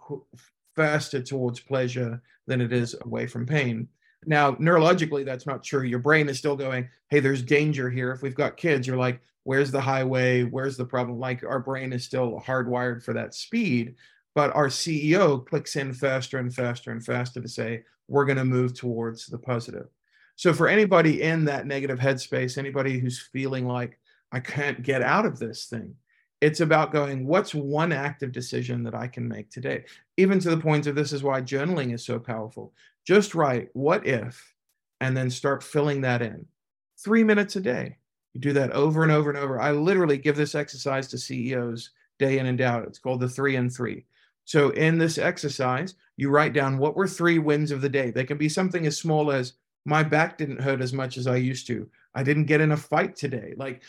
faster 0.75 1.21
towards 1.21 1.59
pleasure 1.59 2.21
than 2.47 2.61
it 2.61 2.71
is 2.71 2.95
away 3.01 3.27
from 3.27 3.45
pain. 3.45 3.87
Now, 4.25 4.53
neurologically, 4.53 5.25
that's 5.25 5.47
not 5.47 5.63
true. 5.63 5.81
Your 5.81 5.99
brain 5.99 6.29
is 6.29 6.37
still 6.37 6.55
going, 6.55 6.89
hey, 7.09 7.19
there's 7.19 7.41
danger 7.41 7.89
here. 7.89 8.11
If 8.11 8.21
we've 8.21 8.35
got 8.35 8.57
kids, 8.57 8.85
you're 8.85 8.97
like, 8.97 9.19
where's 9.43 9.71
the 9.71 9.81
highway? 9.81 10.43
Where's 10.43 10.77
the 10.77 10.85
problem? 10.85 11.19
Like, 11.19 11.43
our 11.43 11.59
brain 11.59 11.93
is 11.93 12.03
still 12.03 12.41
hardwired 12.45 13.03
for 13.03 13.13
that 13.13 13.33
speed. 13.33 13.95
But 14.33 14.55
our 14.55 14.67
CEO 14.67 15.45
clicks 15.45 15.75
in 15.75 15.93
faster 15.93 16.37
and 16.37 16.53
faster 16.53 16.91
and 16.91 17.03
faster 17.03 17.41
to 17.41 17.47
say, 17.47 17.83
we're 18.07 18.25
going 18.25 18.37
to 18.37 18.45
move 18.45 18.73
towards 18.73 19.27
the 19.27 19.37
positive. 19.37 19.87
So, 20.35 20.53
for 20.53 20.67
anybody 20.67 21.21
in 21.21 21.45
that 21.45 21.67
negative 21.67 21.99
headspace, 21.99 22.57
anybody 22.57 22.99
who's 22.99 23.19
feeling 23.19 23.67
like, 23.67 23.99
I 24.31 24.39
can't 24.39 24.81
get 24.81 25.01
out 25.01 25.25
of 25.25 25.37
this 25.37 25.65
thing, 25.65 25.95
it's 26.39 26.61
about 26.61 26.91
going, 26.91 27.27
what's 27.27 27.53
one 27.53 27.91
active 27.91 28.31
decision 28.31 28.83
that 28.83 28.95
I 28.95 29.07
can 29.07 29.27
make 29.27 29.49
today? 29.49 29.85
Even 30.17 30.39
to 30.39 30.49
the 30.49 30.57
point 30.57 30.87
of 30.87 30.95
this 30.95 31.13
is 31.13 31.23
why 31.23 31.41
journaling 31.41 31.93
is 31.93 32.03
so 32.03 32.17
powerful. 32.17 32.73
Just 33.05 33.35
write, 33.35 33.69
what 33.73 34.07
if, 34.07 34.53
and 34.99 35.15
then 35.15 35.29
start 35.29 35.63
filling 35.63 36.01
that 36.01 36.21
in. 36.21 36.45
Three 36.97 37.23
minutes 37.23 37.55
a 37.55 37.61
day. 37.61 37.97
You 38.33 38.41
do 38.41 38.53
that 38.53 38.71
over 38.71 39.03
and 39.03 39.11
over 39.11 39.29
and 39.29 39.37
over. 39.37 39.59
I 39.59 39.71
literally 39.71 40.17
give 40.17 40.35
this 40.35 40.55
exercise 40.55 41.07
to 41.09 41.17
CEOs 41.17 41.91
day 42.19 42.39
in 42.39 42.45
and 42.45 42.61
out. 42.61 42.85
It's 42.85 42.99
called 42.99 43.19
the 43.19 43.29
three 43.29 43.55
and 43.55 43.71
three. 43.71 44.05
So, 44.45 44.69
in 44.71 44.97
this 44.97 45.17
exercise, 45.17 45.95
you 46.17 46.29
write 46.29 46.53
down 46.53 46.77
what 46.77 46.95
were 46.95 47.07
three 47.07 47.39
wins 47.39 47.71
of 47.71 47.81
the 47.81 47.89
day. 47.89 48.11
They 48.11 48.23
can 48.23 48.37
be 48.37 48.49
something 48.49 48.85
as 48.85 48.97
small 48.97 49.31
as 49.31 49.53
my 49.85 50.03
back 50.03 50.37
didn't 50.37 50.61
hurt 50.61 50.81
as 50.81 50.93
much 50.93 51.17
as 51.17 51.27
I 51.27 51.37
used 51.37 51.67
to. 51.67 51.89
I 52.13 52.23
didn't 52.23 52.45
get 52.45 52.61
in 52.61 52.71
a 52.71 52.77
fight 52.77 53.15
today. 53.15 53.53
Like 53.57 53.81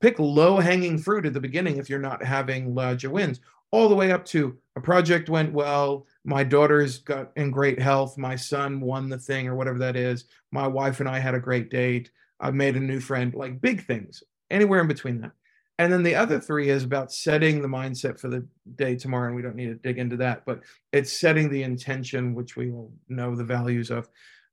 pick 0.00 0.18
low 0.18 0.58
hanging 0.58 0.98
fruit 0.98 1.26
at 1.26 1.32
the 1.32 1.40
beginning 1.40 1.76
if 1.76 1.88
you're 1.88 1.98
not 1.98 2.24
having 2.24 2.74
larger 2.74 3.10
wins, 3.10 3.40
all 3.70 3.88
the 3.88 3.94
way 3.94 4.10
up 4.10 4.24
to 4.26 4.58
a 4.76 4.80
project 4.80 5.28
went 5.28 5.52
well, 5.52 6.06
my 6.24 6.42
daughter's 6.42 6.98
got 6.98 7.30
in 7.36 7.50
great 7.50 7.80
health, 7.80 8.18
my 8.18 8.34
son 8.34 8.80
won 8.80 9.08
the 9.08 9.18
thing 9.18 9.46
or 9.46 9.54
whatever 9.54 9.78
that 9.78 9.96
is, 9.96 10.24
my 10.50 10.66
wife 10.66 11.00
and 11.00 11.08
I 11.08 11.18
had 11.18 11.34
a 11.34 11.40
great 11.40 11.70
date, 11.70 12.10
I 12.40 12.50
made 12.50 12.76
a 12.76 12.80
new 12.80 13.00
friend, 13.00 13.34
like 13.34 13.60
big 13.60 13.86
things, 13.86 14.22
anywhere 14.50 14.80
in 14.80 14.88
between 14.88 15.20
that. 15.20 15.32
And 15.78 15.92
then 15.92 16.02
the 16.02 16.14
other 16.14 16.38
three 16.38 16.68
is 16.68 16.84
about 16.84 17.12
setting 17.12 17.62
the 17.62 17.68
mindset 17.68 18.20
for 18.20 18.28
the 18.28 18.46
day 18.76 18.96
tomorrow. 18.96 19.28
And 19.28 19.36
we 19.36 19.42
don't 19.42 19.56
need 19.56 19.68
to 19.68 19.74
dig 19.76 19.98
into 19.98 20.16
that, 20.18 20.44
but 20.44 20.60
it's 20.92 21.18
setting 21.18 21.48
the 21.48 21.62
intention, 21.62 22.34
which 22.34 22.54
we 22.54 22.70
will 22.70 22.92
know 23.08 23.34
the 23.34 23.44
values 23.44 23.90
of. 23.90 24.08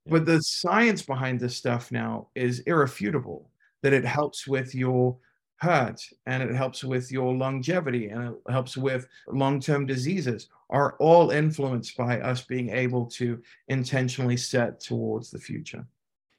But 0.06 0.24
the 0.24 0.42
science 0.42 1.02
behind 1.02 1.38
this 1.38 1.54
stuff 1.54 1.92
now 1.92 2.28
is 2.34 2.60
irrefutable 2.60 3.50
that 3.82 3.92
it 3.92 4.06
helps 4.06 4.46
with 4.46 4.74
your 4.74 5.18
heart 5.58 6.00
and 6.26 6.42
it 6.42 6.54
helps 6.54 6.82
with 6.82 7.12
your 7.12 7.34
longevity 7.34 8.08
and 8.08 8.28
it 8.28 8.34
helps 8.50 8.76
with 8.76 9.06
long-term 9.26 9.86
diseases 9.86 10.48
are 10.70 10.96
all 10.98 11.30
influenced 11.30 11.96
by 11.96 12.20
us 12.20 12.42
being 12.42 12.70
able 12.70 13.04
to 13.04 13.42
intentionally 13.68 14.36
set 14.36 14.80
towards 14.80 15.30
the 15.30 15.38
future. 15.38 15.84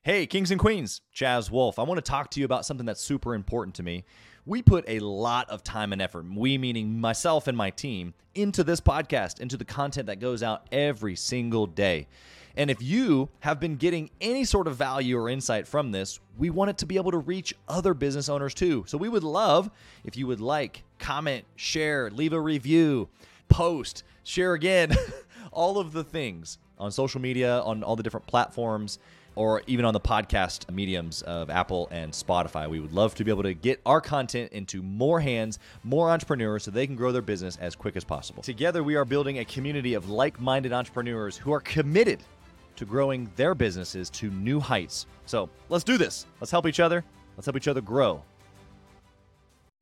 Hey, 0.02 0.28
kings 0.28 0.50
and 0.50 0.58
queens, 0.58 1.02
Chaz 1.14 1.52
Wolfe. 1.52 1.78
I 1.78 1.84
want 1.84 1.98
to 1.98 2.10
talk 2.10 2.32
to 2.32 2.40
you 2.40 2.46
about 2.46 2.66
something 2.66 2.86
that's 2.86 3.02
super 3.02 3.36
important 3.36 3.76
to 3.76 3.84
me. 3.84 4.06
We 4.46 4.62
put 4.62 4.86
a 4.88 5.00
lot 5.00 5.50
of 5.50 5.62
time 5.62 5.92
and 5.92 6.02
effort, 6.02 6.26
we 6.34 6.58
meaning 6.58 7.02
myself 7.02 7.48
and 7.50 7.58
my 7.58 7.70
team, 7.70 8.14
into 8.34 8.64
this 8.64 8.80
podcast, 8.80 9.42
into 9.42 9.58
the 9.58 9.66
content 9.66 10.08
that 10.08 10.22
goes 10.22 10.42
out 10.42 10.66
every 10.72 11.18
single 11.18 11.68
day. 11.68 12.08
And 12.56 12.72
if 12.72 12.82
you 12.82 13.28
have 13.42 13.60
been 13.60 13.76
getting 13.76 14.10
any 14.22 14.46
sort 14.46 14.68
of 14.68 14.78
value 14.78 15.20
or 15.20 15.28
insight 15.28 15.68
from 15.68 15.92
this, 15.92 16.22
we 16.38 16.50
want 16.50 16.70
it 16.70 16.78
to 16.78 16.86
be 16.86 16.96
able 16.96 17.12
to 17.12 17.18
reach 17.18 17.54
other 17.68 17.94
business 17.94 18.30
owners 18.30 18.54
too. 18.54 18.86
So 18.88 18.98
we 18.98 19.10
would 19.10 19.26
love 19.26 19.70
if 20.06 20.16
you 20.16 20.28
would 20.28 20.40
like, 20.40 20.84
comment, 20.98 21.44
share, 21.58 22.10
leave 22.10 22.32
a 22.32 22.40
review, 22.40 23.10
post, 23.50 24.04
share 24.24 24.54
again, 24.54 24.96
all 25.52 25.78
of 25.78 25.92
the 25.92 26.06
things 26.06 26.58
on 26.78 26.90
social 26.90 27.20
media, 27.20 27.60
on 27.64 27.84
all 27.84 27.98
the 27.98 28.04
different 28.04 28.28
platforms 28.28 28.98
or 29.40 29.64
even 29.68 29.86
on 29.86 29.94
the 29.94 30.00
podcast 30.02 30.70
mediums 30.70 31.22
of 31.22 31.50
Apple 31.50 31.88
and 31.92 32.12
Spotify. 32.12 32.70
We 32.70 32.82
would 32.82 32.92
love 32.92 33.16
to 33.16 33.24
be 33.24 33.32
able 33.32 33.44
to 33.44 33.54
get 33.54 33.80
our 33.86 34.02
content 34.02 34.52
into 34.52 34.84
more 34.84 35.22
hands, 35.22 35.60
more 35.86 36.10
entrepreneurs, 36.10 36.64
so 36.64 36.72
they 36.72 36.86
can 36.86 36.98
grow 36.98 37.14
their 37.14 37.22
business 37.22 37.56
as 37.62 37.74
quick 37.74 37.96
as 37.96 38.04
possible. 38.04 38.44
Together, 38.44 38.84
we 38.84 38.98
are 38.98 39.06
building 39.06 39.40
a 39.40 39.46
community 39.46 39.94
of 39.94 40.10
like 40.10 40.42
minded 40.42 40.74
entrepreneurs 40.74 41.38
who 41.38 41.54
are 41.54 41.62
committed 41.62 42.20
to 42.76 42.84
growing 42.84 43.32
their 43.38 43.56
businesses 43.56 44.10
to 44.10 44.30
new 44.30 44.60
heights. 44.60 45.06
So 45.26 45.50
let's 45.70 45.86
do 45.86 45.98
this. 45.98 46.26
Let's 46.42 46.52
help 46.52 46.68
each 46.68 46.82
other. 46.82 47.06
Let's 47.38 47.46
help 47.46 47.56
each 47.56 47.70
other 47.70 47.80
grow. 47.80 48.22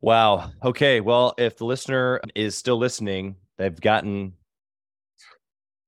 Wow. 0.01 0.51
Okay. 0.63 1.01
Well, 1.01 1.33
if 1.39 1.57
the 1.57 1.65
listener 1.65 2.21
is 2.35 2.55
still 2.55 2.77
listening, 2.77 3.37
they've 3.57 3.81
gotten 3.81 4.33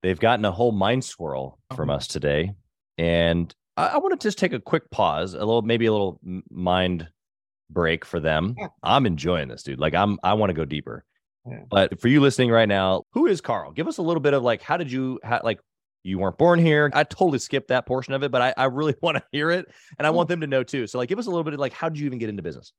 they've 0.02 0.20
gotten 0.20 0.44
a 0.46 0.52
whole 0.52 0.72
mind 0.72 1.04
swirl 1.06 1.60
from 1.76 1.92
us 1.92 2.08
today. 2.08 2.54
And 2.98 3.54
I, 3.80 3.88
I 3.94 3.98
want 3.98 4.20
to 4.20 4.26
just 4.26 4.38
take 4.38 4.54
a 4.54 4.60
quick 4.60 4.90
pause, 4.92 5.34
a 5.34 5.40
little 5.40 5.62
maybe 5.62 5.86
a 5.86 5.92
little 5.92 6.20
mind 6.50 7.08
break 7.70 8.06
for 8.06 8.20
them. 8.20 8.56
Yeah. 8.58 8.68
I'm 8.84 9.06
enjoying 9.06 9.48
this, 9.48 9.64
dude. 9.64 9.80
Like 9.80 9.94
I'm 9.94 10.20
I 10.24 10.34
want 10.34 10.50
to 10.50 10.54
go 10.54 10.66
deeper. 10.66 11.04
Yeah. 11.46 11.62
But 11.70 12.00
for 12.00 12.08
you 12.08 12.20
listening 12.20 12.52
right 12.52 12.68
now, 12.68 13.04
who 13.14 13.26
is 13.28 13.42
Carl? 13.42 13.72
Give 13.72 13.88
us 13.88 13.98
a 13.98 14.02
little 14.02 14.20
bit 14.20 14.34
of 14.34 14.44
like, 14.44 14.62
how 14.62 14.78
did 14.78 14.92
you, 14.92 15.20
how, 15.24 15.42
like, 15.44 15.60
you 16.04 16.18
weren't 16.20 16.38
born 16.38 16.60
here. 16.60 16.90
I 16.94 17.04
totally 17.04 17.40
skipped 17.40 17.70
that 17.70 17.86
portion 17.86 18.14
of 18.14 18.24
it, 18.24 18.32
but 18.32 18.42
I, 18.42 18.54
I 18.56 18.66
really 18.66 18.96
want 19.02 19.18
to 19.18 19.24
hear 19.32 19.52
it 19.52 19.68
and 19.98 20.08
I 20.08 20.10
want 20.12 20.30
them 20.30 20.42
to 20.42 20.48
know 20.48 20.64
too. 20.64 20.88
So 20.88 20.98
like 20.98 21.10
give 21.10 21.20
us 21.20 21.28
a 21.28 21.30
little 21.30 21.44
bit 21.44 21.54
of 21.54 21.60
like 21.60 21.74
how 21.74 21.90
did 21.90 22.00
you 22.00 22.06
even 22.06 22.20
get 22.20 22.30
into 22.30 22.44
business? 22.44 22.74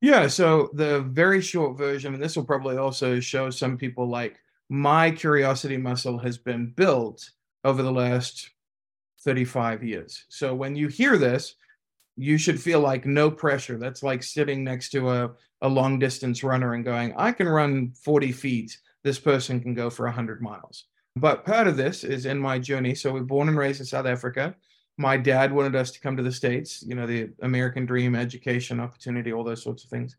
Yeah, 0.00 0.26
so 0.26 0.68
the 0.74 1.00
very 1.00 1.40
short 1.40 1.78
version, 1.78 2.12
and 2.12 2.22
this 2.22 2.36
will 2.36 2.44
probably 2.44 2.76
also 2.76 3.18
show 3.18 3.48
some 3.50 3.78
people 3.78 4.08
like 4.08 4.38
my 4.68 5.10
curiosity 5.10 5.76
muscle 5.78 6.18
has 6.18 6.36
been 6.36 6.72
built 6.76 7.30
over 7.64 7.82
the 7.82 7.92
last 7.92 8.50
35 9.26 9.82
years. 9.82 10.24
So 10.28 10.54
when 10.54 10.76
you 10.76 10.86
hear 10.86 11.18
this, 11.18 11.56
you 12.16 12.38
should 12.38 12.62
feel 12.62 12.80
like 12.80 13.04
no 13.04 13.28
pressure. 13.28 13.76
That's 13.76 14.04
like 14.04 14.22
sitting 14.22 14.62
next 14.62 14.90
to 14.90 15.10
a, 15.10 15.32
a 15.62 15.68
long 15.68 15.98
distance 15.98 16.44
runner 16.44 16.74
and 16.74 16.84
going, 16.84 17.12
I 17.16 17.32
can 17.32 17.48
run 17.48 17.92
40 18.02 18.30
feet. 18.30 18.78
This 19.02 19.18
person 19.18 19.60
can 19.60 19.74
go 19.74 19.90
for 19.90 20.06
100 20.06 20.40
miles. 20.40 20.84
But 21.16 21.44
part 21.44 21.66
of 21.66 21.76
this 21.76 22.04
is 22.04 22.24
in 22.24 22.38
my 22.38 22.60
journey. 22.60 22.94
So 22.94 23.12
we're 23.12 23.22
born 23.22 23.48
and 23.48 23.58
raised 23.58 23.80
in 23.80 23.86
South 23.86 24.06
Africa. 24.06 24.54
My 24.96 25.16
dad 25.16 25.52
wanted 25.52 25.74
us 25.74 25.90
to 25.90 26.00
come 26.00 26.16
to 26.16 26.22
the 26.22 26.32
States, 26.32 26.84
you 26.86 26.94
know, 26.94 27.06
the 27.06 27.30
American 27.42 27.84
dream, 27.84 28.14
education, 28.14 28.78
opportunity, 28.78 29.32
all 29.32 29.44
those 29.44 29.62
sorts 29.62 29.82
of 29.82 29.90
things. 29.90 30.16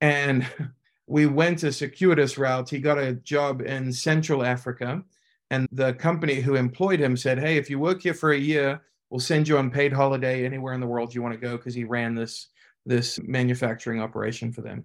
And 0.00 0.46
we 1.06 1.26
went 1.26 1.62
a 1.62 1.72
circuitous 1.72 2.38
route. 2.38 2.70
He 2.70 2.78
got 2.78 2.98
a 2.98 3.12
job 3.12 3.60
in 3.60 3.92
Central 3.92 4.42
Africa. 4.42 5.04
And 5.50 5.68
the 5.72 5.94
company 5.94 6.36
who 6.36 6.54
employed 6.54 7.00
him 7.00 7.16
said, 7.16 7.38
Hey, 7.38 7.56
if 7.56 7.68
you 7.68 7.78
work 7.78 8.02
here 8.02 8.14
for 8.14 8.32
a 8.32 8.38
year, 8.38 8.80
we'll 9.10 9.20
send 9.20 9.48
you 9.48 9.58
on 9.58 9.70
paid 9.70 9.92
holiday 9.92 10.44
anywhere 10.44 10.72
in 10.74 10.80
the 10.80 10.86
world 10.86 11.14
you 11.14 11.22
want 11.22 11.34
to 11.34 11.40
go 11.40 11.56
because 11.56 11.74
he 11.74 11.84
ran 11.84 12.14
this 12.14 12.48
this 12.86 13.20
manufacturing 13.22 14.00
operation 14.00 14.52
for 14.52 14.62
them. 14.62 14.84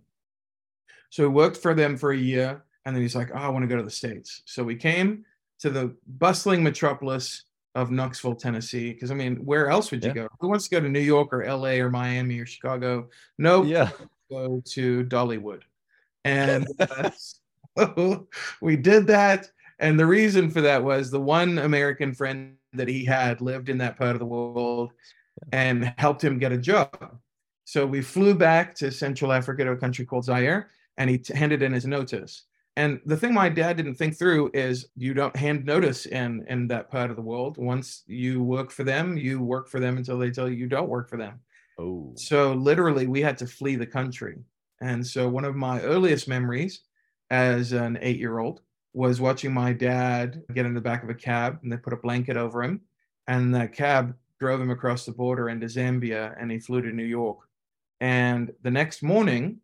So 1.10 1.24
he 1.24 1.30
worked 1.30 1.58
for 1.58 1.74
them 1.74 1.96
for 1.98 2.12
a 2.12 2.18
year 2.18 2.64
and 2.86 2.96
then 2.96 3.02
he's 3.02 3.16
like, 3.16 3.30
Oh, 3.34 3.38
I 3.38 3.50
want 3.50 3.64
to 3.64 3.68
go 3.68 3.78
to 3.78 3.84
the 3.84 3.90
States. 3.90 4.42
So 4.46 4.64
we 4.64 4.76
came 4.76 5.24
to 5.60 5.70
the 5.70 5.96
bustling 6.08 6.64
metropolis 6.64 7.44
of 7.76 7.92
Knoxville, 7.92 8.36
Tennessee. 8.36 8.92
Because 8.94 9.12
I 9.12 9.14
mean, 9.14 9.38
where 9.46 9.70
else 9.70 9.92
would 9.92 10.04
you 10.04 10.10
Yeah. 10.10 10.14
go? 10.24 10.28
Who 10.40 10.50
wants 10.50 10.68
to 10.68 10.76
go 10.76 10.80
to 10.82 10.90
New 10.90 11.00
York 11.00 11.32
or 11.32 11.44
LA 11.44 11.80
or 11.82 11.90
Miami 11.90 12.40
or 12.40 12.46
Chicago? 12.46 13.10
No, 13.38 13.64
Yeah. 13.64 13.92
go 14.32 14.62
to 14.66 15.06
Dollywood. 15.06 15.62
And 16.24 16.66
uh, 16.80 17.12
so 17.78 18.28
we 18.62 18.76
did 18.76 19.08
that. 19.08 19.50
And 19.80 20.00
the 20.00 20.06
reason 20.06 20.50
for 20.50 20.62
that 20.62 20.84
was 20.84 21.12
the 21.12 21.20
one 21.20 21.58
American 21.60 22.14
friend 22.14 22.56
that 22.74 22.88
he 22.88 23.04
had 23.06 23.42
lived 23.42 23.70
in 23.70 23.78
that 23.80 23.98
part 23.98 24.16
of 24.16 24.20
the 24.20 24.26
world 24.26 24.94
and 25.52 25.94
helped 25.98 26.24
him 26.24 26.40
get 26.40 26.52
a 26.52 26.58
job. 26.58 27.18
So 27.66 27.86
we 27.86 28.02
flew 28.02 28.36
back 28.36 28.76
to 28.76 28.92
Central 28.92 29.32
Africa 29.32 29.66
to 29.66 29.72
a 29.72 29.78
country 29.78 30.06
called 30.06 30.26
Zaire 30.26 30.70
and 30.98 31.10
he 31.10 31.18
t- 31.18 31.36
handed 31.36 31.62
in 31.62 31.74
his 31.74 31.86
notice. 31.86 32.44
And 32.78 33.00
the 33.06 33.16
thing 33.16 33.34
my 33.34 33.50
dad 33.50 33.78
didn't 33.78 33.96
think 33.96 34.18
through 34.18 34.52
is 34.54 34.88
you 34.96 35.14
don't 35.14 35.36
hand 35.36 35.66
notice 35.66 36.06
in 36.06 36.46
in 36.50 36.68
that 36.68 36.92
part 36.92 37.10
of 37.10 37.16
the 37.16 37.22
world. 37.22 37.58
Once 37.58 38.04
you 38.06 38.44
work 38.44 38.70
for 38.70 38.84
them, 38.84 39.18
you 39.18 39.42
work 39.42 39.70
for 39.70 39.80
them 39.80 39.98
until 39.98 40.20
they 40.20 40.30
tell 40.30 40.50
you 40.50 40.58
you 40.58 40.68
don't 40.68 40.90
work 40.90 41.10
for 41.10 41.18
them. 41.18 41.40
Oh. 41.80 42.12
So 42.16 42.54
literally, 42.54 43.08
we 43.08 43.22
had 43.22 43.38
to 43.40 43.48
flee 43.48 43.78
the 43.78 43.86
country. 43.86 44.40
And 44.82 45.06
so 45.06 45.30
one 45.30 45.46
of 45.46 45.56
my 45.56 45.82
earliest 45.82 46.28
memories 46.28 46.82
as 47.30 47.72
an 47.72 47.98
eight 48.02 48.18
year 48.18 48.40
old 48.40 48.62
was 48.96 49.20
watching 49.20 49.54
my 49.54 49.74
dad 49.74 50.42
get 50.54 50.66
in 50.66 50.74
the 50.74 50.80
back 50.80 51.04
of 51.04 51.10
a 51.10 51.14
cab 51.14 51.60
and 51.62 51.72
they 51.72 51.76
put 51.76 51.92
a 51.92 51.98
blanket 51.98 52.38
over 52.38 52.64
him. 52.64 52.80
And 53.28 53.54
that 53.54 53.74
cab 53.74 54.16
drove 54.40 54.62
him 54.62 54.72
across 54.72 55.06
the 55.06 55.12
border 55.12 55.50
into 55.50 55.66
Zambia 55.66 56.34
and 56.40 56.50
he 56.50 56.60
flew 56.60 56.82
to 56.82 56.94
New 56.94 57.04
York. 57.04 57.40
And 58.00 58.54
the 58.62 58.72
next 58.72 59.04
morning, 59.04 59.58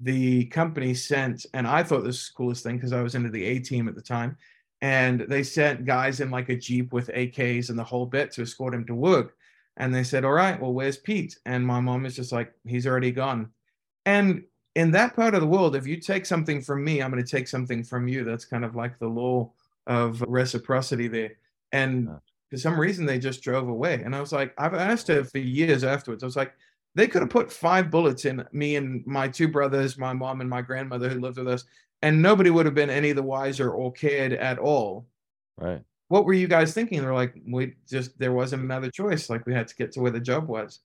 the 0.00 0.46
company 0.46 0.94
sent, 0.94 1.44
and 1.52 1.66
I 1.66 1.82
thought 1.82 1.98
this 1.98 2.16
was 2.16 2.28
the 2.28 2.36
coolest 2.36 2.62
thing 2.62 2.76
because 2.76 2.94
I 2.94 3.02
was 3.02 3.14
into 3.14 3.28
the 3.28 3.44
A 3.44 3.58
team 3.58 3.88
at 3.88 3.94
the 3.94 4.00
time. 4.00 4.38
And 4.80 5.20
they 5.20 5.42
sent 5.42 5.84
guys 5.84 6.20
in 6.20 6.30
like 6.30 6.48
a 6.48 6.56
Jeep 6.56 6.90
with 6.92 7.08
AKs 7.08 7.68
and 7.68 7.78
the 7.78 7.84
whole 7.84 8.06
bit 8.06 8.32
to 8.32 8.42
escort 8.42 8.72
him 8.72 8.86
to 8.86 8.94
work. 8.94 9.36
And 9.76 9.94
they 9.94 10.04
said, 10.04 10.24
All 10.24 10.32
right, 10.32 10.58
well, 10.58 10.72
where's 10.72 10.96
Pete? 10.96 11.36
And 11.44 11.66
my 11.66 11.80
mom 11.80 12.06
is 12.06 12.16
just 12.16 12.32
like, 12.32 12.54
He's 12.64 12.86
already 12.86 13.10
gone. 13.10 13.50
And 14.06 14.44
in 14.78 14.92
that 14.92 15.16
part 15.16 15.34
of 15.34 15.40
the 15.40 15.46
world, 15.46 15.74
if 15.74 15.86
you 15.88 15.96
take 15.98 16.24
something 16.24 16.62
from 16.62 16.84
me, 16.84 17.02
I'm 17.02 17.10
going 17.10 17.24
to 17.24 17.28
take 17.28 17.48
something 17.48 17.82
from 17.82 18.06
you. 18.06 18.24
That's 18.24 18.44
kind 18.44 18.64
of 18.64 18.76
like 18.76 18.98
the 19.00 19.08
law 19.08 19.50
of 19.88 20.22
reciprocity 20.22 21.08
there. 21.08 21.32
And 21.72 22.08
for 22.50 22.56
some 22.58 22.78
reason, 22.78 23.04
they 23.04 23.18
just 23.18 23.42
drove 23.42 23.68
away. 23.68 23.94
And 24.04 24.14
I 24.14 24.20
was 24.20 24.32
like, 24.32 24.54
I've 24.56 24.74
asked 24.74 25.08
her 25.08 25.24
for 25.24 25.38
years 25.38 25.82
afterwards. 25.82 26.22
I 26.22 26.26
was 26.26 26.36
like, 26.36 26.54
they 26.94 27.08
could 27.08 27.22
have 27.22 27.30
put 27.30 27.52
five 27.52 27.90
bullets 27.90 28.24
in 28.24 28.44
me 28.52 28.76
and 28.76 29.04
my 29.06 29.28
two 29.28 29.48
brothers, 29.48 29.98
my 29.98 30.12
mom 30.12 30.40
and 30.40 30.48
my 30.50 30.62
grandmother 30.62 31.08
who 31.08 31.20
lived 31.20 31.38
with 31.38 31.48
us, 31.48 31.64
and 32.02 32.22
nobody 32.22 32.50
would 32.50 32.66
have 32.66 32.74
been 32.76 32.90
any 32.90 33.12
the 33.12 33.22
wiser 33.22 33.70
or 33.72 33.92
cared 33.92 34.32
at 34.32 34.58
all 34.60 35.06
Right. 35.56 35.82
what 36.08 36.24
were 36.24 36.32
you 36.34 36.48
guys 36.48 36.72
thinking? 36.72 37.00
They're 37.02 37.14
like, 37.14 37.34
we 37.46 37.74
just 37.88 38.18
there 38.18 38.32
wasn't 38.32 38.62
another 38.62 38.90
choice. 38.90 39.28
Like 39.28 39.46
we 39.46 39.54
had 39.54 39.68
to 39.68 39.76
get 39.76 39.92
to 39.92 40.00
where 40.00 40.10
the 40.12 40.20
job 40.20 40.48
was. 40.48 40.80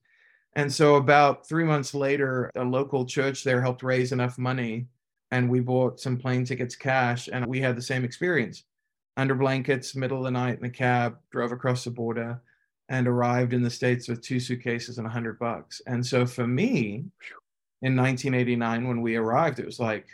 And 0.56 0.72
so 0.72 0.96
about 0.96 1.46
three 1.48 1.64
months 1.64 1.94
later, 1.94 2.50
a 2.54 2.64
local 2.64 3.04
church 3.04 3.42
there 3.44 3.60
helped 3.60 3.82
raise 3.82 4.12
enough 4.12 4.38
money 4.38 4.86
and 5.30 5.50
we 5.50 5.60
bought 5.60 5.98
some 5.98 6.16
plane 6.16 6.44
tickets 6.44 6.76
cash 6.76 7.28
and 7.32 7.44
we 7.46 7.60
had 7.60 7.76
the 7.76 7.82
same 7.82 8.04
experience. 8.04 8.64
Under 9.16 9.34
blankets, 9.34 9.96
middle 9.96 10.18
of 10.18 10.24
the 10.24 10.30
night 10.30 10.58
in 10.58 10.64
a 10.64 10.70
cab, 10.70 11.16
drove 11.30 11.52
across 11.52 11.84
the 11.84 11.90
border 11.90 12.40
and 12.88 13.08
arrived 13.08 13.52
in 13.52 13.62
the 13.62 13.70
States 13.70 14.08
with 14.08 14.20
two 14.20 14.38
suitcases 14.38 14.98
and 14.98 15.06
a 15.06 15.10
hundred 15.10 15.38
bucks. 15.38 15.80
And 15.86 16.04
so 16.04 16.26
for 16.26 16.46
me, 16.46 17.04
in 17.82 17.96
1989, 17.96 18.86
when 18.86 19.00
we 19.02 19.16
arrived, 19.16 19.58
it 19.58 19.66
was 19.66 19.80
like 19.80 20.06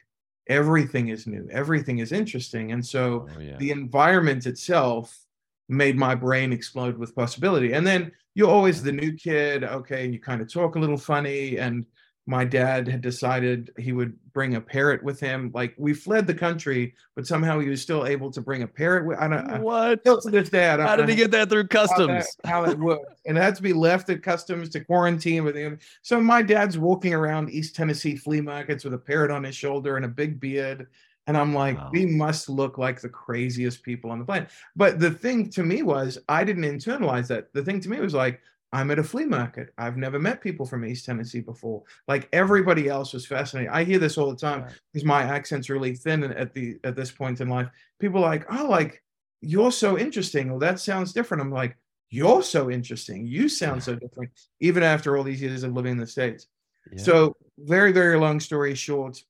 everything 0.49 1.09
is 1.09 1.27
new, 1.27 1.49
everything 1.51 1.99
is 1.99 2.13
interesting. 2.13 2.73
And 2.73 2.85
so 2.85 3.29
Oh 3.37 3.41
yeah. 3.41 3.57
the 3.59 3.71
environment 3.71 4.47
itself 4.47 5.27
made 5.69 5.97
my 5.97 6.15
brain 6.15 6.53
explode 6.53 6.99
with 6.99 7.15
possibility. 7.15 7.73
And 7.73 7.87
then 7.87 8.11
you're 8.35 8.51
always 8.51 8.83
the 8.83 8.93
new 8.93 9.13
kid, 9.13 9.65
okay, 9.65 10.05
and 10.05 10.15
you 10.15 10.21
kind 10.21 10.41
of 10.41 10.53
talk 10.53 10.77
a 10.77 10.79
little 10.79 10.99
funny. 10.99 11.59
And 11.59 11.87
my 12.27 12.45
dad 12.45 12.87
had 12.87 13.01
decided 13.01 13.73
he 13.77 13.93
would 13.93 14.17
bring 14.33 14.55
a 14.55 14.61
parrot 14.61 15.03
with 15.03 15.19
him. 15.19 15.51
Like 15.53 15.75
we 15.77 15.93
fled 15.93 16.27
the 16.29 16.35
country, 16.35 16.95
but 17.17 17.27
somehow 17.27 17.59
he 17.59 17.69
was 17.69 17.83
still 17.83 18.07
able 18.07 18.31
to 18.31 18.41
bring 18.41 18.63
a 18.63 18.69
parrot. 18.69 19.05
With, 19.05 19.19
I 19.19 19.27
don't. 19.27 19.63
What? 19.63 20.01
still 20.01 20.21
to 20.21 20.31
this 20.31 20.49
day, 20.49 20.69
How 20.69 20.95
did 20.95 21.09
he 21.09 21.17
get 21.17 21.33
that 21.33 21.51
through 21.51 21.67
how 21.73 21.87
customs? 21.87 22.37
that, 22.43 22.49
how 22.49 22.65
it 22.65 22.79
worked. 22.79 23.21
And 23.27 23.37
it 23.37 23.41
had 23.41 23.57
to 23.57 23.63
be 23.63 23.73
left 23.73 24.11
at 24.11 24.23
customs 24.23 24.69
to 24.71 24.85
quarantine 24.85 25.45
with 25.45 25.57
him. 25.57 25.79
So 26.03 26.21
my 26.21 26.43
dad's 26.43 26.79
walking 26.79 27.15
around 27.15 27.51
East 27.51 27.75
Tennessee 27.75 28.17
flea 28.17 28.41
markets 28.41 28.85
with 28.85 28.95
a 28.95 28.99
parrot 28.99 29.33
on 29.33 29.43
his 29.43 29.57
shoulder 29.57 29.97
and 29.97 30.05
a 30.05 30.09
big 30.09 30.39
beard. 30.39 30.87
And 31.31 31.39
I'm 31.39 31.55
like, 31.55 31.79
Wow. 31.79 31.91
we 31.93 32.07
must 32.07 32.49
look 32.49 32.77
like 32.77 33.01
the 33.01 33.09
craziest 33.09 33.85
people 33.85 34.11
on 34.11 34.19
the 34.19 34.25
planet. 34.25 34.51
But 34.75 34.99
the 34.99 35.13
thing 35.13 35.49
to 35.51 35.63
me 35.63 35.83
was, 35.83 36.19
I 36.29 36.43
didn't 36.43 36.65
internalize 36.65 37.29
that. 37.29 37.53
The 37.53 37.63
thing 37.63 37.79
to 37.83 37.89
me 37.89 38.01
was 38.01 38.15
like, 38.15 38.41
I'm 38.73 38.91
at 38.91 38.99
a 38.99 39.05
flea 39.05 39.27
market. 39.27 39.73
I've 39.79 39.97
never 39.97 40.19
met 40.19 40.41
people 40.41 40.67
from 40.67 40.85
East 40.85 41.05
Tennessee 41.07 41.39
before. 41.41 41.85
Like 42.09 42.29
everybody 42.33 42.89
else 42.89 43.13
was 43.13 43.27
fascinating. 43.27 43.71
I 43.71 43.85
hear 43.85 44.01
this 44.01 44.19
all 44.19 44.29
the 44.31 44.37
time 44.37 44.63
Right. 44.63 44.73
because 44.93 45.05
my 45.07 45.23
accent's 45.23 45.71
really 45.71 45.95
thin 45.95 46.25
at 46.25 46.53
the 46.53 46.79
at 46.83 46.97
this 46.97 47.13
point 47.13 47.41
in 47.41 47.49
life. 47.49 47.69
People 48.01 48.25
are 48.25 48.31
like, 48.31 48.47
oh, 48.53 48.67
like 48.69 49.01
you're 49.41 49.71
so 49.71 49.97
interesting. 49.97 50.51
Well, 50.51 50.59
that 50.59 50.81
sounds 50.81 51.13
different. 51.13 51.43
I'm 51.43 51.53
like, 51.53 51.77
you're 52.11 52.43
so 52.43 52.73
interesting. 52.73 53.25
You 53.25 53.49
sound 53.49 53.85
so 53.85 53.95
different, 53.95 54.33
even 54.59 54.83
after 54.83 55.17
all 55.17 55.23
these 55.23 55.41
years 55.41 55.63
of 55.63 55.73
living 55.75 55.93
in 55.93 55.99
the 55.99 56.09
States. 56.09 56.49
Yeah. 56.91 57.03
So, 57.05 57.37
very, 57.59 57.93
very 57.93 58.19
long 58.19 58.41
story 58.41 58.75
short, 58.75 59.23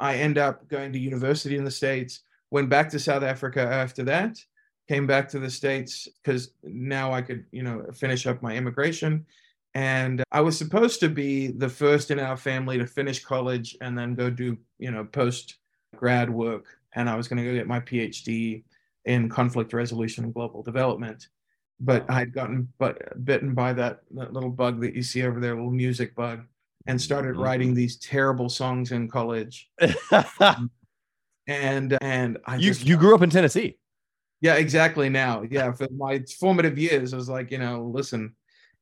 I 0.00 0.16
end 0.16 0.38
up 0.38 0.68
going 0.68 0.92
to 0.92 0.98
university 0.98 1.56
in 1.56 1.64
the 1.64 1.70
States, 1.70 2.20
went 2.50 2.68
back 2.68 2.88
to 2.90 2.98
South 2.98 3.22
Africa 3.22 3.60
after 3.60 4.02
that, 4.04 4.38
came 4.88 5.06
back 5.06 5.28
to 5.30 5.38
the 5.38 5.50
States 5.50 6.08
because 6.22 6.50
now 6.62 7.12
I 7.12 7.22
could, 7.22 7.44
you 7.50 7.62
know, 7.62 7.84
finish 7.92 8.26
up 8.26 8.42
my 8.42 8.56
immigration. 8.56 9.26
And 9.74 10.22
I 10.32 10.40
was 10.40 10.56
supposed 10.56 11.00
to 11.00 11.08
be 11.08 11.48
the 11.48 11.68
first 11.68 12.10
in 12.10 12.18
our 12.18 12.36
family 12.36 12.78
to 12.78 12.86
finish 12.86 13.22
college 13.22 13.76
and 13.80 13.98
then 13.98 14.14
go 14.14 14.30
do, 14.30 14.56
you 14.78 14.90
know, 14.90 15.04
post 15.04 15.56
grad 15.94 16.30
work. 16.30 16.64
And 16.94 17.10
I 17.10 17.16
was 17.16 17.28
going 17.28 17.42
to 17.42 17.44
go 17.44 17.54
get 17.54 17.66
my 17.66 17.80
PhD 17.80 18.62
in 19.04 19.28
conflict 19.28 19.72
resolution 19.72 20.24
and 20.24 20.32
global 20.32 20.62
development. 20.62 21.28
But 21.78 22.10
I'd 22.10 22.32
gotten 22.32 22.72
but 22.78 23.22
bitten 23.24 23.52
by 23.52 23.74
that, 23.74 24.00
that 24.12 24.32
little 24.32 24.50
bug 24.50 24.80
that 24.80 24.94
you 24.94 25.02
see 25.02 25.22
over 25.24 25.40
there, 25.40 25.54
little 25.54 25.70
music 25.70 26.14
bug, 26.14 26.46
and 26.86 27.00
started 27.00 27.34
Mhm. 27.36 27.42
writing 27.42 27.74
these 27.74 27.96
terrible 27.98 28.48
songs 28.48 28.92
in 28.92 29.08
college. 29.08 29.70
And 31.48 31.96
and 32.00 32.38
I 32.44 32.56
you 32.56 32.70
just 32.70 32.84
you 32.84 32.96
grew 32.96 33.14
up 33.14 33.22
in 33.22 33.30
Tennessee. 33.30 33.78
yeah, 34.40 34.54
exactly. 34.54 35.08
Now, 35.08 35.42
yeah, 35.48 35.70
for 35.72 35.86
my 35.96 36.24
formative 36.40 36.76
years, 36.76 37.14
I 37.14 37.16
was 37.16 37.28
like, 37.28 37.50
you 37.52 37.58
know, 37.58 37.84
listen. 37.84 38.34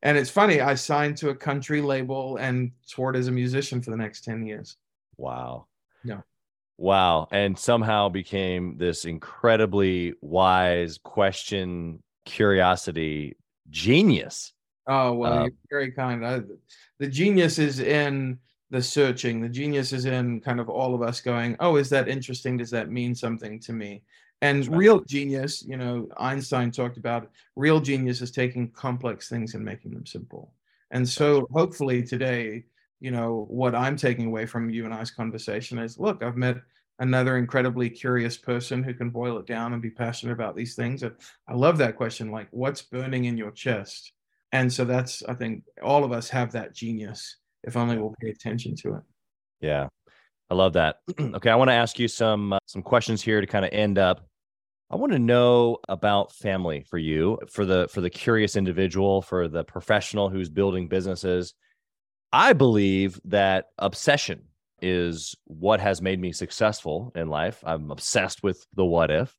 And 0.03 0.17
it's 0.19 0.31
funny, 0.31 0.61
I 0.61 0.75
signed 0.75 1.17
to 1.19 1.31
a 1.31 1.35
country 1.35 1.81
label 1.81 2.37
and 2.37 2.73
toured 2.89 3.17
as 3.17 3.29
a 3.29 3.33
musician 3.33 3.81
for 3.83 3.91
the 3.91 3.97
next 3.97 4.23
10 4.25 4.45
years. 4.47 4.77
Wow. 5.17 5.67
Yeah. 6.05 6.21
Wow. 6.79 7.29
And 7.31 7.59
somehow 7.59 8.09
became 8.11 8.77
this 8.77 9.05
incredibly 9.07 10.15
wise 10.21 10.99
question, 11.03 12.03
curiosity 12.27 13.37
genius. 13.71 14.53
Oh, 14.87 15.15
well, 15.15 15.33
Um, 15.33 15.43
you're 15.45 15.81
very 15.81 15.93
kind. 15.93 16.27
I, 16.27 16.41
the 16.99 17.09
genius 17.09 17.59
is 17.59 17.81
in 17.81 18.39
the 18.71 18.83
searching. 18.83 19.41
The 19.41 19.49
genius 19.49 19.93
is 19.93 20.05
in 20.05 20.41
kind 20.41 20.61
of 20.61 20.69
all 20.69 20.95
of 20.95 21.03
us 21.03 21.21
going, 21.21 21.57
oh, 21.61 21.77
is 21.77 21.91
that 21.91 22.09
interesting? 22.09 22.57
Does 22.57 22.71
that 22.71 22.91
mean 22.91 23.15
something 23.15 23.61
to 23.61 23.73
me? 23.73 24.03
And 24.43 24.67
right. 24.67 24.77
real 24.77 25.01
genius, 25.01 25.65
you 25.67 25.77
know, 25.77 26.09
Einstein 26.19 26.71
talked 26.71 26.97
about 26.97 27.31
real 27.57 27.81
genius 27.81 28.21
is 28.21 28.31
taking 28.31 28.71
complex 28.71 29.29
things 29.29 29.55
and 29.55 29.65
making 29.65 29.93
them 29.93 30.07
simple. 30.07 30.53
And 30.91 31.09
so 31.09 31.47
hopefully 31.53 32.03
today, 32.03 32.65
you 33.01 33.11
know, 33.11 33.47
what 33.49 33.75
I'm 33.75 33.97
taking 33.97 34.27
away 34.27 34.47
from 34.47 34.71
you 34.71 34.85
and 34.85 34.95
I's 34.95 35.11
conversation 35.11 35.79
is 35.79 35.99
look, 35.99 36.23
I've 36.23 36.37
met 36.37 36.57
another 36.99 37.37
incredibly 37.39 37.91
curious 37.91 38.37
person 38.37 38.83
who 38.83 38.95
can 38.95 39.11
boil 39.11 39.39
it 39.39 39.47
down 39.47 39.73
and 39.73 39.83
be 39.83 39.91
passionate 39.91 40.33
about 40.33 40.57
these 40.57 40.75
things. 40.75 41.03
And 41.03 41.15
I 41.49 41.55
love 41.55 41.79
that 41.79 41.97
question 41.97 42.31
like, 42.31 42.49
what's 42.51 42.83
burning 42.83 43.25
in 43.25 43.37
your 43.37 43.51
chest? 43.51 44.13
And 44.55 44.73
so 44.73 44.85
that's, 44.85 45.23
I 45.25 45.35
think, 45.35 45.65
all 45.83 46.05
of 46.05 46.13
us 46.13 46.31
have 46.31 46.53
that 46.53 46.75
genius 46.75 47.37
if 47.65 47.77
only 47.77 47.99
we'll 47.99 48.15
pay 48.21 48.31
attention 48.31 48.77
to 48.77 48.95
it. 48.95 49.03
Yeah. 49.61 49.89
I 50.51 50.55
love 50.55 50.75
that. 50.75 50.99
okay, 51.21 51.51
I 51.51 51.57
want 51.57 51.71
to 51.71 51.75
ask 51.75 51.99
you 51.99 52.07
some 52.07 52.53
uh, 52.53 52.59
some 52.67 52.83
questions 52.83 53.21
here 53.21 53.41
to 53.41 53.47
kind 53.47 53.65
of 53.65 53.73
end 53.73 53.99
up. 53.99 54.27
I 54.91 54.97
want 54.97 55.13
to 55.13 55.19
know 55.19 55.79
about 55.89 56.33
family 56.33 56.85
for 56.89 56.99
you, 56.99 57.39
for 57.51 57.65
the 57.65 57.89
for 57.91 58.01
the 58.01 58.11
curious 58.11 58.55
individual, 58.55 59.23
for 59.23 59.49
the 59.49 59.65
professional 59.65 60.29
who's 60.29 60.49
building 60.49 60.87
businesses. 60.87 61.55
I 62.33 62.53
believe 62.53 63.21
that 63.25 63.67
obsession 63.79 64.45
is 64.83 65.35
what 65.47 65.81
has 65.81 66.03
made 66.03 66.21
me 66.21 66.33
successful 66.33 67.11
in 67.15 67.29
life. 67.29 67.63
I'm 67.65 67.91
obsessed 67.91 68.43
with 68.43 68.65
the 68.75 68.85
what 68.85 69.11
if. 69.11 69.35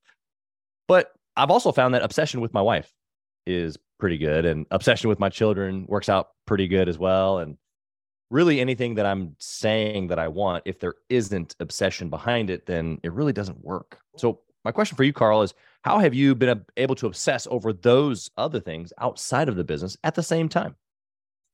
But 0.88 1.11
I've 1.38 1.51
also 1.51 1.72
found 1.72 1.93
that 1.93 2.03
obsession 2.03 2.41
with 2.41 2.53
my 2.53 2.61
wife 2.61 2.91
is 3.46 3.78
pretty 4.00 4.18
good 4.18 4.46
and 4.46 4.66
obsession 4.72 5.10
with 5.10 5.20
my 5.20 5.30
children 5.30 5.86
works 5.88 6.10
out 6.10 6.30
pretty 6.46 6.68
good 6.68 6.89
as 6.89 6.98
well 6.98 7.39
and 7.39 7.58
really 8.30 8.60
anything 8.60 8.96
that 8.96 9.06
I'm 9.06 9.36
saying 9.39 10.08
that 10.08 10.20
I 10.20 10.28
want 10.28 10.64
if 10.66 10.80
there 10.80 10.96
isn't 11.10 11.56
obsession 11.60 12.10
behind 12.10 12.50
it 12.50 12.66
then 12.66 13.00
it 13.04 13.14
really 13.14 13.34
doesn't 13.34 13.64
work. 13.64 14.00
So 14.18 14.41
my 14.64 14.72
question 14.72 14.98
for 14.98 15.04
you 15.04 15.14
Carl 15.14 15.43
is 15.43 15.54
how 15.84 16.00
have 16.00 16.14
you 16.14 16.36
been 16.36 16.66
able 16.78 16.96
to 16.96 17.08
obsess 17.08 17.48
over 17.50 17.72
those 17.72 18.30
other 18.38 18.60
things 18.60 18.91
outside 19.00 19.48
of 19.48 19.56
the 19.56 19.64
business 19.64 19.96
at 20.04 20.16
the 20.16 20.24
same 20.24 20.50
time? 20.50 20.76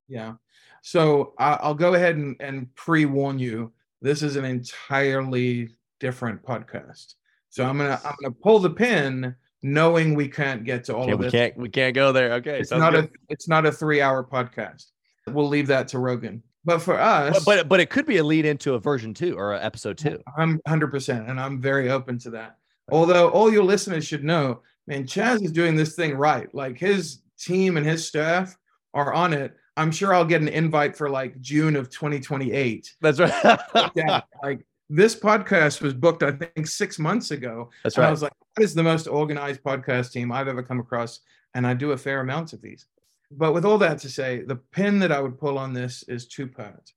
Yeah. 0.07 0.33
So 0.81 1.33
I'll 1.37 1.75
go 1.75 1.93
ahead 1.93 2.15
and, 2.15 2.35
and 2.39 2.73
pre 2.75 3.05
warn 3.05 3.39
you. 3.39 3.71
This 4.01 4.23
is 4.23 4.35
an 4.35 4.45
entirely 4.45 5.69
different 5.99 6.43
podcast. 6.43 7.15
So 7.49 7.65
I'm 7.65 7.77
gonna 7.77 7.99
I'm 8.03 8.15
gonna 8.21 8.33
pull 8.33 8.59
the 8.59 8.69
pin, 8.69 9.35
knowing 9.63 10.15
we 10.15 10.27
can't 10.27 10.63
get 10.63 10.83
to 10.85 10.95
all 10.95 11.03
okay, 11.03 11.11
of 11.11 11.19
we 11.19 11.25
this. 11.25 11.31
can't 11.31 11.57
we 11.57 11.69
can't 11.69 11.93
go 11.93 12.11
there. 12.11 12.33
Okay, 12.33 12.59
it's 12.59 12.71
not 12.71 12.93
good. 12.93 13.05
a 13.05 13.09
it's 13.29 13.47
not 13.47 13.65
a 13.65 13.71
three 13.71 14.01
hour 14.01 14.23
podcast. 14.23 14.87
We'll 15.27 15.47
leave 15.47 15.67
that 15.67 15.87
to 15.89 15.99
Rogan. 15.99 16.43
But 16.63 16.79
for 16.79 16.99
us, 16.99 17.43
but, 17.43 17.45
but, 17.45 17.69
but 17.69 17.79
it 17.79 17.89
could 17.89 18.05
be 18.05 18.17
a 18.17 18.23
lead 18.23 18.45
into 18.45 18.75
a 18.75 18.79
version 18.79 19.13
two 19.15 19.35
or 19.35 19.53
an 19.53 19.63
episode 19.63 19.97
two. 19.97 20.21
I'm 20.37 20.59
100, 20.65 20.91
percent 20.91 21.27
and 21.27 21.39
I'm 21.39 21.59
very 21.59 21.89
open 21.89 22.19
to 22.19 22.29
that. 22.31 22.57
Although 22.91 23.29
all 23.29 23.51
your 23.51 23.63
listeners 23.63 24.05
should 24.05 24.23
know, 24.23 24.61
man, 24.85 25.05
Chaz 25.05 25.43
is 25.43 25.51
doing 25.51 25.75
this 25.75 25.95
thing 25.95 26.15
right. 26.15 26.53
Like 26.53 26.77
his 26.77 27.21
team 27.39 27.77
and 27.77 27.85
his 27.85 28.07
staff 28.07 28.55
are 28.93 29.13
on 29.13 29.33
it. 29.33 29.55
I'm 29.77 29.91
sure 29.91 30.13
I'll 30.13 30.25
get 30.25 30.41
an 30.41 30.49
invite 30.49 30.95
for 30.95 31.09
like 31.09 31.39
June 31.39 31.75
of 31.75 31.89
2028. 31.89 32.95
That's 33.01 33.19
right. 33.19 33.59
yeah, 33.95 34.21
like 34.43 34.65
this 34.93 35.15
podcast 35.15 35.81
was 35.81 35.93
booked, 35.93 36.21
I 36.21 36.33
think, 36.33 36.67
six 36.67 36.99
months 36.99 37.31
ago. 37.31 37.69
That's 37.83 37.97
right. 37.97 38.07
I 38.07 38.11
was 38.11 38.21
like, 38.21 38.33
that 38.57 38.63
is 38.63 38.73
the 38.73 38.83
most 38.83 39.07
organized 39.07 39.63
podcast 39.63 40.11
team 40.11 40.33
I've 40.33 40.49
ever 40.49 40.61
come 40.61 40.81
across. 40.81 41.21
And 41.55 41.65
I 41.65 41.73
do 41.73 41.93
a 41.93 41.97
fair 41.97 42.19
amount 42.19 42.51
of 42.51 42.61
these. 42.61 42.85
But 43.31 43.53
with 43.53 43.63
all 43.63 43.77
that 43.77 43.99
to 43.99 44.09
say, 44.09 44.43
the 44.43 44.57
pin 44.57 44.99
that 44.99 45.11
I 45.13 45.21
would 45.21 45.39
pull 45.39 45.57
on 45.57 45.71
this 45.71 46.03
is 46.09 46.27
two 46.27 46.45
parts. 46.45 46.93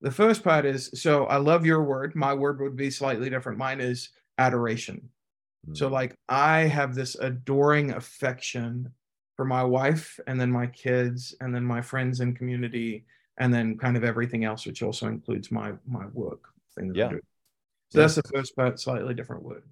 The 0.00 0.10
first 0.10 0.42
part 0.42 0.64
is 0.64 0.90
so 0.94 1.26
I 1.26 1.36
love 1.36 1.66
your 1.66 1.82
word. 1.82 2.14
My 2.14 2.32
word 2.32 2.60
would 2.62 2.76
be 2.76 2.90
slightly 2.90 3.28
different. 3.28 3.58
Mine 3.58 3.80
is 3.80 4.08
adoration. 4.38 5.10
Mm. 5.68 5.76
So, 5.76 5.88
like, 5.88 6.16
I 6.28 6.60
have 6.60 6.94
this 6.94 7.14
adoring 7.14 7.92
affection 7.92 8.90
for 9.36 9.44
my 9.44 9.62
wife 9.62 10.18
and 10.26 10.40
then 10.40 10.50
my 10.50 10.66
kids 10.68 11.34
and 11.40 11.54
then 11.54 11.64
my 11.64 11.82
friends 11.82 12.20
and 12.20 12.36
community 12.36 13.04
and 13.36 13.52
then 13.52 13.76
kind 13.76 13.98
of 13.98 14.04
everything 14.04 14.44
else, 14.44 14.64
which 14.64 14.82
also 14.82 15.08
includes 15.08 15.50
my 15.50 15.72
my 15.86 16.06
work 16.14 16.48
thing 16.74 16.88
that 16.88 16.96
yeah. 16.96 17.12
So 17.94 18.00
yeah. 18.00 18.06
that's 18.06 18.16
the 18.16 18.22
first 18.34 18.56
part, 18.56 18.80
slightly 18.80 19.14
different 19.14 19.44
word. 19.44 19.62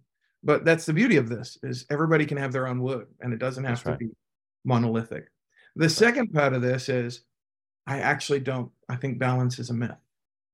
But 0.45 0.65
that's 0.65 0.87
the 0.87 0.93
beauty 0.93 1.17
of 1.17 1.29
this 1.29 1.59
is 1.65 1.87
everybody 1.91 2.25
can 2.25 2.37
have 2.37 2.53
their 2.53 2.69
own 2.69 2.81
word 2.81 3.09
and 3.21 3.33
it 3.33 3.41
doesn't 3.41 3.65
have 3.65 3.73
that's 3.73 3.83
to 3.83 3.91
right. 3.91 3.99
be 3.99 4.11
monolithic. 4.65 5.27
The 5.75 5.91
second 5.91 6.33
part 6.33 6.53
of 6.53 6.63
this 6.63 6.89
is 6.89 7.23
I 7.89 7.99
actually 7.99 8.39
don't, 8.39 8.71
I 8.89 8.95
think 8.95 9.19
balance 9.19 9.59
is 9.59 9.71
a 9.71 9.75
myth. 9.75 9.91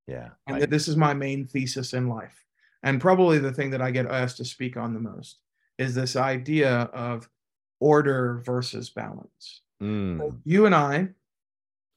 Yeah. 0.07 0.31
And 0.47 0.63
I, 0.63 0.67
this 0.67 0.89
is 0.89 0.97
my 0.97 1.13
main 1.13 1.47
thesis 1.47 1.93
in 1.93 2.09
life. 2.09 2.43
And 2.85 3.03
probably 3.03 3.39
the 3.39 3.53
thing 3.53 3.69
that 3.73 3.83
I 3.83 3.91
get 3.91 4.07
asked 4.07 4.39
to 4.39 4.47
speak 4.47 4.79
on 4.79 4.95
the 4.95 5.01
most 5.01 5.41
is 5.77 5.95
this 5.95 6.17
idea 6.17 6.71
of 6.95 7.29
order 7.81 8.41
versus 8.47 8.89
balance. 8.89 9.61
Mm. 9.83 10.39
You 10.45 10.65
and 10.65 10.75
I, 10.75 11.09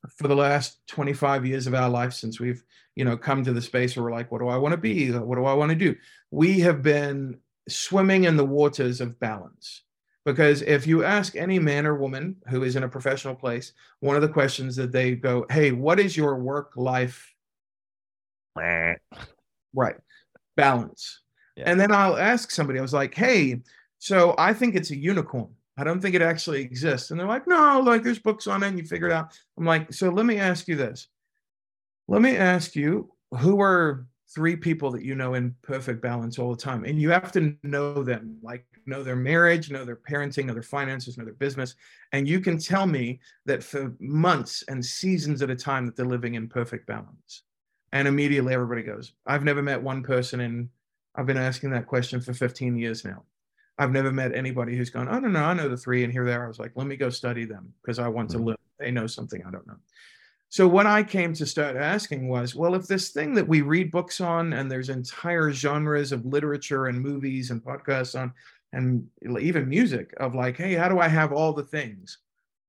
for 0.09 0.27
the 0.27 0.35
last 0.35 0.85
25 0.87 1.45
years 1.45 1.67
of 1.67 1.73
our 1.73 1.89
life, 1.89 2.13
since 2.13 2.39
we've, 2.39 2.63
you 2.95 3.05
know, 3.05 3.17
come 3.17 3.43
to 3.43 3.53
the 3.53 3.61
space 3.61 3.95
where 3.95 4.03
we're 4.03 4.11
like, 4.11 4.31
what 4.31 4.39
do 4.39 4.47
I 4.47 4.57
want 4.57 4.73
to 4.73 4.77
be? 4.77 5.11
What 5.11 5.35
do 5.35 5.45
I 5.45 5.53
want 5.53 5.69
to 5.69 5.75
do? 5.75 5.95
We 6.31 6.59
have 6.61 6.81
been 6.81 7.39
swimming 7.69 8.25
in 8.25 8.37
the 8.37 8.45
waters 8.45 9.01
of 9.01 9.19
balance. 9.19 9.83
Because 10.23 10.61
if 10.61 10.85
you 10.85 11.03
ask 11.03 11.35
any 11.35 11.57
man 11.57 11.87
or 11.87 11.95
woman 11.95 12.35
who 12.47 12.63
is 12.63 12.75
in 12.75 12.83
a 12.83 12.89
professional 12.89 13.33
place, 13.33 13.73
one 14.01 14.15
of 14.15 14.21
the 14.21 14.29
questions 14.29 14.75
that 14.75 14.91
they 14.91 15.15
go, 15.15 15.45
Hey, 15.49 15.71
what 15.71 15.99
is 15.99 16.15
your 16.15 16.35
work 16.35 16.73
life? 16.75 17.33
right. 19.73 19.95
Balance. 20.55 21.21
Yeah. 21.55 21.63
And 21.67 21.79
then 21.79 21.91
I'll 21.91 22.17
ask 22.17 22.51
somebody, 22.51 22.77
I 22.77 22.83
was 22.83 22.93
like, 22.93 23.15
Hey, 23.15 23.61
so 23.97 24.35
I 24.37 24.53
think 24.53 24.75
it's 24.75 24.91
a 24.91 24.95
unicorn. 24.95 25.49
I 25.77 25.83
don't 25.83 26.01
think 26.01 26.15
it 26.15 26.21
actually 26.21 26.61
exists. 26.61 27.11
And 27.11 27.19
they're 27.19 27.27
like, 27.27 27.47
no, 27.47 27.79
like 27.79 28.03
there's 28.03 28.19
books 28.19 28.47
on 28.47 28.63
it 28.63 28.67
and 28.67 28.77
you 28.77 28.85
figure 28.85 29.07
it 29.07 29.13
out. 29.13 29.37
I'm 29.57 29.65
like, 29.65 29.93
so 29.93 30.09
let 30.09 30.25
me 30.25 30.37
ask 30.37 30.67
you 30.67 30.75
this. 30.75 31.07
Let 32.07 32.21
me 32.21 32.35
ask 32.35 32.75
you, 32.75 33.11
who 33.37 33.61
are 33.61 34.05
three 34.33 34.55
people 34.55 34.91
that 34.91 35.03
you 35.03 35.15
know 35.15 35.33
in 35.33 35.55
perfect 35.61 36.01
balance 36.01 36.37
all 36.37 36.51
the 36.51 36.61
time? 36.61 36.83
And 36.83 37.01
you 37.01 37.09
have 37.11 37.31
to 37.33 37.55
know 37.63 38.03
them, 38.03 38.37
like 38.41 38.65
know 38.85 39.03
their 39.03 39.15
marriage, 39.15 39.71
know 39.71 39.85
their 39.85 39.95
parenting, 39.95 40.45
know 40.45 40.53
their 40.53 40.63
finances, 40.63 41.17
know 41.17 41.23
their 41.23 41.33
business. 41.33 41.75
And 42.11 42.27
you 42.27 42.41
can 42.41 42.57
tell 42.57 42.85
me 42.85 43.19
that 43.45 43.63
for 43.63 43.95
months 43.99 44.63
and 44.67 44.83
seasons 44.83 45.41
at 45.41 45.49
a 45.49 45.55
time 45.55 45.85
that 45.85 45.95
they're 45.95 46.05
living 46.05 46.35
in 46.35 46.49
perfect 46.49 46.87
balance. 46.87 47.43
And 47.93 48.07
immediately 48.07 48.53
everybody 48.53 48.83
goes, 48.83 49.13
I've 49.25 49.43
never 49.43 49.61
met 49.61 49.81
one 49.81 50.03
person 50.03 50.41
and 50.41 50.69
I've 51.15 51.25
been 51.25 51.37
asking 51.37 51.71
that 51.71 51.87
question 51.87 52.21
for 52.21 52.33
15 52.33 52.77
years 52.77 53.03
now. 53.03 53.23
I've 53.77 53.91
never 53.91 54.11
met 54.11 54.35
anybody 54.35 54.75
who's 54.77 54.89
gone, 54.89 55.07
oh, 55.09 55.19
no, 55.19 55.27
no, 55.27 55.43
I 55.43 55.53
know 55.53 55.69
the 55.69 55.77
three 55.77 56.03
and 56.03 56.11
here 56.11 56.25
they 56.25 56.33
are. 56.33 56.45
I 56.45 56.47
was 56.47 56.59
like, 56.59 56.73
let 56.75 56.87
me 56.87 56.95
go 56.95 57.09
study 57.09 57.45
them 57.45 57.73
because 57.81 57.99
I 57.99 58.07
want 58.07 58.29
mm-hmm. 58.29 58.39
to 58.39 58.45
live. 58.45 58.57
They 58.79 58.91
know 58.91 59.07
something 59.07 59.43
I 59.45 59.51
don't 59.51 59.67
know. 59.67 59.77
So 60.49 60.67
what 60.67 60.85
I 60.85 61.01
came 61.01 61.33
to 61.35 61.45
start 61.45 61.77
asking 61.77 62.27
was, 62.27 62.55
well, 62.55 62.75
if 62.75 62.85
this 62.85 63.11
thing 63.11 63.33
that 63.35 63.47
we 63.47 63.61
read 63.61 63.89
books 63.89 64.19
on 64.19 64.51
and 64.51 64.69
there's 64.69 64.89
entire 64.89 65.51
genres 65.51 66.11
of 66.11 66.25
literature 66.25 66.87
and 66.87 66.99
movies 66.99 67.51
and 67.51 67.63
podcasts 67.63 68.19
on, 68.19 68.33
and 68.73 69.07
even 69.39 69.69
music 69.69 70.13
of 70.19 70.35
like, 70.35 70.57
hey, 70.57 70.73
how 70.73 70.89
do 70.89 70.99
I 70.99 71.07
have 71.07 71.31
all 71.31 71.53
the 71.53 71.63
things? 71.63 72.17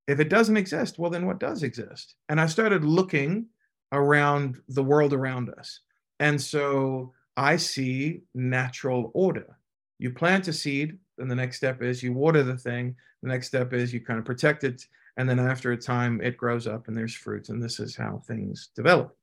If 0.07 0.21
it 0.21 0.29
doesn't 0.29 0.57
exist, 0.57 0.99
well, 0.99 1.11
then 1.11 1.27
what 1.27 1.41
does 1.41 1.63
exist? 1.63 2.15
And 2.29 2.41
I 2.41 2.47
started 2.47 2.85
looking 2.85 3.47
around 3.93 4.61
the 4.69 4.83
world 4.83 5.13
around 5.13 5.51
us. 5.51 5.81
And 6.21 6.41
so 6.41 7.13
I 7.37 7.57
see 7.57 8.23
natural 8.35 9.11
order. 9.15 9.59
You 10.03 10.11
plant 10.11 10.49
a 10.49 10.53
seed, 10.53 10.99
then 11.17 11.29
the 11.29 11.37
next 11.37 11.59
step 11.59 11.81
is 11.81 12.03
you 12.03 12.13
water 12.13 12.43
the 12.43 12.57
thing. 12.57 12.97
The 13.23 13.29
next 13.29 13.47
step 13.47 13.73
is 13.73 13.95
you 13.95 14.01
kind 14.01 14.19
of 14.19 14.25
protect 14.25 14.65
it. 14.65 14.85
And 15.17 15.29
then 15.29 15.39
after 15.39 15.71
a 15.71 15.77
time, 15.77 16.21
it 16.21 16.37
grows 16.37 16.67
up 16.67 16.89
and 16.89 16.97
there's 16.97 17.15
fruits. 17.15 17.51
And 17.51 17.63
this 17.63 17.79
is 17.79 17.95
how 17.95 18.21
things 18.27 18.71
develop. 18.75 19.17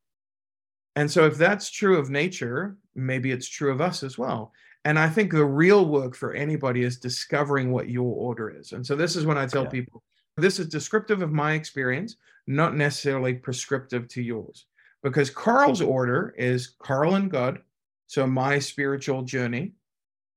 And 0.96 1.12
so, 1.12 1.26
if 1.26 1.38
that's 1.38 1.70
true 1.70 1.98
of 1.98 2.10
nature, 2.10 2.78
maybe 2.96 3.32
it's 3.32 3.48
true 3.48 3.72
of 3.72 3.82
us 3.82 4.04
as 4.04 4.18
well. 4.18 4.54
And 4.86 4.98
I 4.98 5.10
think 5.10 5.34
the 5.34 5.44
real 5.44 5.86
work 5.86 6.16
for 6.16 6.34
anybody 6.34 6.84
is 6.84 6.98
discovering 6.98 7.72
what 7.72 7.90
your 7.90 8.16
order 8.16 8.50
is. 8.50 8.72
And 8.72 8.86
so, 8.86 8.96
this 8.96 9.18
is 9.18 9.26
when 9.26 9.38
I 9.38 9.48
tell 9.48 9.64
yeah. 9.64 9.70
people 9.70 10.04
this 10.38 10.60
is 10.60 10.68
descriptive 10.68 11.22
of 11.22 11.34
my 11.34 11.54
experience, 11.54 12.16
not 12.48 12.74
necessarily 12.74 13.34
prescriptive 13.34 14.08
to 14.10 14.22
yours. 14.22 14.66
Because 15.04 15.30
Carl's 15.30 15.82
order 15.82 16.34
is 16.38 16.76
Carl 16.80 17.16
and 17.16 17.30
God. 17.30 17.60
So, 18.08 18.26
my 18.26 18.60
spiritual 18.60 19.24
journey. 19.24 19.74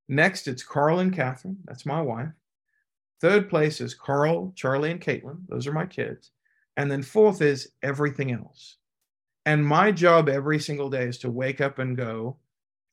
Next, 0.09 0.49
it's 0.49 0.63
Carl 0.63 0.99
and 0.99 1.15
Catherine. 1.15 1.59
That's 1.65 1.87
my 1.87 2.03
wife. 2.03 2.33
Third 3.21 3.49
place 3.49 3.81
is 3.81 3.95
Carl, 3.95 4.53
Charlie, 4.57 4.91
and 4.91 5.01
Caitlin. 5.01 5.39
Those 5.49 5.67
are 5.67 5.73
my 5.73 5.87
kids. 5.87 6.33
And 6.77 6.91
then 6.91 7.03
fourth 7.03 7.41
is 7.41 7.73
everything 7.83 8.33
else. 8.33 8.77
And 9.47 9.65
my 9.65 9.93
job 9.93 10.29
every 10.29 10.59
single 10.59 10.91
day 10.91 11.05
is 11.05 11.19
to 11.19 11.31
wake 11.31 11.61
up 11.61 11.79
and 11.79 11.97
go, 11.97 12.39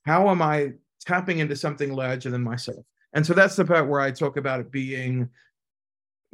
how 0.06 0.30
am 0.30 0.42
I 0.42 0.74
tapping 1.06 1.40
into 1.40 1.56
something 1.56 1.94
larger 1.94 2.30
than 2.30 2.44
myself? 2.44 2.86
And 3.14 3.26
so 3.26 3.34
that's 3.34 3.56
the 3.56 3.66
part 3.66 3.88
where 3.88 4.02
I 4.02 4.12
talk 4.12 4.38
about 4.38 4.60
it 4.60 4.72
being 4.72 5.30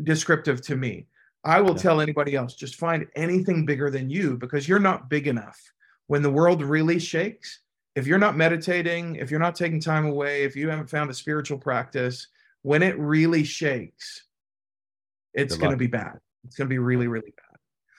descriptive 0.03 0.61
to 0.63 0.76
me. 0.76 1.07
I 1.43 1.61
will 1.61 1.76
yeah. 1.76 1.82
tell 1.82 2.01
anybody 2.01 2.36
else 2.36 2.55
just 2.55 2.76
find 2.76 3.05
anything 3.15 3.65
bigger 3.65 3.89
than 3.89 4.09
you 4.09 4.38
because 4.38 4.67
you're 4.67 4.80
not 4.80 5.09
big 5.09 5.28
enough. 5.28 5.59
When 6.07 6.21
the 6.21 6.32
world 6.32 6.61
really 6.61 6.99
shakes, 6.99 7.59
if 7.95 8.05
you're 8.05 8.19
not 8.19 8.35
meditating, 8.35 9.15
if 9.15 9.31
you're 9.31 9.39
not 9.39 9.55
taking 9.55 9.79
time 9.79 10.05
away, 10.05 10.43
if 10.43 10.55
you 10.55 10.69
haven't 10.69 10.89
found 10.89 11.09
a 11.09 11.13
spiritual 11.13 11.57
practice, 11.57 12.27
when 12.61 12.83
it 12.83 12.97
really 12.99 13.43
shakes, 13.43 14.23
it's 15.33 15.57
going 15.57 15.71
to 15.71 15.77
be 15.77 15.87
bad. 15.87 16.19
It's 16.45 16.55
going 16.55 16.67
to 16.67 16.73
be 16.73 16.79
really, 16.79 17.07
really 17.07 17.33
bad. 17.35 17.45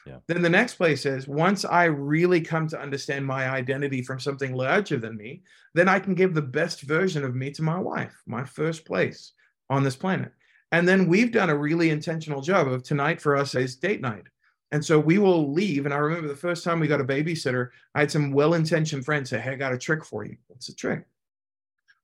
Yeah. 0.06 0.18
Then 0.28 0.42
the 0.42 0.48
next 0.48 0.74
place 0.74 1.04
is 1.04 1.26
once 1.26 1.64
I 1.64 1.84
really 1.84 2.40
come 2.40 2.68
to 2.68 2.80
understand 2.80 3.26
my 3.26 3.48
identity 3.48 4.02
from 4.02 4.20
something 4.20 4.54
larger 4.54 4.98
than 4.98 5.16
me, 5.16 5.42
then 5.74 5.88
I 5.88 5.98
can 5.98 6.14
give 6.14 6.32
the 6.32 6.42
best 6.42 6.82
version 6.82 7.24
of 7.24 7.34
me 7.34 7.50
to 7.52 7.62
my 7.62 7.78
wife, 7.78 8.22
my 8.26 8.44
first 8.44 8.84
place 8.84 9.32
on 9.68 9.82
this 9.82 9.96
planet. 9.96 10.32
And 10.72 10.86
then 10.86 11.08
we've 11.08 11.32
done 11.32 11.50
a 11.50 11.56
really 11.56 11.90
intentional 11.90 12.40
job 12.40 12.68
of 12.68 12.82
tonight 12.82 13.20
for 13.20 13.36
us 13.36 13.54
is 13.54 13.76
date 13.76 14.00
night. 14.00 14.24
And 14.72 14.84
so 14.84 14.98
we 14.98 15.18
will 15.18 15.52
leave. 15.52 15.84
And 15.84 15.94
I 15.94 15.98
remember 15.98 16.28
the 16.28 16.34
first 16.34 16.64
time 16.64 16.80
we 16.80 16.88
got 16.88 17.00
a 17.00 17.04
babysitter, 17.04 17.70
I 17.94 18.00
had 18.00 18.10
some 18.10 18.32
well 18.32 18.54
intentioned 18.54 19.04
friends 19.04 19.30
say, 19.30 19.40
Hey, 19.40 19.52
I 19.52 19.56
got 19.56 19.72
a 19.72 19.78
trick 19.78 20.04
for 20.04 20.24
you. 20.24 20.36
What's 20.48 20.68
a 20.68 20.74
trick? 20.74 21.04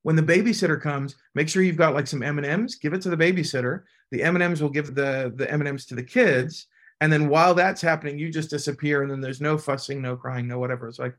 When 0.03 0.17
the 0.17 0.23
babysitter 0.23 0.81
comes, 0.81 1.17
make 1.35 1.49
sure 1.49 1.63
you've 1.63 1.77
got 1.77 1.95
like 1.95 2.07
some 2.07 2.23
M&Ms, 2.23 2.77
give 2.77 2.93
it 2.93 3.03
to 3.03 3.11
the 3.11 3.17
babysitter. 3.17 3.83
The 4.11 4.23
M&Ms 4.25 4.61
will 4.61 4.69
give 4.69 4.95
the, 4.95 5.33
the 5.37 5.51
M&Ms 5.51 5.87
to 5.87 5.95
the 5.95 6.03
kids. 6.03 6.67
And 7.01 7.13
then 7.13 7.29
while 7.29 7.55
that's 7.55 7.81
happening, 7.81 8.19
you 8.19 8.31
just 8.31 8.51
disappear. 8.51 9.03
And 9.03 9.11
then 9.11 9.21
there's 9.21 9.41
no 9.41 9.59
fussing, 9.59 10.03
no 10.03 10.17
crying, 10.17 10.47
no 10.47 10.59
whatever. 10.59 10.89
It's 10.89 10.99
like, 10.99 11.17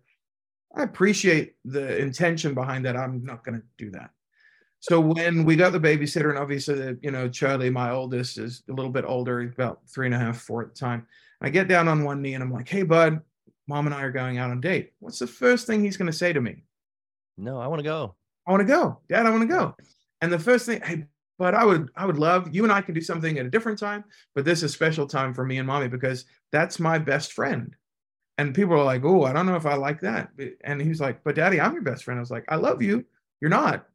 I 0.76 0.84
appreciate 0.84 1.56
the 1.66 1.98
intention 1.98 2.54
behind 2.54 2.86
that. 2.86 2.98
I'm 2.98 3.24
not 3.24 3.44
going 3.44 3.60
to 3.60 3.66
do 3.78 3.91
that. 3.91 4.12
So 4.80 5.00
when 5.00 5.46
we 5.46 5.56
got 5.56 5.72
the 5.72 5.80
babysitter, 5.80 6.30
and 6.30 6.38
obviously, 6.38 6.76
the, 6.76 7.00
you 7.02 7.12
know, 7.12 7.30
Charlie, 7.30 7.70
my 7.70 7.91
oldest, 7.91 8.38
is 8.38 8.64
a 8.70 8.74
little 8.74 8.91
bit 8.91 9.06
older. 9.08 9.41
About 9.41 9.80
three 9.88 10.08
and 10.08 10.16
a 10.16 10.20
half, 10.20 10.39
four 10.39 10.62
at 10.62 10.70
the 10.70 10.80
time. 10.80 11.08
I 11.44 11.50
get 11.50 11.68
down 11.68 11.88
on 11.88 12.04
one 12.04 12.22
knee 12.22 12.34
and 12.34 12.44
I'm 12.44 12.52
like, 12.52 12.70
"Hey, 12.70 12.84
bud, 12.84 13.22
mom 13.68 13.86
and 13.86 13.94
I 13.94 14.02
are 14.02 14.12
going 14.12 14.38
out 14.38 14.50
on 14.50 14.62
date." 14.62 14.94
What's 15.00 15.20
the 15.20 15.28
first 15.28 15.68
thing 15.68 15.84
he's 15.84 15.98
going 15.98 16.12
to 16.12 16.18
say 16.18 16.34
to 16.34 16.41
me? 16.41 16.64
No, 17.38 17.60
I 17.60 17.68
want 17.68 17.80
to 17.80 17.84
go. 17.84 18.16
I 18.48 18.52
want 18.52 18.62
to 18.62 18.68
go, 18.68 19.00
Dad. 19.10 19.26
I 19.26 19.30
want 19.30 19.41
to 19.41 19.48
go. 19.48 19.76
And 20.22 20.32
the 20.32 20.39
first 20.39 20.66
thing, 20.66 20.82
hey, 20.82 21.06
but 21.38 21.56
I 21.56 21.66
would, 21.66 21.89
I 21.96 22.06
would 22.06 22.18
love 22.18 22.54
you 22.54 22.64
and 22.64 22.72
I 22.72 22.82
can 22.82 22.94
do 22.94 23.02
something 23.02 23.38
at 23.38 23.46
a 23.46 23.50
different 23.50 23.80
time, 23.80 24.06
but 24.36 24.46
this 24.46 24.60
is 24.60 24.64
a 24.64 24.70
special 24.70 25.08
time 25.08 25.34
for 25.34 25.44
me 25.44 25.58
and 25.58 25.68
mommy 25.68 25.88
because 25.88 26.26
that's 26.52 26.80
my 26.80 26.98
best 26.98 27.34
friend. 27.34 27.76
And 28.38 28.56
people 28.56 28.74
are 28.74 28.84
like, 28.84 29.04
"Oh, 29.04 29.24
I 29.24 29.34
don't 29.34 29.46
know 29.46 29.56
if 29.56 29.66
I 29.66 29.76
like 29.76 30.02
that." 30.02 30.30
And 30.64 30.82
he 30.82 30.89
was 30.89 31.02
like, 31.02 31.24
"But 31.24 31.36
Daddy, 31.36 31.60
I'm 31.60 31.74
your 31.74 31.84
best 31.84 32.04
friend." 32.04 32.18
I 32.18 32.22
was 32.22 32.32
like, 32.32 32.46
"I 32.48 32.56
love 32.56 32.82
you. 32.82 33.06
You're 33.41 33.50
not." 33.50 33.86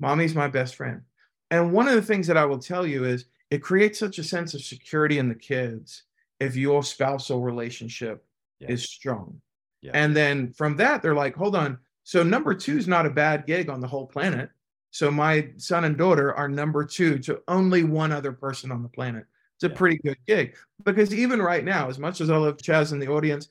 Mommy's 0.00 0.34
my 0.34 0.48
best 0.48 0.74
friend. 0.74 1.02
And 1.50 1.72
one 1.72 1.86
of 1.86 1.94
the 1.94 2.02
things 2.02 2.26
that 2.26 2.36
I 2.36 2.44
will 2.44 2.58
tell 2.58 2.86
you 2.86 3.04
is 3.04 3.26
it 3.50 3.62
creates 3.62 3.98
such 3.98 4.18
a 4.18 4.24
sense 4.24 4.54
of 4.54 4.62
security 4.62 5.18
in 5.18 5.28
the 5.28 5.34
kids 5.34 6.04
if 6.40 6.56
your 6.56 6.82
spousal 6.82 7.40
relationship 7.40 8.24
Yeah. 8.60 8.72
is 8.72 8.84
strong. 8.84 9.40
Yeah. 9.82 9.92
And 9.94 10.16
then 10.16 10.52
from 10.52 10.76
that, 10.76 11.02
they're 11.02 11.14
like, 11.14 11.34
hold 11.36 11.54
on. 11.56 11.78
So 12.04 12.22
number 12.22 12.54
two 12.54 12.76
is 12.76 12.88
not 12.88 13.06
a 13.06 13.10
bad 13.10 13.46
gig 13.46 13.68
on 13.68 13.80
the 13.80 13.86
whole 13.88 14.06
planet. 14.06 14.50
So 14.90 15.10
my 15.10 15.50
son 15.56 15.84
and 15.84 15.96
daughter 15.96 16.34
are 16.34 16.48
number 16.48 16.84
two 16.84 17.18
to 17.20 17.42
only 17.48 17.84
one 17.84 18.12
other 18.12 18.32
person 18.32 18.70
on 18.70 18.82
the 18.82 18.88
planet. 18.88 19.26
It's 19.56 19.64
a 19.64 19.68
Yeah. 19.68 19.74
pretty 19.76 19.96
good 19.98 20.18
gig 20.26 20.56
because 20.84 21.14
even 21.14 21.40
right 21.40 21.64
now, 21.64 21.88
as 21.88 21.98
much 21.98 22.20
as 22.20 22.30
I 22.30 22.36
love 22.36 22.56
Chaz 22.58 22.92
in 22.92 22.98
the 22.98 23.08
audience, 23.08 23.48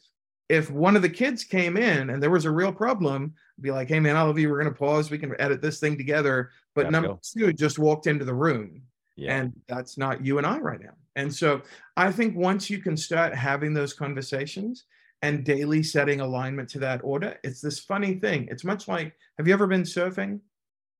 if 0.49 0.69
one 0.69 0.95
of 0.95 1.01
the 1.01 1.09
kids 1.09 1.43
came 1.43 1.77
in 1.77 2.09
and 2.09 2.21
there 2.21 2.29
was 2.29 2.45
a 2.45 2.51
real 2.51 2.73
problem, 2.73 3.33
be 3.61 3.71
like, 3.71 3.87
hey 3.87 3.99
man, 3.99 4.15
I 4.17 4.21
love 4.23 4.37
you. 4.37 4.49
We're 4.49 4.57
gonna 4.61 4.75
pause. 4.75 5.09
We 5.09 5.17
can 5.17 5.33
edit 5.39 5.61
this 5.61 5.79
thing 5.79 5.97
together. 5.97 6.51
But 6.75 6.83
Gotta 6.83 6.91
number 6.91 7.07
go. 7.09 7.19
two 7.23 7.53
just 7.53 7.79
walked 7.79 8.07
into 8.07 8.25
the 8.25 8.33
room, 8.33 8.81
Yeah. 9.15 9.37
and 9.37 9.53
that's 9.67 9.97
not 9.97 10.25
you 10.25 10.37
and 10.39 10.45
I 10.47 10.59
right 10.59 10.81
now. 10.81 10.95
And 11.15 11.33
so 11.33 11.61
I 11.97 12.11
think 12.11 12.35
once 12.35 12.69
you 12.69 12.79
can 12.79 12.97
start 12.97 13.35
having 13.35 13.73
those 13.73 13.93
conversations 13.93 14.85
and 15.21 15.45
daily 15.45 15.83
setting 15.83 16.21
alignment 16.21 16.69
to 16.69 16.79
that 16.79 17.01
order, 17.03 17.37
it's 17.43 17.61
this 17.61 17.79
funny 17.79 18.15
thing. 18.15 18.47
It's 18.49 18.63
much 18.63 18.87
like, 18.87 19.15
have 19.37 19.47
you 19.47 19.53
ever 19.53 19.67
been 19.67 19.83
surfing? 19.83 20.39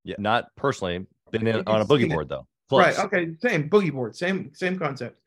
yeah. 0.04 0.16
Not 0.20 0.56
personally. 0.56 1.06
Been 1.32 1.48
in, 1.48 1.64
on 1.68 1.82
a 1.82 1.86
boogie 1.86 2.10
board 2.10 2.30
though. 2.30 2.48
Close. 2.70 2.82
Right. 2.82 3.00
Okay. 3.00 3.36
Same 3.42 3.70
boogie 3.70 3.92
board. 3.92 4.16
Same 4.16 4.52
same 4.54 4.78
concept. 4.78 5.20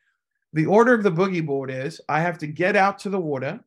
The 0.52 0.66
order 0.66 0.94
of 0.94 1.02
the 1.02 1.10
boogie 1.10 1.44
board 1.44 1.70
is 1.70 2.00
I 2.08 2.20
have 2.20 2.38
to 2.38 2.46
get 2.46 2.76
out 2.76 2.98
to 3.00 3.10
the 3.10 3.18
water, 3.18 3.60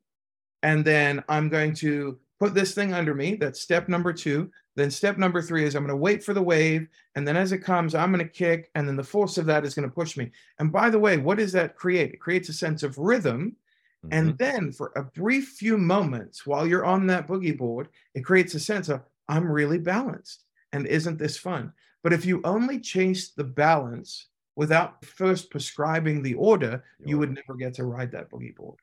and 0.63 0.86
then 0.86 1.24
I'm 1.28 1.49
going 1.49 1.74
to 1.76 2.17
put 2.39 2.53
this 2.53 2.73
thing 2.73 2.93
under 2.93 3.13
me. 3.13 3.35
That's 3.35 3.61
step 3.61 3.89
number 3.89 4.13
two. 4.13 4.51
Then 4.75 4.89
step 4.89 5.17
number 5.17 5.41
three 5.41 5.65
is 5.65 5.75
I'm 5.75 5.83
going 5.83 5.89
to 5.89 5.95
wait 5.97 6.23
for 6.23 6.33
the 6.33 6.41
wave, 6.41 6.87
and 7.15 7.27
then 7.27 7.35
as 7.35 7.51
it 7.51 7.59
comes, 7.59 7.93
I'm 7.93 8.11
going 8.13 8.25
to 8.25 8.31
kick, 8.31 8.71
and 8.75 8.87
then 8.87 8.95
the 8.95 9.03
force 9.03 9.37
of 9.37 9.45
that 9.47 9.65
is 9.65 9.73
going 9.73 9.87
to 9.87 9.93
push 9.93 10.15
me. 10.15 10.31
And 10.59 10.71
by 10.71 10.89
the 10.89 10.99
way, 10.99 11.17
what 11.17 11.37
does 11.37 11.51
that 11.51 11.75
create? 11.75 12.13
It 12.13 12.21
creates 12.21 12.49
a 12.49 12.53
sense 12.53 12.81
of 12.83 12.97
rhythm. 12.97 13.57
Mhm. 14.05 14.09
And 14.11 14.37
then 14.37 14.71
for 14.71 14.93
a 14.95 15.03
brief 15.03 15.49
few 15.49 15.77
moments 15.77 16.45
while 16.45 16.65
you're 16.65 16.85
on 16.85 17.07
that 17.07 17.27
boogie 17.27 17.57
board, 17.57 17.89
it 18.13 18.21
creates 18.21 18.53
a 18.55 18.59
sense 18.59 18.87
of 18.87 19.03
I'm 19.27 19.51
really 19.51 19.77
balanced. 19.77 20.45
And 20.71 20.87
isn't 20.87 21.17
this 21.17 21.37
fun? 21.37 21.73
But 22.03 22.13
if 22.13 22.25
you 22.25 22.39
only 22.45 22.79
chase 22.79 23.31
the 23.31 23.43
balance 23.43 24.27
without 24.55 25.03
first 25.03 25.51
prescribing 25.51 26.21
the 26.21 26.35
order, 26.35 26.83
you 27.03 27.17
would 27.17 27.31
never 27.31 27.55
get 27.55 27.73
to 27.75 27.83
ride 27.85 28.11
that 28.11 28.29
boogie 28.29 28.55
board. 28.55 28.79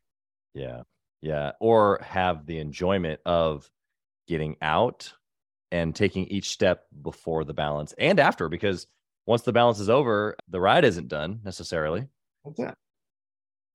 Yeah. 0.55 0.83
Yeah. 1.27 1.53
Or 1.59 1.99
have 2.03 2.47
the 2.47 2.59
enjoyment 2.59 3.21
of 3.27 3.69
getting 4.29 4.57
out 4.63 5.13
and 5.73 5.95
taking 5.95 6.27
each 6.27 6.51
step 6.51 6.85
before 7.03 7.43
the 7.43 7.53
balance 7.53 7.93
and 7.99 8.21
after, 8.21 8.49
because 8.49 8.87
once 9.27 9.43
the 9.43 9.53
balance 9.53 9.81
is 9.81 9.91
over, 9.91 10.37
the 10.49 10.61
ride 10.61 10.85
isn't 10.85 11.09
done 11.09 11.41
necessarily. 11.45 12.07
That? 12.57 12.77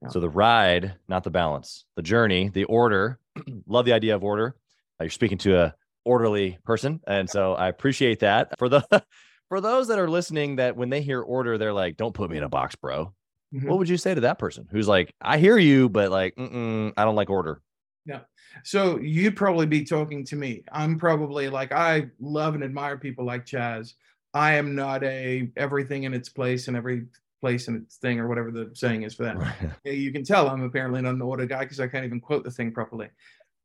Yeah. 0.01 0.07
So 0.07 0.21
the 0.21 0.29
ride, 0.29 0.93
not 1.09 1.25
the 1.25 1.29
balance, 1.29 1.83
the 1.97 2.01
journey, 2.01 2.47
the 2.47 2.63
order. 2.63 3.19
Love 3.67 3.83
the 3.83 3.93
idea 3.93 4.15
of 4.15 4.23
order. 4.23 4.55
Uh, 4.99 5.03
you're 5.03 5.09
speaking 5.09 5.37
to 5.39 5.59
a 5.59 5.75
orderly 6.05 6.57
person, 6.63 7.01
and 7.05 7.29
so 7.29 7.53
I 7.53 7.67
appreciate 7.67 8.19
that. 8.19 8.57
For 8.59 8.69
the 8.69 8.85
for 9.49 9.59
those 9.59 9.89
that 9.89 9.99
are 9.99 10.09
listening, 10.09 10.55
that 10.55 10.77
when 10.77 10.89
they 10.89 11.01
hear 11.01 11.21
order, 11.21 11.57
they're 11.57 11.73
like, 11.73 11.97
"Don't 11.97 12.13
put 12.13 12.29
me 12.29 12.37
in 12.37 12.43
a 12.43 12.49
box, 12.49 12.75
bro." 12.77 13.13
Mhm. 13.53 13.67
What 13.67 13.79
would 13.79 13.89
you 13.89 13.97
say 13.97 14.13
to 14.15 14.21
that 14.21 14.39
person 14.39 14.67
who's 14.71 14.87
like, 14.87 15.13
"I 15.21 15.37
hear 15.37 15.57
you, 15.57 15.89
but 15.89 16.09
like, 16.11 16.35
mm-mm, 16.35 16.93
I 16.95 17.03
don't 17.03 17.15
like 17.15 17.29
order." 17.29 17.61
Yeah. 18.05 18.21
So 18.63 18.97
you'd 18.99 19.35
probably 19.35 19.65
be 19.65 19.83
talking 19.83 20.23
to 20.25 20.35
me. 20.35 20.63
I'm 20.71 20.97
probably 20.97 21.49
like 21.49 21.71
I 21.71 22.09
love 22.19 22.55
and 22.55 22.63
admire 22.63 22.97
people 22.97 23.25
like 23.25 23.45
Chaz. 23.45 23.93
I 24.33 24.53
am 24.53 24.75
not 24.75 25.03
a 25.03 25.51
everything 25.57 26.03
in 26.03 26.13
its 26.13 26.29
place 26.29 26.67
and 26.67 26.77
every 26.77 27.05
place 27.41 27.67
in 27.67 27.75
its 27.75 27.97
thing 27.97 28.19
or 28.19 28.27
whatever 28.27 28.51
the 28.51 28.71
saying 28.73 29.03
is 29.03 29.13
for 29.15 29.23
that. 29.23 29.37
Yeah, 29.83 29.93
you 29.93 30.11
can 30.11 30.23
tell 30.23 30.47
I'm 30.49 30.63
apparently 30.63 31.01
not 31.01 31.15
an 31.15 31.21
order 31.21 31.45
guy 31.45 31.59
because 31.61 31.79
I 31.79 31.87
can't 31.87 32.05
even 32.05 32.21
quote 32.21 32.43
the 32.43 32.51
thing 32.51 32.71
properly. 32.71 33.09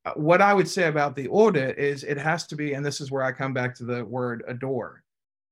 Uh, 0.04 0.12
what 0.14 0.40
I 0.42 0.54
would 0.54 0.68
say 0.68 0.88
about 0.88 1.16
the 1.16 1.26
order 1.28 1.70
is 1.70 2.04
it 2.04 2.18
has 2.18 2.46
to 2.48 2.56
be, 2.56 2.74
and 2.74 2.84
this 2.84 3.00
is 3.00 3.10
where 3.10 3.22
I 3.22 3.32
come 3.32 3.52
back 3.54 3.74
to 3.76 3.84
the 3.84 4.04
word 4.04 4.44
adore. 4.48 5.02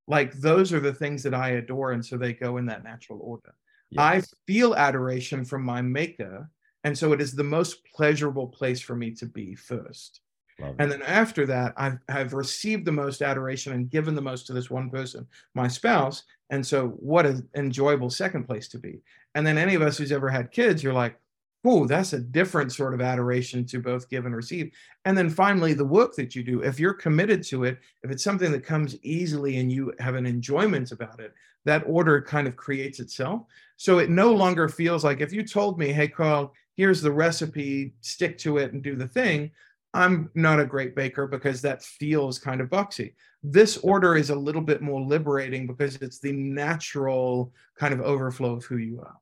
Like 0.08 0.34
those 0.34 0.72
are 0.72 0.80
the 0.80 0.94
things 0.94 1.22
that 1.24 1.34
I 1.34 1.50
adore, 1.50 1.92
and 1.92 2.04
so 2.04 2.16
they 2.18 2.32
go 2.34 2.58
in 2.58 2.66
that 2.66 2.84
natural 2.84 3.20
order. 3.22 3.54
I 3.96 4.22
feel 4.46 4.74
adoration 4.74 5.44
from 5.44 5.64
my 5.64 5.82
maker, 5.82 6.50
and 6.84 6.96
so 6.96 7.12
it 7.12 7.20
is 7.20 7.32
the 7.34 7.44
most 7.44 7.84
pleasurable 7.94 8.48
place 8.48 8.80
for 8.80 8.96
me 8.96 9.12
to 9.12 9.26
be 9.26 9.54
first. 9.54 10.20
Love 10.58 10.76
And 10.78 10.90
it. 10.90 10.90
then 10.90 11.02
after 11.02 11.46
that, 11.46 11.74
I've, 11.76 11.98
I've 12.08 12.32
received 12.32 12.84
the 12.84 12.92
most 12.92 13.22
adoration 13.22 13.72
and 13.72 13.90
given 13.90 14.14
the 14.14 14.22
most 14.22 14.46
to 14.46 14.52
this 14.52 14.70
one 14.70 14.90
person, 14.90 15.26
my 15.54 15.68
spouse. 15.68 16.24
And 16.50 16.64
so, 16.64 16.88
what 16.90 17.26
an 17.26 17.48
enjoyable 17.54 18.10
second 18.10 18.44
place 18.44 18.68
to 18.68 18.78
be. 18.78 19.00
And 19.34 19.46
then, 19.46 19.58
any 19.58 19.74
of 19.74 19.82
us 19.82 19.98
who's 19.98 20.12
ever 20.12 20.28
had 20.28 20.52
kids, 20.52 20.82
you're 20.82 20.92
like, 20.92 21.18
oh, 21.64 21.86
that's 21.86 22.12
a 22.12 22.20
different 22.20 22.72
sort 22.72 22.92
of 22.92 23.00
adoration 23.00 23.64
to 23.64 23.78
both 23.80 24.10
give 24.10 24.26
and 24.26 24.36
receive. 24.36 24.70
And 25.06 25.16
then 25.16 25.30
finally, 25.30 25.72
the 25.72 25.84
work 25.84 26.14
that 26.16 26.34
you 26.34 26.42
do, 26.44 26.62
if 26.62 26.78
you're 26.78 26.92
committed 26.94 27.42
to 27.44 27.64
it, 27.64 27.78
if 28.02 28.10
it's 28.10 28.22
something 28.22 28.52
that 28.52 28.64
comes 28.66 28.96
easily 29.02 29.56
and 29.56 29.72
you 29.72 29.92
have 29.98 30.14
an 30.14 30.26
enjoyment 30.26 30.92
about 30.92 31.20
it, 31.20 31.32
that 31.64 31.84
order 31.86 32.20
kind 32.20 32.46
of 32.46 32.56
creates 32.56 33.00
itself. 33.00 33.42
So 33.76 33.98
it 33.98 34.10
no 34.10 34.32
longer 34.32 34.68
feels 34.68 35.04
like 35.04 35.20
if 35.20 35.32
you 35.32 35.42
told 35.42 35.78
me, 35.78 35.92
hey, 35.92 36.08
Carl, 36.08 36.52
here's 36.76 37.00
the 37.00 37.12
recipe, 37.12 37.94
stick 38.00 38.38
to 38.38 38.58
it 38.58 38.72
and 38.72 38.82
do 38.82 38.96
the 38.96 39.08
thing. 39.08 39.50
I'm 39.92 40.30
not 40.34 40.58
a 40.58 40.66
great 40.66 40.96
baker 40.96 41.26
because 41.26 41.62
that 41.62 41.82
feels 41.82 42.38
kind 42.38 42.60
of 42.60 42.68
boxy. 42.68 43.14
This 43.42 43.76
order 43.78 44.16
is 44.16 44.30
a 44.30 44.34
little 44.34 44.60
bit 44.60 44.82
more 44.82 45.00
liberating 45.00 45.66
because 45.66 45.96
it's 45.96 46.18
the 46.18 46.32
natural 46.32 47.52
kind 47.78 47.94
of 47.94 48.00
overflow 48.00 48.54
of 48.54 48.64
who 48.64 48.78
you 48.78 49.00
are. 49.00 49.16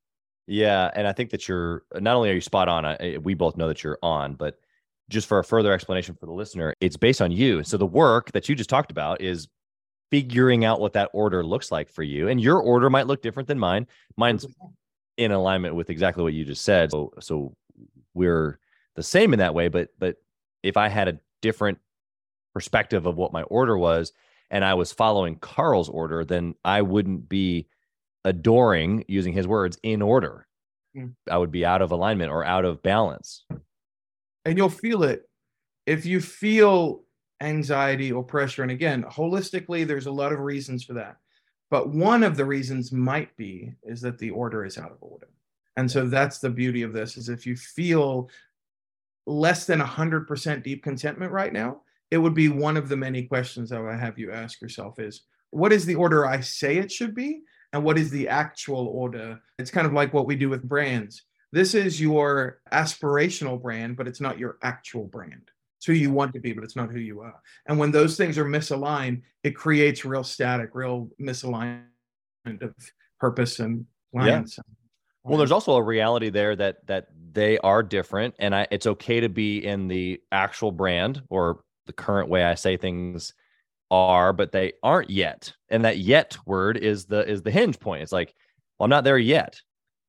Yeah, 0.47 0.91
and 0.95 1.07
I 1.07 1.13
think 1.13 1.31
that 1.31 1.47
you're 1.47 1.85
not 1.95 2.17
only 2.17 2.31
are 2.31 2.35
you 2.35 2.41
spot 2.41 2.69
on. 2.69 2.85
I, 2.85 3.19
we 3.23 3.35
both 3.35 3.57
know 3.57 3.69
that 3.69 3.85
you're 3.85 3.99
on, 4.03 4.35
but 4.35 4.59
just 5.09 5.29
for 5.29 5.39
a 5.39 5.45
further 5.45 5.73
explanation 5.73 6.17
for 6.19 6.27
the 6.27 6.33
listener, 6.33 6.75
it's 6.81 6.97
based 6.97 7.21
on 7.21 7.31
you. 7.31 7.63
So 7.63 7.77
the 7.77 7.87
work 7.87 8.33
that 8.33 8.49
you 8.49 8.55
just 8.55 8.71
talked 8.71 8.91
about 8.91 9.21
is 9.21 9.49
figuring 10.13 10.63
out 10.63 10.79
what 10.79 10.93
that 10.93 11.09
order 11.15 11.43
looks 11.43 11.73
like 11.73 11.89
for 11.89 12.03
you, 12.03 12.29
and 12.29 12.39
your 12.39 12.61
order 12.61 12.91
might 12.91 13.07
look 13.07 13.23
different 13.23 13.49
than 13.49 13.59
mine. 13.59 13.87
Mine's 14.19 14.47
in 15.17 15.33
alignment 15.33 15.75
with 15.75 15.89
exactly 15.89 16.23
what 16.23 16.35
you 16.35 16.45
just 16.45 16.65
said. 16.65 16.91
So, 16.91 17.15
so 17.19 17.57
we're 18.13 18.59
the 18.95 19.03
same 19.03 19.33
in 19.33 19.39
that 19.39 19.55
way. 19.55 19.69
But 19.69 19.89
but 19.99 20.17
if 20.63 20.77
I 20.77 20.89
had 20.89 21.09
a 21.09 21.19
different 21.41 21.79
perspective 22.53 23.07
of 23.07 23.17
what 23.17 23.33
my 23.33 23.43
order 23.45 23.79
was, 23.79 24.13
and 24.51 24.63
I 24.63 24.75
was 24.75 24.93
following 24.93 25.37
Carl's 25.37 25.89
order, 25.89 26.27
then 26.27 26.57
I 26.63 26.83
wouldn't 26.83 27.27
be 27.31 27.67
adoring, 28.27 29.07
using 29.09 29.33
his 29.33 29.47
words, 29.47 29.79
in 29.83 30.03
order. 30.03 30.47
Mm. 30.95 31.15
I 31.31 31.39
would 31.39 31.51
be 31.51 31.65
out 31.65 31.81
of 31.81 31.91
alignment 31.91 32.31
or 32.31 32.45
out 32.45 32.67
of 32.67 32.83
balance. 32.83 33.47
and 34.45 34.59
you'll 34.59 34.69
feel 34.69 35.05
it 35.05 35.23
if 35.87 36.05
you 36.05 36.21
feel 36.21 37.03
anxiety 37.43 38.13
or 38.13 38.23
pressure. 38.23 38.63
And 38.63 38.71
again 38.71 39.03
holistically 39.05 39.87
there's 39.87 40.07
a 40.07 40.13
lot 40.13 40.33
of 40.33 40.41
reasons 40.41 40.85
for 40.85 40.95
that. 40.95 41.17
But 41.71 41.89
one 41.89 42.23
of 42.23 42.37
the 42.37 42.45
reasons 42.45 42.93
might 42.93 43.35
be 43.37 43.73
is 43.83 44.01
that 44.03 44.19
the 44.19 44.31
order 44.31 44.65
is 44.65 44.79
out 44.79 44.93
of 44.93 44.99
order. 45.01 45.29
And 45.77 45.91
so 45.91 46.07
that's 46.07 46.39
the 46.39 46.51
beauty 46.51 46.83
of 46.83 46.93
this 46.93 47.17
is 47.17 47.29
if 47.29 47.47
you 47.47 47.57
feel 47.57 48.29
less 49.27 49.67
than 49.67 49.81
100% 49.81 50.63
deep 50.63 50.83
contentment 50.83 51.33
right 51.33 51.53
now 51.53 51.83
it 52.11 52.19
would 52.19 52.35
be 52.35 52.49
one 52.49 52.77
of 52.77 52.89
the 52.89 52.97
many 52.97 53.23
questions 53.23 53.71
that 53.71 53.81
i 53.81 53.97
have 53.97 54.19
you 54.19 54.33
ask 54.33 54.61
yourself 54.61 54.99
is 54.99 55.23
what 55.51 55.73
is 55.73 55.87
the 55.87 55.95
order 55.95 56.27
i 56.27 56.41
say 56.41 56.77
it 56.77 56.91
should 56.91 57.15
be? 57.15 57.43
And 57.73 57.85
what 57.85 57.99
is 57.99 58.11
the 58.11 58.29
actual 58.29 58.89
order? 58.89 59.41
It's 59.59 59.71
kind 59.71 59.87
of 59.87 59.93
like 59.93 60.13
what 60.13 60.27
we 60.27 60.37
do 60.37 60.49
with 60.49 60.69
brands. 60.69 61.23
This 61.53 61.75
is 61.75 62.01
your 62.01 62.61
aspirational 62.73 63.61
brand, 63.61 63.97
but 63.97 64.07
it's 64.07 64.21
not 64.21 64.39
your 64.39 64.59
actual 64.63 65.05
brand. 65.05 65.51
It's 65.83 65.87
who 65.89 65.95
you 65.95 66.13
want 66.13 66.33
to 66.35 66.39
be, 66.39 66.53
but 66.53 66.63
it's 66.63 66.77
not 66.77 66.93
who 66.93 67.01
you 67.01 67.23
are. 67.23 67.43
And 67.67 67.77
when 67.77 67.91
those 67.91 68.17
things 68.17 68.39
are 68.39 68.45
misaligned, 68.45 69.23
it 69.43 69.57
creates 69.57 70.05
real 70.05 70.23
static, 70.23 70.71
real 70.75 71.09
misalignment 71.21 71.83
of 72.61 72.73
purpose 73.19 73.59
and 73.59 73.85
plans. 74.15 74.61
Well, 75.25 75.39
there's 75.39 75.51
also 75.51 75.73
a 75.73 75.83
reality 75.83 76.31
there 76.31 76.55
that 76.55 76.87
that 76.87 77.09
they 77.33 77.59
are 77.59 77.83
different, 77.83 78.37
and 78.39 78.55
I, 78.55 78.69
it's 78.71 78.87
okay 78.87 79.19
to 79.19 79.29
be 79.29 79.67
in 79.67 79.89
the 79.89 80.21
actual 80.31 80.71
brand 80.71 81.21
or 81.31 81.65
the 81.87 81.93
current 81.93 82.29
way 82.29 82.45
I 82.45 82.55
say 82.55 82.77
things 82.77 83.35
are, 83.91 84.33
but 84.33 84.53
they 84.53 84.75
aren't 84.85 85.11
yet. 85.11 85.53
And 85.69 85.85
that 85.85 85.99
yet 85.99 86.37
word 86.47 86.77
is 86.77 87.07
the 87.07 87.29
is 87.29 87.43
the 87.43 87.51
hinge 87.51 87.81
point. 87.81 88.05
It's 88.05 88.13
like, 88.13 88.33
well, 88.79 88.85
I'm 88.85 88.91
not 88.91 89.03
there 89.03 89.19
yet. 89.19 89.61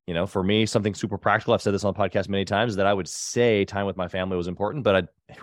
You 0.06 0.14
know, 0.14 0.28
for 0.28 0.44
me, 0.44 0.68
something 0.68 0.94
super 0.94 1.18
practical. 1.18 1.56
I've 1.56 1.64
said 1.64 1.74
this 1.74 1.84
on 1.84 1.96
the 1.96 2.00
podcast 2.00 2.30
many 2.30 2.46
times 2.46 2.76
that 2.76 2.86
I 2.86 2.94
would 2.94 3.08
say 3.08 3.66
time 3.66 3.88
with 3.88 3.98
my 3.98 4.08
family 4.08 4.38
was 4.38 4.48
important, 4.48 4.84
but 4.84 4.96
I 4.96 5.36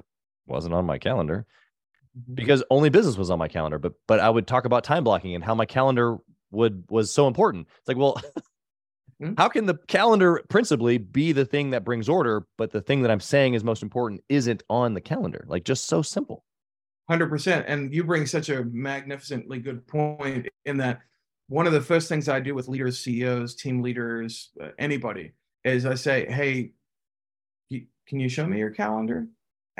wasn't 0.51 0.75
on 0.75 0.85
my 0.85 0.99
calendar 0.99 1.47
Mm-hmm. 2.19 2.35
because 2.35 2.65
only 2.71 2.89
business 2.91 3.17
was 3.17 3.31
on 3.31 3.39
my 3.39 3.47
calendar. 3.47 3.79
But 3.79 3.93
but 4.09 4.19
I 4.19 4.29
would 4.29 4.49
talk 4.49 4.65
about 4.65 4.83
time 4.83 5.05
blocking 5.05 5.37
and 5.37 5.45
how 5.45 5.55
my 5.55 5.65
calendar 5.65 6.19
would 6.51 6.83
was 6.91 7.13
so 7.13 7.29
important. 7.29 7.69
It's 7.79 7.87
like, 7.89 7.97
well, 7.97 8.21
Mhm. 9.23 9.39
how 9.39 9.49
can 9.49 9.67
the 9.67 9.77
calendar 9.87 10.43
principally 10.49 10.99
be 10.99 11.31
the 11.33 11.45
thing 11.45 11.71
that 11.71 11.85
brings 11.85 12.09
order, 12.09 12.47
but 12.57 12.71
the 12.73 12.81
thing 12.81 13.03
that 13.03 13.11
I'm 13.13 13.21
saying 13.21 13.55
is 13.55 13.63
most 13.63 13.83
important 13.83 14.23
isn't 14.29 14.63
on 14.71 14.95
the 14.95 15.01
calendar? 15.01 15.45
Like 15.47 15.65
just 15.65 15.85
so 15.87 16.03
simple. 16.03 16.45
Hundred 17.09 17.29
percent. 17.29 17.67
And 17.69 17.95
you 17.95 18.03
bring 18.03 18.27
such 18.27 18.49
a 18.49 18.65
magnificently 18.65 19.59
good 19.61 19.87
point 19.87 20.49
in 20.65 20.79
that 20.79 21.03
one 21.49 21.67
of 21.67 21.73
the 21.73 21.81
first 21.83 22.09
things 22.09 22.29
I 22.29 22.41
do 22.41 22.55
with 22.57 22.67
leaders, 22.67 22.99
CEOs, 23.01 23.55
team 23.55 23.83
leaders, 23.83 24.51
uh, 24.61 24.71
anybody 24.79 25.33
is 25.65 25.85
I 25.87 25.95
say, 25.95 26.27
"Hey, 26.27 26.73
can 28.07 28.19
you 28.19 28.29
show 28.29 28.47
me 28.47 28.59
your 28.59 28.71
calendar?" 28.71 29.29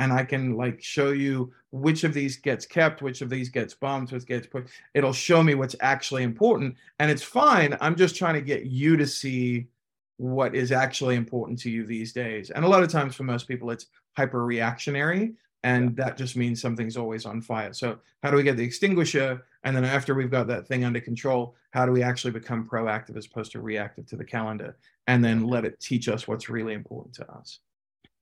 And 0.01 0.13
I 0.13 0.25
can 0.25 0.57
like 0.57 0.83
show 0.83 1.11
you 1.11 1.53
which 1.71 2.03
of 2.03 2.13
these 2.13 2.37
gets 2.37 2.67
kept, 2.67 3.03
which 3.03 3.21
of 3.21 3.31
these 3.31 3.49
gets 3.49 3.75
bumped, 3.75 4.13
which 4.13 4.27
gets 4.27 4.47
put. 4.47 4.69
It'll 4.95 5.13
show 5.13 5.43
me 5.43 5.55
what's 5.55 5.77
actually 5.81 6.25
important, 6.25 6.75
and 6.99 7.11
it's 7.11 7.23
fine. 7.23 7.77
I'm 7.81 7.95
just 7.95 8.17
trying 8.17 8.35
to 8.35 8.41
get 8.41 8.65
you 8.65 8.97
to 8.97 9.07
see 9.07 9.69
what 10.17 10.55
is 10.55 10.73
actually 10.73 11.17
important 11.17 11.59
to 11.61 11.71
you 11.71 11.87
these 11.87 12.13
days. 12.13 12.51
And 12.51 12.65
a 12.65 12.69
lot 12.69 12.83
of 12.83 12.91
times 12.91 13.15
for 13.15 13.23
most 13.23 13.47
people, 13.47 13.71
it's 13.71 13.87
hyper 14.17 14.45
reactionary 14.45 15.35
and 15.63 15.95
that 15.97 16.17
just 16.17 16.37
means 16.37 16.61
something's 16.61 16.97
always 16.97 17.27
on 17.27 17.41
fire. 17.41 17.73
So 17.73 17.99
how 18.23 18.31
do 18.31 18.37
we 18.37 18.43
get 18.43 18.57
the 18.57 18.65
extinguisher? 18.65 19.45
And 19.65 19.77
then 19.77 19.85
after 19.85 20.15
we've 20.15 20.31
got 20.31 20.47
that 20.49 20.67
thing 20.67 20.85
under 20.85 21.01
control, 21.01 21.55
how 21.73 21.85
do 21.85 21.93
we 21.93 22.03
actually 22.03 22.33
become 22.33 22.67
proactive 22.67 23.17
as 23.17 23.27
opposed 23.27 23.53
to 23.53 23.61
reactive 23.61 24.07
to 24.07 24.17
the 24.17 24.25
calendar? 24.25 24.77
And 25.07 25.25
then 25.25 25.47
let 25.47 25.65
it 25.65 25.81
teach 25.81 26.09
us 26.09 26.27
what's 26.27 26.49
really 26.49 26.73
important 26.73 27.15
to 27.17 27.31
us. 27.31 27.61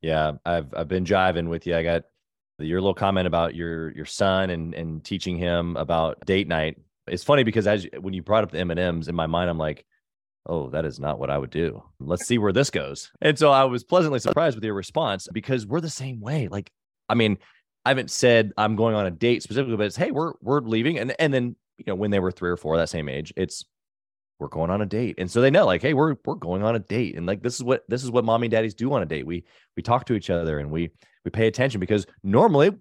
Yeah, 0.01 0.33
I've 0.45 0.73
I've 0.75 0.89
been 0.89 1.05
jiving 1.05 1.49
with 1.49 1.67
you. 1.67 1.77
I 1.77 1.83
got 1.83 2.05
your 2.59 2.81
little 2.81 2.95
comment 2.95 3.27
about 3.27 3.55
your 3.55 3.91
your 3.93 4.05
son 4.05 4.51
and 4.51 4.75
and 4.75 5.05
teaching 5.05 5.37
him 5.37 5.77
about 5.77 6.25
date 6.27 6.49
night. 6.49 6.79
It's 7.07 7.25
funny 7.25 7.43
because 7.43 7.67
as 7.67 7.87
when 8.01 8.15
you 8.15 8.23
brought 8.23 8.45
up 8.45 8.51
the 8.51 8.59
M 8.59 8.71
and 8.71 8.81
M's 8.81 9.09
in 9.09 9.15
my 9.15 9.27
mind, 9.27 9.51
I'm 9.51 9.59
like, 9.59 9.85
oh, 10.47 10.71
that 10.71 10.85
is 10.85 11.01
not 11.01 11.19
what 11.19 11.31
I 11.31 11.39
would 11.39 11.51
do. 11.51 11.83
Let's 12.01 12.27
see 12.27 12.39
where 12.39 12.53
this 12.53 12.71
goes. 12.71 13.11
And 13.21 13.39
so 13.39 13.51
I 13.51 13.65
was 13.65 13.85
pleasantly 13.85 14.19
surprised 14.19 14.57
with 14.57 14.65
your 14.65 14.75
response 14.75 15.29
because 15.33 15.67
we're 15.67 15.81
the 15.81 15.91
same 15.91 16.21
way. 16.21 16.49
Like, 16.49 16.71
I 17.09 17.15
mean, 17.15 17.39
I 17.85 17.91
haven't 17.91 18.11
said 18.11 18.53
I'm 18.57 18.77
going 18.77 18.95
on 18.95 19.07
a 19.07 19.11
date 19.11 19.43
specifically, 19.43 19.77
but 19.77 19.87
it's 19.87 19.97
hey, 19.97 20.11
we're 20.11 20.35
we're 20.43 20.61
leaving, 20.61 20.99
and 20.99 21.15
and 21.19 21.33
then 21.33 21.57
you 21.79 21.85
know 21.87 21.95
when 21.95 22.11
they 22.11 22.21
were 22.21 22.33
three 22.33 22.51
or 22.51 22.57
four, 22.57 22.77
that 22.77 22.89
same 22.89 23.09
age, 23.09 23.33
it's 23.37 23.65
we're 24.39 24.49
going 24.49 24.71
on 24.71 24.83
a 24.83 24.87
date, 24.87 25.17
and 25.19 25.31
so 25.31 25.41
they 25.41 25.51
know 25.51 25.67
like, 25.67 25.83
hey, 25.83 25.95
we're 25.95 26.17
we're 26.25 26.35
going 26.35 26.63
on 26.63 26.77
a 26.77 26.81
date, 26.81 27.17
and 27.17 27.27
like 27.27 27.43
this 27.43 27.57
is 27.57 27.63
what 27.63 27.85
this 27.89 28.05
is 28.05 28.11
what 28.11 28.25
mommy 28.25 28.47
and 28.47 28.53
daddies 28.53 28.75
do 28.75 28.93
on 28.93 29.03
a 29.03 29.07
date. 29.07 29.27
We 29.27 29.45
we 29.77 29.83
talk 29.83 30.07
to 30.07 30.15
each 30.15 30.31
other 30.31 30.59
and 30.59 30.71
we 30.71 30.91
we 31.25 31.31
pay 31.31 31.47
attention 31.47 31.81
because 31.81 32.07
normally 32.23 32.73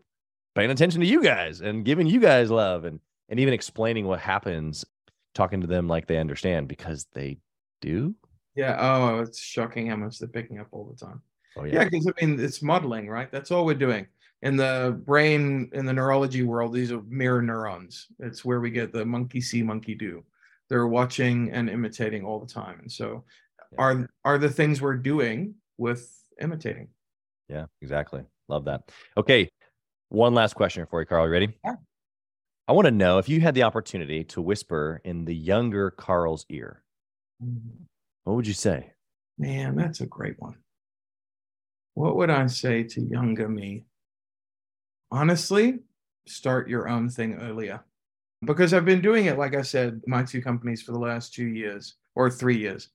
paying 0.55 0.72
attention 0.72 1.01
to 1.01 1.08
you 1.08 1.22
guys 1.24 1.62
and 1.62 1.86
giving 1.86 2.08
you 2.08 2.20
guys 2.20 2.49
love 2.49 2.86
and 2.86 2.99
and 3.30 3.39
even 3.39 3.53
explaining 3.53 4.05
what 4.05 4.20
happens, 4.20 4.86
talking 5.34 5.62
to 5.62 5.68
them 5.68 5.88
like 5.88 6.08
they 6.08 6.18
understand 6.18 6.68
because 6.68 7.08
they 7.14 7.38
do. 7.82 8.16
Yeah. 8.55 8.76
Oh, 8.80 9.20
it's 9.20 9.39
shocking 9.39 9.88
how 9.88 9.95
much 9.95 10.20
they're 10.20 10.28
picking 10.28 10.60
up 10.60 10.68
all 10.72 10.86
the 10.86 11.05
time. 11.05 11.22
Oh 11.58 11.64
Yeah, 11.64 11.84
because 11.84 12.08
I 12.08 12.26
mean, 12.26 12.39
it's 12.39 12.62
modeling, 12.62 13.08
right? 13.08 13.32
That's 13.32 13.51
all 13.51 13.66
we're 13.66 13.76
doing. 13.76 14.08
In 14.43 14.55
the 14.55 14.99
brain, 15.05 15.70
in 15.74 15.86
the 15.86 15.93
neurology 15.93 16.43
world, 16.43 16.74
these 16.74 16.91
are 16.91 17.01
mirror 17.08 17.41
neurons. 17.41 18.08
It's 18.20 18.45
where 18.45 18.60
we 18.60 18.70
get 18.70 18.93
the 18.93 19.05
monkey 19.05 19.41
see, 19.41 19.64
monkey 19.64 19.95
do. 19.95 20.24
They're 20.70 20.88
watching 20.88 21.51
and 21.51 21.70
imitating 21.70 22.26
all 22.26 22.39
the 22.39 22.51
time. 22.51 22.80
And 22.80 22.91
so 22.91 23.26
Yeah. 23.72 23.78
are 23.80 24.09
are 24.24 24.38
the 24.38 24.49
things 24.49 24.82
we're 24.82 24.97
doing 24.97 25.55
with 25.78 26.13
imitating. 26.41 26.89
Yeah, 27.49 27.65
exactly. 27.82 28.24
Love 28.47 28.65
that. 28.65 28.91
Okay. 29.15 29.49
One 30.09 30.34
last 30.34 30.55
question 30.55 30.86
for 30.86 31.01
you, 31.01 31.05
Carl. 31.05 31.26
You 31.26 31.32
ready? 31.32 31.59
Yeah. 31.65 31.76
I 32.68 32.74
want 32.74 32.86
to 32.86 32.91
know 32.91 33.18
if 33.18 33.30
you 33.30 33.39
had 33.41 33.55
the 33.55 33.63
opportunity 33.63 34.24
to 34.26 34.41
whisper 34.41 35.01
in 35.03 35.26
the 35.26 35.36
younger 35.36 35.91
Carl's 35.91 36.45
ear, 36.49 36.84
what 38.24 38.34
would 38.36 38.47
you 38.47 38.53
say? 38.53 38.93
Man, 39.38 39.76
that's 39.76 40.01
a 40.01 40.05
great 40.05 40.36
one. 40.39 40.55
What 41.93 42.15
would 42.18 42.30
I 42.30 42.47
say 42.47 42.84
to 42.84 43.01
younger 43.01 43.47
me? 43.47 43.86
Honestly, 45.11 45.80
start 46.28 46.68
your 46.70 46.88
own 46.89 47.09
thing 47.09 47.36
earlier. 47.36 47.84
Because 48.46 48.74
I've 48.74 48.86
been 48.86 49.02
doing 49.02 49.26
it, 49.26 49.38
like 49.38 49.56
I 49.56 49.64
said, 49.64 50.02
my 50.06 50.24
two 50.24 50.42
companies 50.42 50.82
for 50.82 50.92
the 50.92 51.00
last 51.00 51.34
two 51.34 51.48
years 51.48 51.96
or 52.16 52.30
three 52.30 52.58
years, 52.58 52.90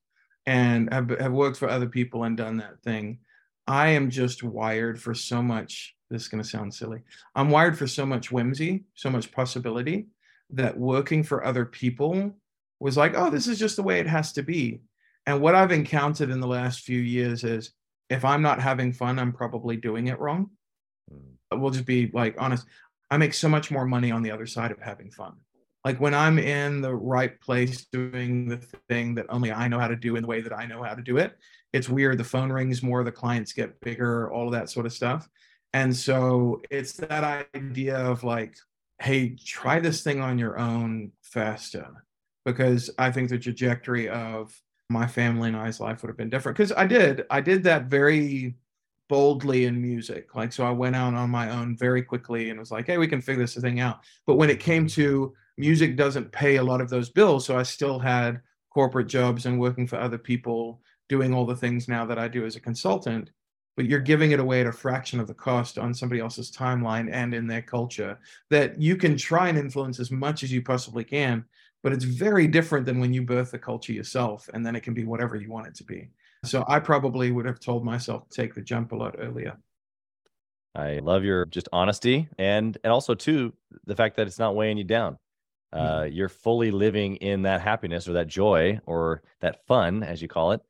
and 0.47 0.93
have, 0.93 1.11
have 1.19 1.33
worked 1.33 1.57
for 1.57 1.69
other 1.69 1.89
people 1.89 2.25
and 2.25 2.37
done 2.37 2.59
that 2.59 2.81
thing. 2.83 3.19
I 3.67 3.89
am 3.89 4.11
just 4.11 4.43
wired 4.43 5.01
for 5.01 5.15
so 5.15 5.43
much. 5.43 5.95
This 6.11 6.23
is 6.23 6.29
going 6.29 6.43
to 6.43 6.49
sound 6.49 6.75
silly. 6.75 7.01
I'm 7.35 7.51
wired 7.51 7.79
for 7.79 7.87
so 7.87 8.05
much 8.05 8.31
whimsy, 8.31 8.85
so 8.95 9.11
much 9.11 9.33
possibility 9.33 10.07
that 10.51 10.79
working 10.79 11.23
for 11.23 11.45
other 11.45 11.65
people 11.65 12.35
was 12.81 12.97
like, 12.97 13.15
oh, 13.17 13.31
this 13.31 13.47
is 13.47 13.59
just 13.59 13.77
the 13.77 13.83
way 13.83 14.01
it 14.01 14.09
has 14.09 14.33
to 14.35 14.43
be. 14.43 14.81
And 15.27 15.41
what 15.41 15.55
I've 15.55 15.73
encountered 15.73 16.31
in 16.31 16.41
the 16.41 16.47
last 16.49 16.81
few 16.81 16.99
years 16.99 17.45
is 17.45 17.73
if 18.11 18.25
I'm 18.25 18.43
not 18.43 18.61
having 18.61 18.93
fun, 18.93 19.19
I'm 19.19 19.33
probably 19.33 19.77
doing 19.77 20.09
it 20.09 20.19
wrong. 20.19 20.51
Mm, 21.11 21.61
We'll 21.61 21.71
just 21.71 21.87
be 21.87 22.11
like 22.13 22.35
honest. 22.39 22.67
I 23.13 23.19
make 23.19 23.35
so 23.35 23.47
much 23.47 23.71
more 23.71 23.85
money 23.85 24.11
on 24.11 24.23
the 24.23 24.31
other 24.31 24.47
side 24.47 24.71
of 24.71 24.81
having 24.81 25.11
fun. 25.11 25.35
Like 25.85 26.01
when 26.01 26.15
I'm 26.15 26.39
in 26.39 26.81
the 26.81 26.95
right 26.95 27.39
place 27.43 27.85
doing 27.93 28.49
the 28.49 28.57
thing 28.89 29.15
that 29.17 29.27
only 29.29 29.53
I 29.53 29.69
know 29.69 29.79
how 29.79 29.89
to 29.89 29.97
do 29.97 30.17
in 30.17 30.23
the 30.23 30.29
way 30.29 30.41
that 30.41 30.57
I 30.57 30.65
know 30.65 30.83
how 30.83 30.95
to 30.95 31.03
do 31.03 31.19
it, 31.19 31.37
it's 31.75 31.91
weird. 31.91 32.17
The 32.17 32.25
phone 32.25 32.51
rings 32.51 32.83
more, 32.83 33.05
the 33.05 33.13
clients 33.13 33.53
get 33.53 33.79
bigger, 33.83 34.33
all 34.33 34.47
of 34.47 34.53
that 34.53 34.71
sort 34.71 34.87
of 34.87 34.95
stuff. 34.95 35.29
And 35.75 35.95
so 35.95 36.63
it's 36.71 36.95
that 36.95 37.47
idea 37.55 37.99
of 37.99 38.25
like, 38.25 38.57
hey, 38.99 39.37
try 39.45 39.79
this 39.79 40.03
thing 40.03 40.23
on 40.23 40.39
your 40.39 40.59
own 40.59 41.13
faster. 41.21 42.07
Because 42.47 42.89
I 42.99 43.11
think 43.11 43.29
the 43.29 43.39
trajectory 43.39 44.09
of 44.09 44.59
my 44.89 45.07
family 45.07 45.49
and 45.49 45.57
I's 45.59 45.81
life 45.81 46.01
would 46.01 46.09
have 46.09 46.17
been 46.17 46.31
different. 46.31 46.57
Because 46.57 46.73
I 46.73 46.87
did, 46.87 47.27
I 47.29 47.43
did 47.43 47.65
that 47.65 47.89
very 47.91 48.55
boldly 49.13 49.67
in 49.67 49.79
music. 49.79 50.35
Like, 50.35 50.55
so 50.55 50.65
I 50.65 50.71
went 50.71 50.97
out 50.97 51.13
on 51.13 51.29
my 51.29 51.51
own 51.51 51.77
very 51.77 52.01
quickly 52.01 52.49
and 52.49 52.59
was 52.59 52.71
like, 52.71 52.87
hey, 52.87 52.97
we 52.97 53.07
can 53.07 53.21
figure 53.21 53.43
this 53.43 53.57
thing 53.57 53.79
out. 53.79 54.01
But 54.27 54.37
when 54.37 54.49
it 54.49 54.59
came 54.59 54.87
mm-hmm. 54.87 55.03
to 55.03 55.35
music, 55.59 55.97
doesn't 55.97 56.33
pay 56.33 56.57
a 56.57 56.63
lot 56.63 56.81
of 56.81 56.89
those 56.89 57.11
bills. 57.11 57.45
So 57.45 57.59
I 57.59 57.63
still 57.63 57.99
had 57.99 58.41
corporate 58.71 59.09
jobs 59.09 59.45
and 59.45 59.61
working 59.61 59.87
for 59.87 59.97
other 59.97 60.17
people, 60.17 60.81
doing 61.11 61.35
all 61.35 61.45
the 61.45 61.55
things 61.55 61.89
now 61.89 62.07
that 62.07 62.19
I 62.19 62.27
do 62.27 62.47
as 62.47 62.57
a 62.57 62.61
consultant. 62.61 63.29
But 63.77 63.85
you're 63.85 64.01
giving 64.01 64.31
it 64.31 64.41
away 64.41 64.63
at 64.63 64.67
a 64.67 64.73
fraction 64.73 65.21
of 65.21 65.27
the 65.27 65.35
cost 65.35 65.77
on 65.77 65.93
somebody 65.93 66.23
else's 66.23 66.51
timeline 66.51 67.13
and 67.13 67.35
in 67.35 67.47
their 67.47 67.61
culture 67.61 68.19
that 68.49 68.81
you 68.81 68.97
can 68.97 69.19
try 69.19 69.51
and 69.51 69.59
influence 69.59 70.01
as 70.01 70.11
much 70.11 70.43
as 70.43 70.51
you 70.51 70.63
possibly 70.63 71.05
can. 71.05 71.45
But 71.83 71.93
it's 71.93 72.05
very 72.05 72.47
different 72.47 72.87
than 72.87 72.99
when 72.99 73.13
you 73.13 73.21
birth 73.21 73.51
the 73.51 73.59
culture 73.59 73.93
yourself, 73.93 74.49
and 74.55 74.65
then 74.65 74.75
it 74.75 74.83
can 74.83 74.95
be 74.95 75.05
whatever 75.05 75.37
you 75.37 75.51
want 75.51 75.67
it 75.67 75.75
to 75.75 75.85
be. 75.85 76.09
So 76.45 76.65
I 76.67 76.81
probably 76.81 77.31
would 77.31 77.47
have 77.47 77.61
told 77.61 77.85
myself 77.85 78.29
to 78.29 78.41
take 78.41 78.55
the 78.55 78.63
jump 78.63 78.93
a 78.93 78.97
lot 78.97 79.17
earlier. 79.19 79.57
I 80.75 80.99
love 80.99 81.25
your 81.25 81.45
just 81.47 81.69
honesty 81.73 82.29
and 82.39 82.77
and 82.83 82.93
also 82.93 83.15
too 83.15 83.53
the 83.85 83.95
fact 83.95 84.17
that 84.17 84.27
it's 84.27 84.39
not 84.39 84.57
weighing 84.57 84.79
you 84.79 84.85
down. 84.85 85.19
Uh, 85.73 86.07
you're 86.11 86.29
fully 86.29 86.71
living 86.71 87.17
in 87.17 87.43
that 87.43 87.63
happiness 87.63 88.07
or 88.07 88.13
that 88.13 88.27
joy 88.27 88.79
or 88.85 89.23
that 89.41 89.65
fun, 89.67 90.03
as 90.03 90.21
you 90.21 90.29
call 90.29 90.53
it, 90.53 90.61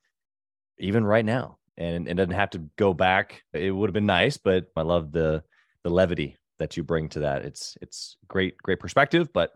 even 0.79 1.05
right 1.05 1.25
now. 1.25 1.59
And 1.77 2.07
it 2.07 2.15
doesn't 2.15 2.35
have 2.35 2.51
to 2.51 2.69
go 2.77 2.95
back. 2.95 3.43
It 3.53 3.73
would 3.73 3.89
have 3.89 3.95
been 3.95 4.07
nice, 4.07 4.37
but 4.37 4.67
I 4.77 4.83
love 4.83 5.11
the 5.11 5.43
the 5.83 5.91
levity 5.91 6.37
that 6.59 6.77
you 6.77 6.85
bring 6.85 7.09
to 7.11 7.21
that. 7.21 7.45
It's 7.45 7.77
it's 7.81 8.17
great, 8.29 8.57
great 8.59 8.79
perspective. 8.79 9.33
But 9.33 9.51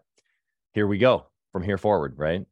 here 0.72 0.86
we 0.86 0.98
go 0.98 1.26
from 1.52 1.62
here 1.62 1.78
forward, 1.78 2.14
right? 2.18 2.44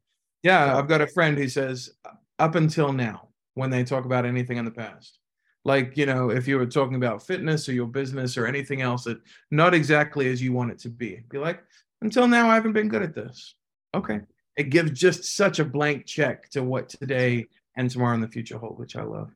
Yeah, 0.42 0.76
I've 0.76 0.88
got 0.88 1.00
a 1.00 1.06
friend 1.08 1.36
who 1.36 1.48
says, 1.48 1.90
up 2.38 2.54
until 2.54 2.92
now, 2.92 3.30
when 3.54 3.70
they 3.70 3.84
talk 3.84 4.04
about 4.04 4.26
anything 4.26 4.56
in 4.56 4.64
the 4.64 4.70
past, 4.70 5.18
like, 5.64 5.96
you 5.96 6.06
know, 6.06 6.30
if 6.30 6.46
you 6.46 6.58
were 6.58 6.66
talking 6.66 6.96
about 6.96 7.26
fitness 7.26 7.68
or 7.68 7.72
your 7.72 7.86
business 7.86 8.36
or 8.36 8.46
anything 8.46 8.82
else 8.82 9.04
that 9.04 9.18
not 9.50 9.74
exactly 9.74 10.30
as 10.30 10.42
you 10.42 10.52
want 10.52 10.70
it 10.70 10.78
to 10.80 10.90
be, 10.90 11.20
be 11.30 11.38
like, 11.38 11.62
until 12.02 12.28
now, 12.28 12.50
I 12.50 12.54
haven't 12.54 12.74
been 12.74 12.88
good 12.88 13.02
at 13.02 13.14
this. 13.14 13.54
Okay. 13.94 14.20
It 14.56 14.64
gives 14.64 14.92
just 14.92 15.24
such 15.24 15.58
a 15.58 15.64
blank 15.64 16.04
check 16.06 16.50
to 16.50 16.62
what 16.62 16.90
today 16.90 17.46
and 17.76 17.90
tomorrow 17.90 18.14
and 18.14 18.22
the 18.22 18.28
future 18.28 18.58
hold, 18.58 18.78
which 18.78 18.94
I 18.96 19.02
love. 19.02 19.34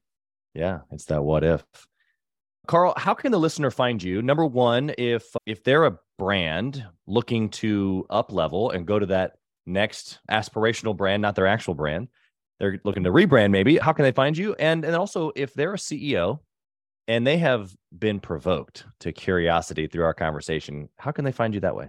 Yeah, 0.55 0.81
it's 0.93 1.07
that 1.07 1.23
what 1.23 1.45
if. 1.45 1.65
Carl, 2.67 2.93
how 2.97 3.15
can 3.15 3.33
the 3.33 3.39
listener 3.39 3.71
find 3.71 4.03
you? 4.03 4.21
Number 4.21 4.45
one, 4.45 4.93
if 4.99 5.25
if 5.47 5.65
they're 5.65 5.87
a 5.87 5.99
brand 6.19 6.85
looking 7.07 7.49
to 7.49 8.07
up 8.11 8.31
level 8.31 8.71
and 8.71 8.87
go 8.87 8.99
to 8.99 9.07
that 9.07 9.39
next 9.65 10.19
aspirational 10.31 10.97
brand, 10.97 11.23
not 11.23 11.35
their 11.35 11.47
actual 11.47 11.75
brand, 11.75 12.09
they're 12.59 12.81
looking 12.85 13.05
to 13.05 13.11
rebrand 13.11 13.51
maybe. 13.51 13.79
How 13.79 13.93
can 13.93 14.03
they 14.03 14.13
find 14.13 14.37
you? 14.37 14.55
And 14.59 14.85
and 14.85 14.95
also 14.95 15.33
if 15.37 15.55
they're 15.55 15.75
a 15.75 15.79
CEO 15.79 16.41
and 17.07 17.27
they 17.27 17.39
have 17.39 17.75
been 17.97 18.21
provoked 18.21 18.85
to 19.01 19.13
curiosity 19.13 19.87
through 19.87 20.05
our 20.05 20.15
conversation, 20.15 20.89
how 20.99 21.11
can 21.11 21.25
they 21.25 21.33
find 21.33 21.55
you 21.55 21.61
that 21.61 21.75
way? 21.75 21.89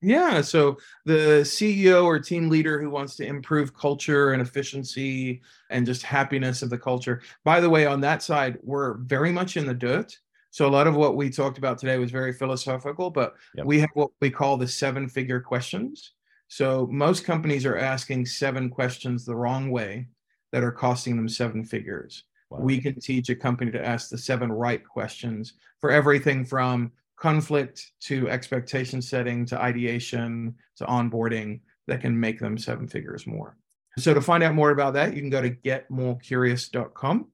Yeah. 0.00 0.42
So 0.42 0.76
the 1.06 1.40
CEO 1.42 2.04
or 2.04 2.20
team 2.20 2.48
leader 2.48 2.80
who 2.80 2.90
wants 2.90 3.16
to 3.16 3.26
improve 3.26 3.74
culture 3.74 4.32
and 4.32 4.40
efficiency 4.42 5.42
and 5.70 5.84
just 5.84 6.02
happiness 6.02 6.62
of 6.62 6.70
the 6.70 6.78
culture. 6.78 7.22
By 7.44 7.60
the 7.60 7.70
way, 7.70 7.86
on 7.86 8.00
that 8.02 8.22
side, 8.22 8.58
we're 8.62 8.94
very 8.98 9.32
much 9.32 9.56
in 9.56 9.66
the 9.66 9.74
dirt. 9.74 10.16
So 10.50 10.66
a 10.66 10.70
lot 10.70 10.86
of 10.86 10.94
what 10.94 11.16
we 11.16 11.30
talked 11.30 11.58
about 11.58 11.78
today 11.78 11.98
was 11.98 12.10
very 12.10 12.32
philosophical, 12.32 13.10
but 13.10 13.34
Yep. 13.54 13.66
we 13.66 13.80
have 13.80 13.90
what 13.94 14.10
we 14.20 14.30
call 14.30 14.56
the 14.56 14.68
seven 14.68 15.08
figure 15.08 15.40
questions. 15.40 16.14
So 16.48 16.88
most 16.90 17.24
companies 17.24 17.66
are 17.66 17.76
asking 17.76 18.26
seven 18.26 18.70
questions 18.70 19.24
the 19.24 19.36
wrong 19.36 19.70
way 19.70 20.08
that 20.52 20.64
are 20.64 20.72
costing 20.72 21.16
them 21.16 21.28
seven 21.28 21.64
figures. 21.64 22.24
Wow. 22.50 22.60
We 22.60 22.80
can 22.80 22.98
teach 22.98 23.28
a 23.28 23.36
company 23.36 23.70
to 23.72 23.86
ask 23.86 24.08
the 24.08 24.18
seven 24.18 24.50
right 24.50 24.86
questions 24.86 25.54
for 25.80 25.90
everything 25.90 26.44
from 26.44 26.92
conflict 27.16 27.92
to 28.00 28.30
expectation 28.30 29.02
setting 29.02 29.44
to 29.46 29.60
ideation 29.60 30.54
to 30.76 30.84
onboarding 30.86 31.60
that 31.86 32.00
can 32.00 32.18
make 32.18 32.38
them 32.38 32.56
seven 32.56 32.86
figures 32.86 33.26
more. 33.26 33.56
So 33.98 34.14
to 34.14 34.20
find 34.20 34.42
out 34.42 34.54
more 34.54 34.70
about 34.70 34.94
that, 34.94 35.14
you 35.14 35.20
can 35.20 35.30
go 35.30 35.42
to 35.42 35.50
getmorecurious.com 35.50 37.26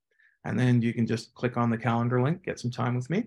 and 0.44 0.58
then 0.58 0.82
you 0.82 0.92
can 0.92 1.06
just 1.06 1.34
click 1.34 1.56
on 1.56 1.70
the 1.70 1.78
calendar 1.78 2.22
link, 2.22 2.42
get 2.44 2.58
some 2.58 2.70
time 2.70 2.96
with 2.96 3.10
me. 3.10 3.24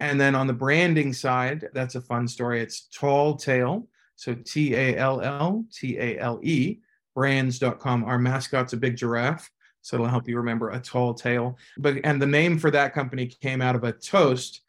And 0.00 0.20
then 0.20 0.34
on 0.34 0.46
the 0.46 0.52
branding 0.52 1.12
side, 1.12 1.68
that's 1.74 1.94
a 1.94 2.00
fun 2.00 2.26
story. 2.26 2.60
It's 2.60 2.88
Tall 2.92 3.36
Tale. 3.36 3.86
So 4.20 4.34
T 4.34 4.74
A 4.74 4.98
L 4.98 5.22
L 5.22 5.64
T 5.72 5.98
A 5.98 6.18
L 6.18 6.40
E 6.42 6.80
brands.com. 7.14 8.04
Our 8.04 8.18
mascot's 8.18 8.74
a 8.74 8.76
big 8.76 8.94
giraffe. 8.94 9.50
So 9.80 9.96
it'll 9.96 10.08
help 10.08 10.28
you 10.28 10.36
remember 10.36 10.70
a 10.70 10.78
tall 10.78 11.14
tale. 11.14 11.56
But 11.78 11.96
and 12.04 12.20
the 12.20 12.26
name 12.26 12.58
for 12.58 12.70
that 12.70 12.92
company 12.92 13.28
came 13.40 13.62
out 13.62 13.76
of 13.76 13.84
a 13.84 13.92
toast. 13.92 14.60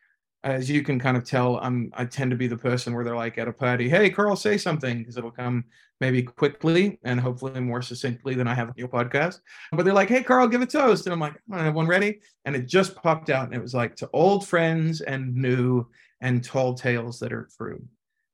As 0.46 0.70
you 0.70 0.84
can 0.84 1.00
kind 1.00 1.18
of 1.18 1.26
tell, 1.26 1.58
I'm 1.58 1.92
I 1.94 2.06
tend 2.06 2.32
to 2.32 2.38
be 2.38 2.48
the 2.48 2.58
person 2.58 2.96
where 2.96 3.04
they're 3.04 3.14
like 3.14 3.38
at 3.38 3.50
a 3.50 3.54
party, 3.54 3.90
hey 3.90 4.10
Carl, 4.10 4.38
say 4.38 4.58
something, 4.58 5.00
because 5.00 5.18
it'll 5.18 5.32
come 5.32 5.66
maybe 6.00 6.24
quickly 6.24 6.98
and 7.04 7.20
hopefully 7.20 7.60
more 7.60 7.82
succinctly 7.82 8.36
than 8.36 8.48
I 8.48 8.56
have 8.56 8.70
on 8.70 8.74
your 8.78 8.88
podcast. 8.88 9.42
But 9.74 9.84
they're 9.84 9.94
like, 9.94 10.08
hey 10.08 10.24
Carl, 10.24 10.48
give 10.48 10.62
a 10.62 10.66
toast. 10.66 11.08
And 11.08 11.14
I'm 11.14 11.20
like, 11.20 11.36
I 11.52 11.62
have 11.66 11.76
one 11.76 11.88
ready. 11.88 12.22
And 12.46 12.56
it 12.56 12.68
just 12.68 12.96
popped 12.96 13.30
out 13.30 13.48
and 13.48 13.54
it 13.54 13.62
was 13.62 13.74
like 13.74 13.98
to 13.98 14.10
old 14.14 14.48
friends 14.48 15.02
and 15.02 15.36
new 15.36 15.88
and 16.22 16.42
tall 16.42 16.74
tales 16.74 17.20
that 17.20 17.34
are 17.34 17.50
true. 17.58 17.84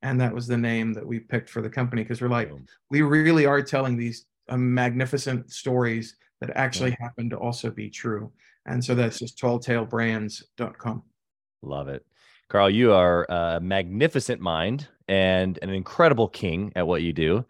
And 0.02 0.22
that 0.22 0.34
was 0.34 0.48
the 0.48 0.58
name 0.58 0.94
that 0.94 1.06
we 1.06 1.20
picked 1.20 1.50
for 1.50 1.62
the 1.62 1.70
company 1.70 2.04
because 2.04 2.22
we're 2.22 2.28
like, 2.28 2.52
we 2.92 3.02
really 3.02 3.46
are 3.46 3.62
telling 3.62 3.98
these 3.98 4.26
uh, 4.50 4.58
magnificent 4.58 5.52
stories 5.52 6.16
that 6.40 6.52
actually 6.56 6.96
happen 7.00 7.30
to 7.32 7.38
also 7.38 7.72
be 7.72 7.90
true. 7.90 8.32
And 8.68 8.84
so 8.84 8.94
that's 8.94 9.20
just 9.20 9.40
talltalebrands.com. 9.40 11.04
Love 11.64 11.88
it. 11.88 12.06
Carl, 12.50 12.70
you 12.70 12.94
are 12.94 13.26
a 13.30 13.60
magnificent 13.60 14.40
mind 14.40 14.88
and 15.08 15.58
an 15.62 15.70
incredible 15.70 16.28
king 16.28 16.72
at 16.76 16.88
what 16.88 17.02
you 17.02 17.12
do 17.12 17.46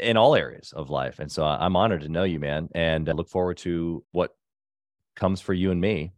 in 0.00 0.16
all 0.16 0.34
areas 0.34 0.72
of 0.76 0.90
life. 0.90 1.20
And 1.20 1.30
so 1.30 1.44
I'm 1.44 1.76
honored 1.76 2.02
to 2.02 2.08
know 2.08 2.24
you, 2.24 2.40
man, 2.40 2.68
and 2.74 3.08
I 3.08 3.12
look 3.12 3.28
forward 3.28 3.58
to 3.58 4.04
what 4.12 4.34
comes 5.14 5.40
for 5.40 5.54
you 5.54 5.70
and 5.70 5.80
me. 5.80 6.12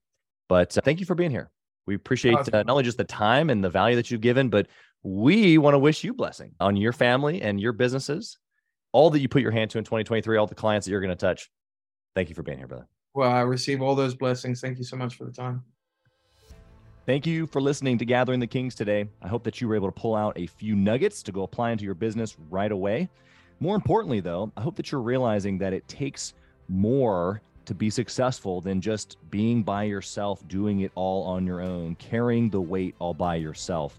But 0.49 0.77
uh, 0.77 0.81
thank 0.83 1.01
you 1.01 1.07
for 1.07 1.15
being 1.15 1.31
here. 1.31 1.51
We 1.87 1.95
appreciate 1.95 2.37
uh, 2.37 2.45
not 2.53 2.71
only 2.71 2.85
just 2.85 2.99
the 2.99 3.05
time 3.05 3.51
and 3.51 3.63
the 3.63 3.71
value 3.71 3.97
that 3.97 4.11
you've 4.11 4.21
given, 4.21 4.49
but 4.49 4.67
we 5.03 5.59
want 5.59 5.75
to 5.75 5.79
wish 5.79 6.05
you 6.05 6.13
blessing 6.13 6.55
on 6.61 6.77
your 6.77 6.93
family 6.93 7.43
and 7.43 7.61
your 7.61 7.73
businesses, 7.73 8.39
all 8.93 9.11
that 9.11 9.21
you 9.21 9.29
put 9.29 9.43
your 9.43 9.51
hand 9.51 9.71
to 9.71 9.79
in 9.79 9.85
2023, 9.85 10.37
all 10.37 10.47
the 10.47 10.55
clients 10.55 10.87
that 10.87 10.91
you're 10.91 11.01
going 11.01 11.11
to 11.11 11.17
touch. 11.17 11.51
Thank 12.15 12.29
you 12.29 12.35
for 12.35 12.43
being 12.43 12.59
here, 12.59 12.67
brother. 12.67 12.89
Well, 13.15 13.31
I 13.31 13.41
receive 13.41 13.81
all 13.83 13.95
those 13.95 14.15
blessings. 14.15 14.61
Thank 14.61 14.79
you 14.79 14.85
so 14.85 14.97
much 14.97 15.17
for 15.17 15.25
the 15.25 15.33
time. 15.33 15.63
Thank 17.07 17.27
you 17.27 17.47
for 17.47 17.61
listening 17.63 17.97
to 17.99 18.05
Gathering 18.05 18.39
the 18.39 18.47
Kings 18.47 18.75
today. 18.75 19.09
I 19.23 19.29
hope 19.29 19.43
that 19.45 19.61
you 19.61 19.69
were 19.69 19.75
able 19.75 19.89
to 19.89 19.99
pull 19.99 20.15
out 20.15 20.39
a 20.39 20.47
few 20.47 20.77
nuggets 20.77 21.23
to 21.23 21.33
go 21.33 21.43
apply 21.43 21.71
into 21.71 21.85
your 21.85 21.95
business 21.95 22.37
right 22.51 22.71
away. 22.71 23.09
More 23.61 23.77
importantly, 23.77 24.21
though, 24.21 24.53
I 24.57 24.61
hope 24.61 24.77
that 24.77 24.93
you're 24.93 25.01
realizing 25.01 25.59
that 25.59 25.73
it 25.73 25.89
takes 25.89 26.35
more 26.69 27.41
to 27.65 27.75
be 27.75 27.89
successful 27.89 28.61
than 28.61 28.81
just 28.81 29.17
being 29.31 29.63
by 29.63 29.85
yourself, 29.85 30.47
doing 30.49 30.81
it 30.81 30.93
all 30.95 31.25
on 31.25 31.47
your 31.47 31.63
own, 31.63 31.95
carrying 31.97 32.51
the 32.51 32.61
weight 32.61 32.95
all 32.99 33.15
by 33.15 33.37
yourself. 33.37 33.99